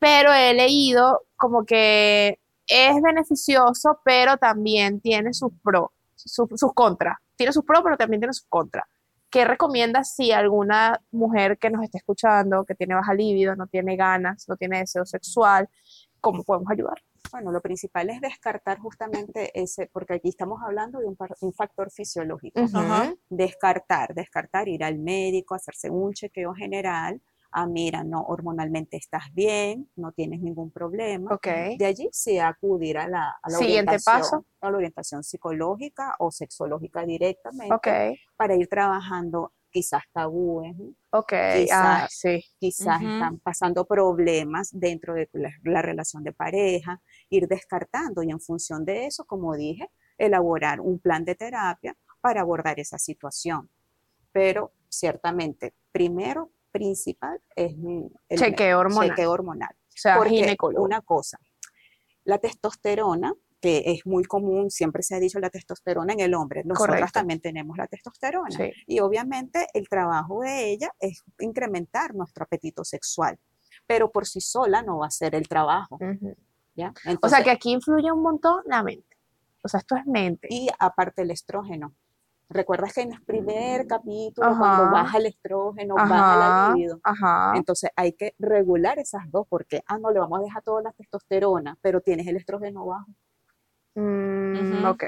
Pero 0.00 0.32
he 0.32 0.54
leído 0.54 1.22
como 1.36 1.64
que 1.64 2.40
es 2.70 3.02
beneficioso, 3.02 4.00
pero 4.04 4.36
también 4.36 5.00
tiene 5.00 5.34
sus 5.34 5.52
pros, 5.62 5.90
sus, 6.14 6.48
sus 6.54 6.72
contras. 6.72 7.18
Tiene 7.36 7.52
sus 7.52 7.64
pros, 7.64 7.82
pero 7.82 7.96
también 7.96 8.20
tiene 8.20 8.32
sus 8.32 8.46
contras. 8.48 8.84
¿Qué 9.28 9.44
recomiendas 9.44 10.14
si 10.14 10.32
alguna 10.32 11.00
mujer 11.10 11.58
que 11.58 11.70
nos 11.70 11.82
esté 11.84 11.98
escuchando, 11.98 12.64
que 12.64 12.74
tiene 12.74 12.94
baja 12.94 13.14
libido, 13.14 13.54
no 13.54 13.66
tiene 13.66 13.96
ganas, 13.96 14.48
no 14.48 14.56
tiene 14.56 14.78
deseo 14.78 15.04
sexual, 15.04 15.68
cómo 16.20 16.42
podemos 16.42 16.70
ayudar? 16.70 16.96
Bueno, 17.30 17.52
lo 17.52 17.60
principal 17.60 18.10
es 18.10 18.20
descartar 18.20 18.78
justamente 18.78 19.52
ese, 19.54 19.88
porque 19.92 20.14
aquí 20.14 20.30
estamos 20.30 20.60
hablando 20.64 20.98
de 20.98 21.06
un, 21.06 21.14
par- 21.14 21.36
un 21.42 21.52
factor 21.52 21.90
fisiológico. 21.92 22.60
Descartar, 23.28 24.14
descartar, 24.14 24.68
ir 24.68 24.82
al 24.82 24.98
médico, 24.98 25.54
hacerse 25.54 25.90
un 25.90 26.12
chequeo 26.12 26.52
general. 26.54 27.20
Ah, 27.52 27.66
mira, 27.66 28.04
no, 28.04 28.20
hormonalmente 28.22 28.96
estás 28.96 29.24
bien, 29.32 29.90
no 29.96 30.12
tienes 30.12 30.40
ningún 30.40 30.70
problema. 30.70 31.34
Ok. 31.34 31.46
De 31.78 31.86
allí 31.86 32.08
sí 32.12 32.38
acudir 32.38 32.96
a 32.98 33.08
la, 33.08 33.30
a 33.42 33.50
la 33.50 33.58
Siguiente 33.58 33.90
orientación, 33.90 34.20
paso. 34.20 34.46
a 34.60 34.70
la 34.70 34.76
orientación 34.76 35.24
psicológica 35.24 36.14
o 36.20 36.30
sexológica 36.30 37.04
directamente 37.04 37.74
Ok. 37.74 37.88
para 38.36 38.54
ir 38.54 38.68
trabajando 38.68 39.52
quizás 39.72 40.02
tabúes, 40.12 40.76
¿no? 40.76 40.94
Ok. 41.10 41.32
Quizás- 41.56 41.70
Ah, 41.72 42.06
sí. 42.10 42.44
quizás 42.58 43.02
están 43.02 43.38
pasando 43.38 43.84
problemas 43.84 44.70
dentro 44.72 45.14
de 45.14 45.28
la, 45.32 45.50
la 45.64 45.82
relación 45.82 46.22
de 46.24 46.32
pareja, 46.32 47.00
ir 47.30 47.46
descartando 47.48 48.22
y 48.22 48.30
en 48.30 48.40
función 48.40 48.84
de 48.84 49.06
eso, 49.06 49.24
como 49.24 49.56
dije, 49.56 49.90
elaborar 50.18 50.80
un 50.80 50.98
plan 51.00 51.24
de 51.24 51.34
terapia 51.34 51.96
para 52.20 52.40
abordar 52.42 52.78
esa 52.78 52.98
situación. 52.98 53.70
Pero 54.32 54.72
ciertamente, 54.88 55.74
primero, 55.92 56.50
principal 56.70 57.40
es 57.56 57.74
el 58.28 58.38
Chequeo 58.38 58.78
hormonal. 58.78 59.08
chequeo 59.10 59.30
hormonal. 59.30 59.70
O 59.88 59.92
sea, 60.02 60.16
Porque 60.16 60.30
ginecólogo. 60.30 60.84
una 60.84 61.00
cosa, 61.02 61.38
la 62.24 62.38
testosterona, 62.38 63.34
que 63.60 63.82
es 63.86 64.06
muy 64.06 64.24
común, 64.24 64.70
siempre 64.70 65.02
se 65.02 65.14
ha 65.14 65.20
dicho 65.20 65.38
la 65.40 65.50
testosterona 65.50 66.12
en 66.14 66.20
el 66.20 66.34
hombre, 66.34 66.62
nosotras 66.64 66.96
Correcto. 66.96 67.12
también 67.12 67.40
tenemos 67.40 67.76
la 67.76 67.86
testosterona. 67.86 68.50
Sí. 68.56 68.72
Y 68.86 69.00
obviamente 69.00 69.66
el 69.74 69.88
trabajo 69.88 70.40
de 70.40 70.70
ella 70.70 70.90
es 70.98 71.22
incrementar 71.40 72.14
nuestro 72.14 72.44
apetito 72.44 72.84
sexual, 72.84 73.38
pero 73.86 74.10
por 74.10 74.26
sí 74.26 74.40
sola 74.40 74.80
no 74.82 74.98
va 74.98 75.08
a 75.08 75.10
ser 75.10 75.34
el 75.34 75.46
trabajo, 75.48 75.96
Ujú. 75.96 76.34
¿ya? 76.74 76.90
O 76.90 77.00
sea 77.02 77.12
Entonces, 77.12 77.44
que 77.44 77.50
aquí 77.50 77.72
influye 77.72 78.10
un 78.10 78.22
montón 78.22 78.62
la 78.64 78.82
mente. 78.82 79.16
O 79.62 79.68
sea, 79.68 79.80
esto 79.80 79.94
es 79.96 80.06
mente. 80.06 80.48
y 80.50 80.68
aparte 80.78 81.20
el 81.22 81.30
estrógeno. 81.30 81.94
¿Recuerdas 82.52 82.92
que 82.92 83.02
en 83.02 83.12
el 83.12 83.22
primer 83.22 83.86
capítulo, 83.86 84.48
Ajá. 84.48 84.58
cuando 84.58 84.92
baja 84.92 85.18
el 85.18 85.26
estrógeno, 85.26 85.94
baja 85.94 86.36
la 86.36 86.72
libido? 86.74 86.98
ajá. 87.04 87.52
Entonces 87.54 87.90
hay 87.94 88.12
que 88.12 88.34
regular 88.40 88.98
esas 88.98 89.30
dos 89.30 89.46
porque, 89.48 89.82
ah, 89.86 89.98
no, 89.98 90.10
le 90.10 90.18
vamos 90.18 90.40
a 90.40 90.42
dejar 90.42 90.62
toda 90.64 90.82
la 90.82 90.92
testosterona, 90.92 91.78
pero 91.80 92.00
tienes 92.00 92.26
el 92.26 92.36
estrógeno 92.36 92.84
bajo. 92.84 93.06
Mm, 93.94 94.84
ok. 94.84 95.04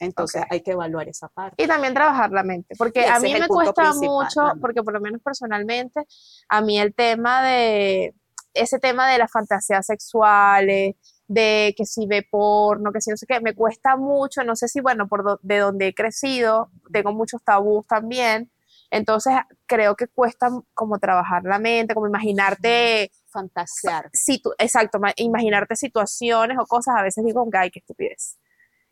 Entonces 0.00 0.42
hay 0.50 0.62
que 0.62 0.72
evaluar 0.72 1.08
esa 1.08 1.28
parte. 1.28 1.62
Y 1.62 1.66
también 1.66 1.94
trabajar 1.94 2.30
la 2.30 2.42
mente, 2.42 2.74
porque 2.76 3.06
a 3.06 3.18
mí 3.20 3.32
me 3.32 3.48
cuesta 3.48 3.94
mucho, 3.94 4.34
también. 4.34 4.60
porque 4.60 4.82
por 4.82 4.92
lo 4.92 5.00
menos 5.00 5.22
personalmente, 5.22 6.04
a 6.48 6.60
mí 6.60 6.78
el 6.78 6.94
tema 6.94 7.42
de, 7.42 8.14
ese 8.52 8.78
tema 8.78 9.10
de 9.10 9.16
las 9.16 9.30
fantasías 9.30 9.86
sexuales, 9.86 10.94
de 11.32 11.74
que 11.76 11.86
si 11.86 12.06
ve 12.06 12.26
porno, 12.28 12.90
que 12.90 13.00
si 13.00 13.08
no 13.08 13.16
sé 13.16 13.24
qué, 13.24 13.40
me 13.40 13.54
cuesta 13.54 13.96
mucho, 13.96 14.42
no 14.42 14.56
sé 14.56 14.66
si, 14.66 14.80
bueno, 14.80 15.06
por 15.06 15.22
do- 15.22 15.38
de 15.42 15.58
donde 15.58 15.86
he 15.86 15.94
crecido, 15.94 16.70
tengo 16.92 17.12
muchos 17.12 17.40
tabús 17.44 17.86
también, 17.86 18.50
entonces 18.90 19.34
creo 19.66 19.94
que 19.94 20.08
cuesta 20.08 20.48
como 20.74 20.98
trabajar 20.98 21.44
la 21.44 21.60
mente, 21.60 21.94
como 21.94 22.08
imaginarte, 22.08 23.12
Fantasear. 23.28 24.10
situ- 24.12 24.54
exacto, 24.58 24.98
ma- 24.98 25.12
imaginarte 25.14 25.76
situaciones 25.76 26.58
o 26.58 26.66
cosas, 26.66 26.96
a 26.98 27.02
veces 27.04 27.24
digo, 27.24 27.48
ay, 27.52 27.70
qué 27.70 27.78
estupidez. 27.78 28.36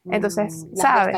Entonces, 0.04 0.64
Mm, 0.64 0.68
las 0.76 0.82
¿sabes? 0.82 1.16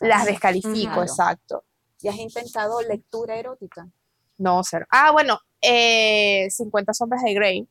Las 0.00 0.26
descalifico, 0.26 0.92
Claro. 0.92 1.02
exacto. 1.04 1.64
¿Y 2.02 2.08
has 2.08 2.16
intentado 2.16 2.82
lectura 2.82 3.36
erótica? 3.36 3.88
No, 4.36 4.60
cero. 4.62 4.84
Ah, 4.90 5.12
bueno, 5.12 5.38
eh, 5.62 6.46
50 6.50 6.92
sombras 6.92 7.22
de 7.22 7.32
Grey, 7.32 7.68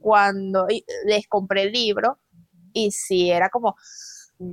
cuando 0.00 0.66
les 1.04 1.26
compré 1.28 1.64
el 1.64 1.72
libro, 1.72 2.18
y 2.72 2.90
sí, 2.90 3.30
era 3.30 3.48
como, 3.50 3.76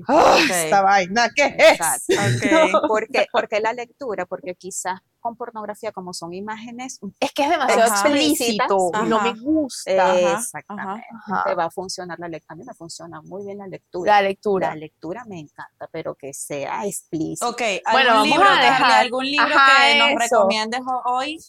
¡ah, 0.07 0.35
Ok. 0.35 0.49
esta 0.49 0.81
vaina, 0.81 1.29
¿qué 1.35 1.55
es? 1.57 1.79
Ok. 2.09 2.81
¿Por 2.87 3.07
qué? 3.07 3.27
Porque 3.31 3.59
la 3.59 3.73
lectura, 3.73 4.25
porque 4.25 4.55
quizás 4.55 4.99
con 5.19 5.35
pornografía, 5.35 5.91
como 5.91 6.13
son 6.13 6.33
imágenes, 6.35 6.99
Es 7.19 7.31
que 7.33 7.43
es 7.43 7.49
demasiado 7.49 7.91
Ajá. 7.91 8.07
explícito, 8.09 8.91
y 9.03 9.07
no 9.09 9.19
me 9.21 9.33
gusta. 9.33 10.11
Ajá, 10.11 10.33
exactamente, 10.33 11.05
Ajá. 11.27 11.43
te 11.45 11.55
va 11.55 11.65
a 11.65 11.71
funcionar 11.71 12.19
la 12.19 12.27
lectura. 12.27 12.53
A 12.53 12.57
mí 12.57 12.63
me 12.63 12.73
funciona 12.75 13.21
muy 13.23 13.43
bien 13.43 13.57
la 13.57 13.65
lectura. 13.67 14.11
La 14.13 14.21
lectura. 14.21 14.69
La 14.69 14.75
lectura 14.75 15.23
me 15.27 15.39
encanta, 15.39 15.87
pero 15.91 16.13
que 16.13 16.31
sea 16.31 16.85
explícita. 16.85 17.47
Ok, 17.49 17.61
Bueno, 17.91 18.11
¿algún 18.11 18.29
vamos 18.29 18.37
libro, 18.37 18.47
a 18.49 18.61
dejar- 18.61 18.91
algún 19.03 19.25
libro 19.25 19.45
ajá, 19.55 19.87
que 19.87 19.97
nos 19.99 20.19
recomiendes 20.29 20.81
ho- 20.81 21.01
hoy 21.05 21.39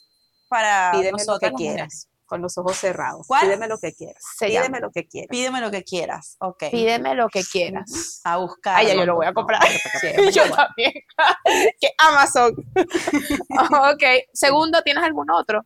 para 0.48 0.92
Pídeme 0.92 1.24
lo 1.26 1.38
que 1.38 1.52
quieras, 1.52 1.52
mujeres? 1.52 2.08
Con 2.26 2.42
los 2.42 2.58
ojos 2.58 2.76
cerrados. 2.76 3.26
¿Cuál? 3.26 3.42
Pídeme 3.46 3.68
lo 3.68 3.78
que 3.78 3.92
quieras. 3.94 4.22
Se 4.36 4.46
Pídeme 4.46 4.64
llama. 4.66 4.80
lo 4.80 4.90
que 4.90 5.06
quieras. 5.06 5.28
Pídeme 5.30 5.60
lo 5.60 5.70
que 5.70 5.84
quieras. 5.84 6.36
Ok. 6.40 6.64
Pídeme 6.70 7.14
lo 7.14 7.28
que 7.28 7.42
quieras. 7.44 8.20
A 8.24 8.36
buscar. 8.38 8.76
Ay, 8.78 8.88
ya 8.88 8.94
yo 8.94 9.06
lo 9.06 9.14
voy 9.16 9.26
a 9.26 9.32
comprar. 9.32 9.62
Sí, 10.00 10.08
Yo 10.32 10.42
también. 10.54 10.92
que 11.80 11.88
Amazon. 11.98 12.52
ok, 13.94 14.02
segundo, 14.32 14.82
¿tienes 14.82 15.02
algún 15.04 15.30
otro 15.30 15.64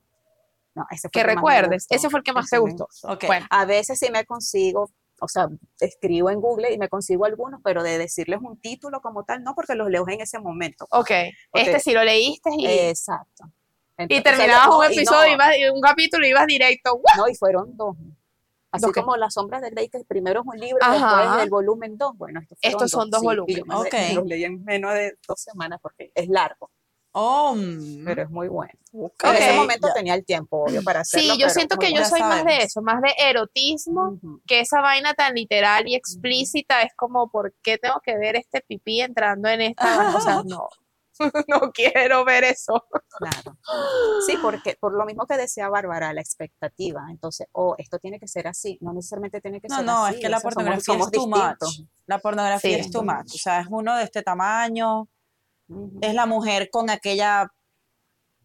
No, 0.74 0.86
ese 0.90 1.08
fue 1.08 1.11
que 1.11 1.20
el 1.20 1.26
más 1.26 1.34
me 1.34 1.40
recuerdes? 1.40 1.86
Ese 1.88 2.11
fue 2.11 2.20
el 2.20 2.24
que 2.24 2.32
más 2.32 2.48
te 2.48 2.56
Ese 2.56 2.64
me 2.64 2.70
gustó. 2.70 2.88
Ok. 3.04 3.24
Bueno, 3.26 3.46
A 3.50 3.64
veces 3.64 3.98
sí 3.98 4.11
me 4.11 4.24
consigo, 4.24 4.90
o 5.20 5.28
sea, 5.28 5.48
escribo 5.80 6.30
en 6.30 6.40
Google 6.40 6.72
y 6.72 6.78
me 6.78 6.88
consigo 6.88 7.24
algunos, 7.24 7.61
pero 7.64 7.82
de 7.82 7.98
decirles 7.98 8.40
un 8.42 8.61
título 8.61 9.00
como 9.00 9.24
tal, 9.24 9.42
no, 9.42 9.54
porque 9.54 9.74
los 9.74 9.88
leo 9.90 10.04
en 10.08 10.20
ese 10.20 10.38
momento. 10.38 10.86
ok. 10.90 11.11
Este 11.54 11.80
sí 11.80 11.92
lo 11.92 12.04
leíste 12.04 12.50
y, 12.56 12.66
Exacto. 12.66 13.44
Y 14.09 14.16
Entonces, 14.16 14.38
terminabas 14.38 14.66
no, 14.68 14.78
un 14.78 14.84
y 14.84 14.94
episodio, 14.94 15.26
no, 15.28 15.32
ibas, 15.34 15.55
un 15.74 15.80
capítulo 15.80 16.26
y 16.26 16.30
ibas 16.30 16.46
directo. 16.46 16.92
¡guau! 16.94 17.16
No, 17.16 17.28
y 17.28 17.34
fueron 17.34 17.76
dos. 17.76 17.96
Así 18.72 18.82
¿Dos 18.82 18.92
qué? 18.92 19.01
como 19.01 19.16
Las 19.16 19.34
sombras 19.34 19.62
de 19.62 19.70
Grey, 19.70 19.88
que 19.88 19.98
primero 20.07 20.40
es 20.42 20.46
un 20.46 20.59
libro, 20.59 20.78
Ajá. 20.80 21.22
después 21.22 21.42
el 21.44 21.51
volumen 21.51 21.98
2. 21.98 22.16
Bueno, 22.16 22.40
estos, 22.40 22.59
Estos 22.62 22.90
son 22.90 23.11
dos 23.11 23.20
y 23.20 23.24
yo 23.24 23.28
volúmenes. 23.30 23.66
me 23.66 23.74
lo- 23.74 23.80
Ok. 23.80 23.92
me 23.92 24.14
los 24.14 24.26
leí 24.26 24.44
en 24.44 24.64
menos 24.64 24.94
de 24.94 25.18
dos 25.26 25.40
semanas 25.40 25.80
porque 25.82 26.12
es 26.14 26.28
largo. 26.28 26.70
Oh, 27.12 27.57
mm, 27.57 28.05
pero 28.05 28.22
es 28.22 28.30
muy 28.30 28.46
bueno. 28.46 28.70
ok, 28.92 29.24
En 29.24 29.34
ese 29.34 29.53
momento 29.55 29.88
ya. 29.88 29.94
tenía 29.94 30.14
el 30.14 30.24
tiempo, 30.24 30.62
obvio, 30.62 30.80
para 30.84 31.01
hacerlo. 31.01 31.34
Sí, 31.34 31.40
yo 31.40 31.48
siento 31.48 31.76
que 31.76 31.92
yo 31.92 32.05
soy 32.05 32.20
más 32.20 32.44
de 32.44 32.51
sabemos. 32.53 32.64
eso, 32.66 32.82
más 32.82 33.03
de 33.03 33.12
erotismo, 33.18 34.11
Ujú. 34.11 34.40
que 34.46 34.61
esa 34.61 34.80
vaina 34.80 35.12
tan 35.14 35.34
literal 35.34 35.88
y 35.88 35.96
explícita 35.96 36.82
es 36.82 36.92
como, 36.94 37.28
¿por 37.28 37.53
qué 37.64 37.78
tengo 37.78 38.01
que 38.01 38.16
ver 38.16 38.36
este 38.36 38.61
pipí 38.61 39.01
entrando 39.01 39.48
en 39.48 39.61
esta? 39.62 40.12
O 40.16 40.20
sea, 40.20 40.42
no, 40.44 40.68
no 41.48 41.72
quiero 41.72 42.24
ver 42.24 42.44
eso. 42.44 42.84
Claro. 43.18 43.56
Sí, 44.26 44.36
porque 44.40 44.76
por 44.80 44.92
lo 44.94 45.04
mismo 45.04 45.26
que 45.26 45.36
decía 45.36 45.68
Bárbara, 45.68 46.12
la 46.12 46.20
expectativa. 46.20 47.02
Entonces, 47.10 47.46
oh, 47.52 47.74
esto 47.78 47.98
tiene 47.98 48.18
que 48.18 48.26
ser 48.28 48.48
así. 48.48 48.78
No 48.80 48.92
necesariamente 48.92 49.40
tiene 49.40 49.60
que 49.60 49.68
No, 49.68 49.76
ser 49.76 49.84
no, 49.86 50.04
así. 50.06 50.16
es 50.16 50.20
que 50.22 50.28
la 50.28 50.38
sea, 50.38 50.42
somos- 50.50 50.54
pornografía 50.54 50.84
somos 50.94 51.06
es 51.06 51.12
too 51.12 51.26
distintos. 51.26 51.78
much. 51.80 51.88
La 52.06 52.18
pornografía 52.18 52.74
Sí. 52.76 52.80
es 52.80 52.90
too 52.90 53.02
much. 53.02 53.34
O 53.34 53.38
sea, 53.38 53.60
es 53.60 53.66
uno 53.70 53.96
de 53.96 54.04
este 54.04 54.22
tamaño, 54.22 55.08
Ujú. 55.68 55.98
es 56.00 56.14
la 56.14 56.26
mujer 56.26 56.68
con 56.70 56.90
aquella 56.90 57.52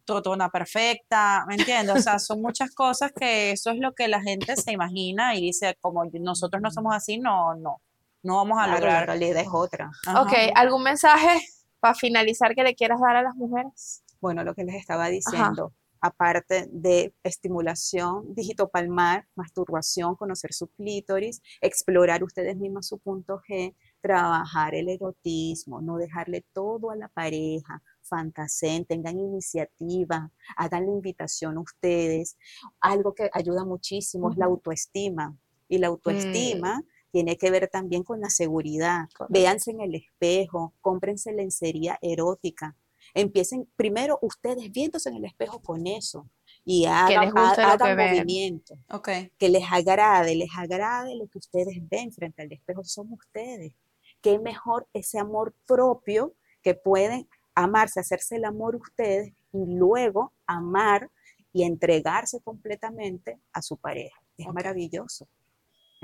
totona 0.03 0.49
perfecta, 0.49 1.45
¿me 1.47 1.55
entiendes? 1.55 1.95
O 1.95 1.99
sea, 1.99 2.19
son 2.19 2.39
muchas 2.41 2.69
cosas 2.75 3.11
que 3.11 3.51
eso 3.51 3.71
es 3.71 3.79
lo 3.79 3.93
que 3.95 4.07
la 4.07 4.21
gente 4.21 4.55
se 4.55 4.71
imagina 4.71 5.33
y 5.35 5.41
dice, 5.41 5.77
como 5.81 6.03
nosotros 6.05 6.61
no 6.61 6.69
somos 6.69 6.93
así, 6.95 7.17
no, 7.17 7.55
no, 7.55 7.81
no 8.21 8.35
vamos 8.35 8.59
a 8.59 8.65
Claro, 8.65 8.73
la 8.73 8.79
lograr. 8.79 9.05
realidad 9.07 9.41
es 9.41 9.47
otra. 9.51 9.89
Ajá. 10.05 10.21
Ok, 10.21 10.33
¿algún 10.53 10.83
mensaje 10.83 11.41
para 11.79 11.95
finalizar 11.95 12.55
que 12.55 12.63
le 12.63 12.75
quieras 12.75 12.99
dar 12.99 13.15
a 13.15 13.23
las 13.23 13.35
mujeres? 13.35 14.03
Bueno, 14.19 14.43
lo 14.43 14.55
que 14.55 14.63
les 14.63 14.75
estaba 14.75 15.07
diciendo, 15.09 15.73
aparte 16.01 16.67
de 16.71 17.13
estimulación 17.23 18.33
digitopalmar, 18.33 19.27
masturbación, 19.35 20.15
conocer 20.15 20.53
su 20.53 20.67
clítoris, 20.67 21.41
explorar 21.61 22.23
ustedes 22.23 22.57
mismas 22.57 22.87
su 22.87 22.99
punto 22.99 23.41
G, 23.47 23.75
trabajar 24.01 24.75
el 24.75 24.89
erotismo, 24.89 25.81
no 25.81 25.97
dejarle 25.97 26.45
todo 26.53 26.91
a 26.91 26.95
la 26.95 27.07
pareja, 27.09 27.81
fantaseen, 28.01 28.85
tengan 28.85 29.19
iniciativa, 29.19 30.31
hagan 30.57 30.85
la 30.85 30.91
invitación 30.91 31.57
a 31.57 31.61
ustedes. 31.61 32.37
Algo 32.79 33.13
que 33.15 33.29
ayuda 33.33 33.65
muchísimo 33.65 34.31
es 34.31 34.37
la 34.37 34.45
autoestima. 34.45 35.35
Y 35.67 35.79
la 35.79 35.87
autoestima 35.87 36.83
tiene 37.15 37.37
que 37.37 37.49
ver 37.49 37.69
también 37.69 38.03
con 38.03 38.19
la 38.19 38.29
seguridad. 38.29 39.07
Véanse 39.29 39.71
en 39.71 39.79
el 39.79 39.95
espejo, 39.95 40.73
cómprense 40.81 41.31
lencería 41.31 41.97
erótica. 42.01 42.75
Empiecen 43.13 43.69
primero 43.77 44.19
ustedes 44.21 44.69
viéndose 44.69 45.07
en 45.07 45.15
el 45.15 45.23
espejo 45.23 45.61
con 45.61 45.87
eso 45.87 46.29
y 46.65 46.87
hagan, 46.87 47.31
que 47.31 47.95
ven. 47.95 48.17
movimiento, 48.17 48.77
Ok, 48.89 49.07
que 49.37 49.47
les 49.47 49.63
agrade, 49.71 50.35
les 50.35 50.49
agrade 50.57 51.15
lo 51.15 51.27
que 51.27 51.37
ustedes 51.37 51.77
ven 51.89 52.11
frente 52.11 52.41
al 52.41 52.51
espejo, 52.51 52.83
son 52.83 53.13
ustedes. 53.13 53.71
Qué 54.19 54.37
mejor 54.37 54.85
ese 54.91 55.17
amor 55.17 55.53
propio 55.65 56.33
que 56.61 56.73
pueden 56.73 57.29
amarse, 57.53 58.01
hacerse 58.01 58.35
el 58.35 58.43
amor 58.43 58.75
ustedes 58.75 59.31
y 59.53 59.65
luego 59.67 60.33
amar 60.47 61.09
y 61.53 61.63
entregarse 61.63 62.41
completamente 62.41 63.39
a 63.53 63.61
su 63.61 63.77
pareja. 63.77 64.21
Es 64.37 64.47
maravilloso. 64.47 65.29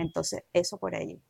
Entonces, 0.01 0.43
eso 0.53 0.77
por 0.77 0.95
ahí. 0.95 1.21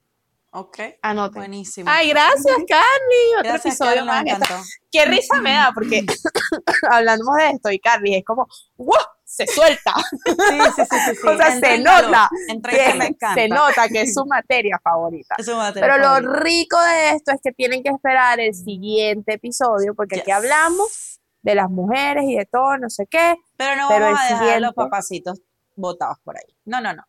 ok, 0.52 0.80
Anoten. 1.02 1.40
buenísimo. 1.42 1.90
Ay, 1.90 2.10
gracias, 2.10 2.56
Carly. 2.68 3.34
Otro 3.40 3.44
Gracias, 3.52 3.66
episodio 3.76 4.06
Carla, 4.06 4.24
más. 4.24 4.40
me. 4.40 4.80
Qué 4.92 5.06
risa 5.06 5.40
me 5.42 5.52
da, 5.54 5.72
porque 5.74 6.04
hablamos 6.92 7.36
de 7.38 7.50
esto 7.52 7.72
y 7.72 7.80
Carly 7.80 8.16
es 8.16 8.26
como, 8.26 8.48
¡wow! 8.78 8.96
Se 9.24 9.48
suelta. 9.48 9.94
Sí, 10.26 10.34
sí, 10.36 10.72
sí, 10.76 10.84
sí, 10.90 11.16
sí. 11.16 11.18
O 11.28 11.38
sea, 11.38 11.58
se 11.58 11.78
nota 11.78 12.30
entra 12.50 12.72
en 12.74 12.92
que 12.92 12.98
me 12.98 13.06
encanta. 13.08 13.42
se 13.42 13.48
nota 13.48 13.88
que 13.88 14.02
es 14.02 14.14
su 14.14 14.26
materia 14.26 14.78
favorita. 14.84 15.36
Es 15.38 15.48
un 15.48 15.56
material 15.58 15.90
Pero 16.02 16.22
lo 16.22 16.34
rico 16.34 16.78
de 16.82 17.12
esto 17.12 17.32
es 17.32 17.40
que 17.42 17.54
tienen 17.54 17.82
que 17.82 17.90
esperar 17.92 18.42
el 18.42 18.54
siguiente 18.54 19.36
episodio, 19.36 19.96
porque 19.96 20.20
aquí 20.20 20.32
hablamos 20.32 21.22
de 21.44 21.56
las 21.56 21.70
mujeres 21.70 22.26
y 22.28 22.36
de 22.36 22.46
todo, 22.46 22.78
no 22.78 22.90
sé 22.90 23.08
qué. 23.10 23.36
Pero 23.56 23.78
no 23.78 23.88
pero 23.88 24.06
vamos 24.08 24.20
a 24.20 24.24
dejar 24.26 24.36
a 24.36 24.46
los 24.60 24.72
siguiente- 24.72 24.76
papacitos 24.76 25.42
botados 25.78 26.18
por 26.26 26.36
ahí. 26.36 26.54
No, 26.66 26.82
no, 26.82 26.94
no. 26.94 27.04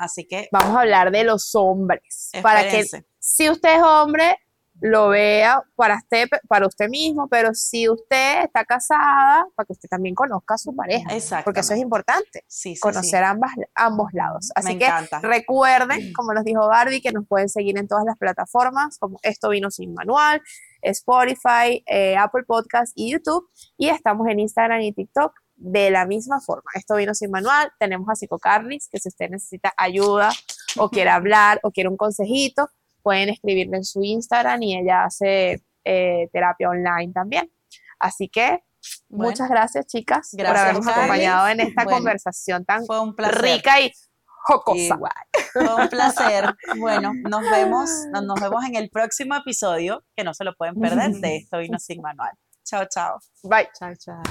Así 0.00 0.26
que 0.26 0.48
Vamos 0.50 0.76
a 0.76 0.80
hablar 0.80 1.10
de 1.10 1.24
los 1.24 1.54
hombres. 1.54 2.30
Para 2.42 2.62
que 2.68 2.84
si 3.18 3.50
usted 3.50 3.76
es 3.76 3.82
hombre, 3.82 4.38
lo 4.80 5.08
vea 5.10 5.62
para 5.76 5.96
usted, 5.96 6.26
para 6.48 6.66
usted 6.66 6.88
mismo, 6.88 7.28
pero 7.28 7.52
si 7.52 7.86
usted 7.86 8.44
está 8.44 8.64
casada, 8.64 9.46
para 9.54 9.66
que 9.66 9.74
usted 9.74 9.90
también 9.90 10.14
conozca 10.14 10.54
a 10.54 10.58
su 10.58 10.74
pareja, 10.74 11.12
Exacto. 11.12 11.44
porque 11.44 11.60
eso 11.60 11.74
es 11.74 11.80
importante, 11.80 12.44
Sí, 12.46 12.74
sí, 12.76 12.80
conocer 12.80 13.22
ambas, 13.22 13.52
ambos 13.74 14.08
lados. 14.14 14.46
sí. 14.46 14.52
Así 14.54 14.68
Me 14.68 14.78
que 14.78 14.86
encanta. 14.86 15.20
recuerden, 15.20 16.12
como 16.16 16.32
nos 16.32 16.44
dijo 16.44 16.66
Barbie, 16.66 17.02
que 17.02 17.12
nos 17.12 17.26
pueden 17.28 17.50
seguir 17.50 17.76
en 17.78 17.88
todas 17.88 18.06
las 18.06 18.16
plataformas, 18.16 18.96
como 18.98 19.18
Esto 19.22 19.50
Vino 19.50 19.70
Sin 19.70 19.92
Manual, 19.92 20.40
Spotify, 20.80 21.82
eh, 21.86 22.16
Apple 22.16 22.44
Podcast 22.46 22.92
y 22.94 23.12
YouTube, 23.12 23.46
y 23.76 23.90
estamos 23.90 24.26
en 24.28 24.40
Instagram 24.40 24.80
y 24.80 24.92
TikTok 24.92 25.34
de 25.60 25.90
la 25.90 26.06
misma 26.06 26.40
forma. 26.40 26.70
Esto 26.74 26.96
vino 26.96 27.14
sin 27.14 27.30
manual. 27.30 27.70
Tenemos 27.78 28.08
a 28.08 28.14
Psico 28.14 28.38
Carlis, 28.38 28.88
que 28.90 28.98
si 28.98 29.08
usted 29.08 29.28
necesita 29.30 29.72
ayuda 29.76 30.30
o 30.78 30.88
quiere 30.90 31.10
hablar 31.10 31.60
o 31.62 31.70
quiere 31.70 31.88
un 31.88 31.96
consejito, 31.96 32.68
pueden 33.02 33.28
escribirle 33.28 33.76
en 33.76 33.84
su 33.84 34.02
Instagram 34.02 34.62
y 34.62 34.78
ella 34.78 35.04
hace 35.04 35.62
eh, 35.84 36.28
terapia 36.32 36.70
online 36.70 37.12
también. 37.12 37.52
Así 37.98 38.28
que 38.28 38.62
Bueno, 39.08 39.30
muchas 39.30 39.48
gracias, 39.50 39.86
chicas, 39.86 40.30
por 40.30 40.40
Gracias, 40.40 40.60
habernos 40.60 40.86
Carlis. 40.86 40.98
acompañado 40.98 41.48
en 41.48 41.60
esta 41.60 41.84
Bueno, 41.84 41.98
conversación 41.98 42.64
tan 42.64 42.86
Fue 42.86 43.00
un 43.00 43.14
rica 43.16 43.80
y 43.80 43.92
jocosa. 44.26 44.94
Igual. 44.94 45.12
Fue 45.52 45.74
un 45.74 45.88
placer. 45.88 46.54
Bueno, 46.78 47.12
nos 47.28 47.42
vemos, 47.42 47.90
nos, 48.12 48.24
nos 48.24 48.40
vemos 48.40 48.64
en 48.64 48.76
el 48.76 48.88
próximo 48.88 49.34
episodio, 49.34 50.02
que 50.16 50.24
no 50.24 50.32
se 50.32 50.44
lo 50.44 50.54
pueden 50.54 50.74
perder, 50.76 51.12
de 51.12 51.36
Esto 51.36 51.58
Vino 51.58 51.78
Sin 51.78 52.00
Manual. 52.00 52.32
Chao, 52.64 52.86
chao. 52.88 53.18
Bye. 53.42 53.68
Chao, 53.78 53.92
chao. 53.96 54.22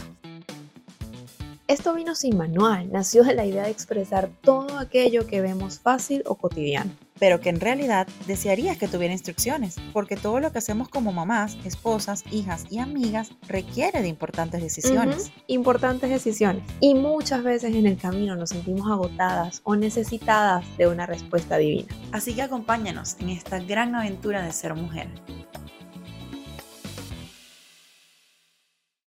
Esto 1.69 1.93
vino 1.93 2.15
sin 2.15 2.35
manual, 2.35 2.91
nació 2.91 3.23
de 3.23 3.35
la 3.35 3.45
idea 3.45 3.65
de 3.65 3.69
expresar 3.69 4.31
todo 4.41 4.79
aquello 4.79 5.27
que 5.27 5.39
vemos 5.39 5.79
fácil 5.79 6.23
o 6.25 6.33
cotidiano. 6.33 6.89
pero 7.19 7.41
que 7.41 7.49
en 7.49 7.59
realidad 7.59 8.07
desearías 8.25 8.77
que 8.77 8.87
tuviera 8.87 9.13
instrucciones, 9.13 9.75
porque 9.91 10.15
todo 10.15 10.39
lo 10.39 10.51
que 10.51 10.57
hacemos 10.57 10.87
como 10.87 11.11
mamás, 11.11 11.57
esposas, 11.65 12.23
hijas 12.31 12.65
y 12.71 12.79
amigas 12.79 13.31
requiere 13.47 14.01
de 14.01 14.07
importantes 14.07 14.61
decisiones. 14.61 15.31
Importantes 15.47 16.09
decisiones. 16.09 16.63
Y 16.79 16.95
muchas 16.95 17.43
veces 17.43 17.75
en 17.75 17.85
el 17.85 17.97
camino 17.97 18.37
nos 18.37 18.51
sentimos 18.51 18.89
agotadas 18.89 19.61
o 19.65 19.75
necesitadas 19.75 20.65
de 20.77 20.87
una 20.87 21.05
respuesta 21.05 21.57
divina. 21.57 21.93
Así 22.13 22.33
que 22.33 22.41
acompáñanos 22.41 23.17
en 23.19 23.29
esta 23.29 23.59
gran 23.59 23.93
aventura 23.95 24.41
de 24.41 24.53
ser 24.53 24.73
mujer. 24.73 25.09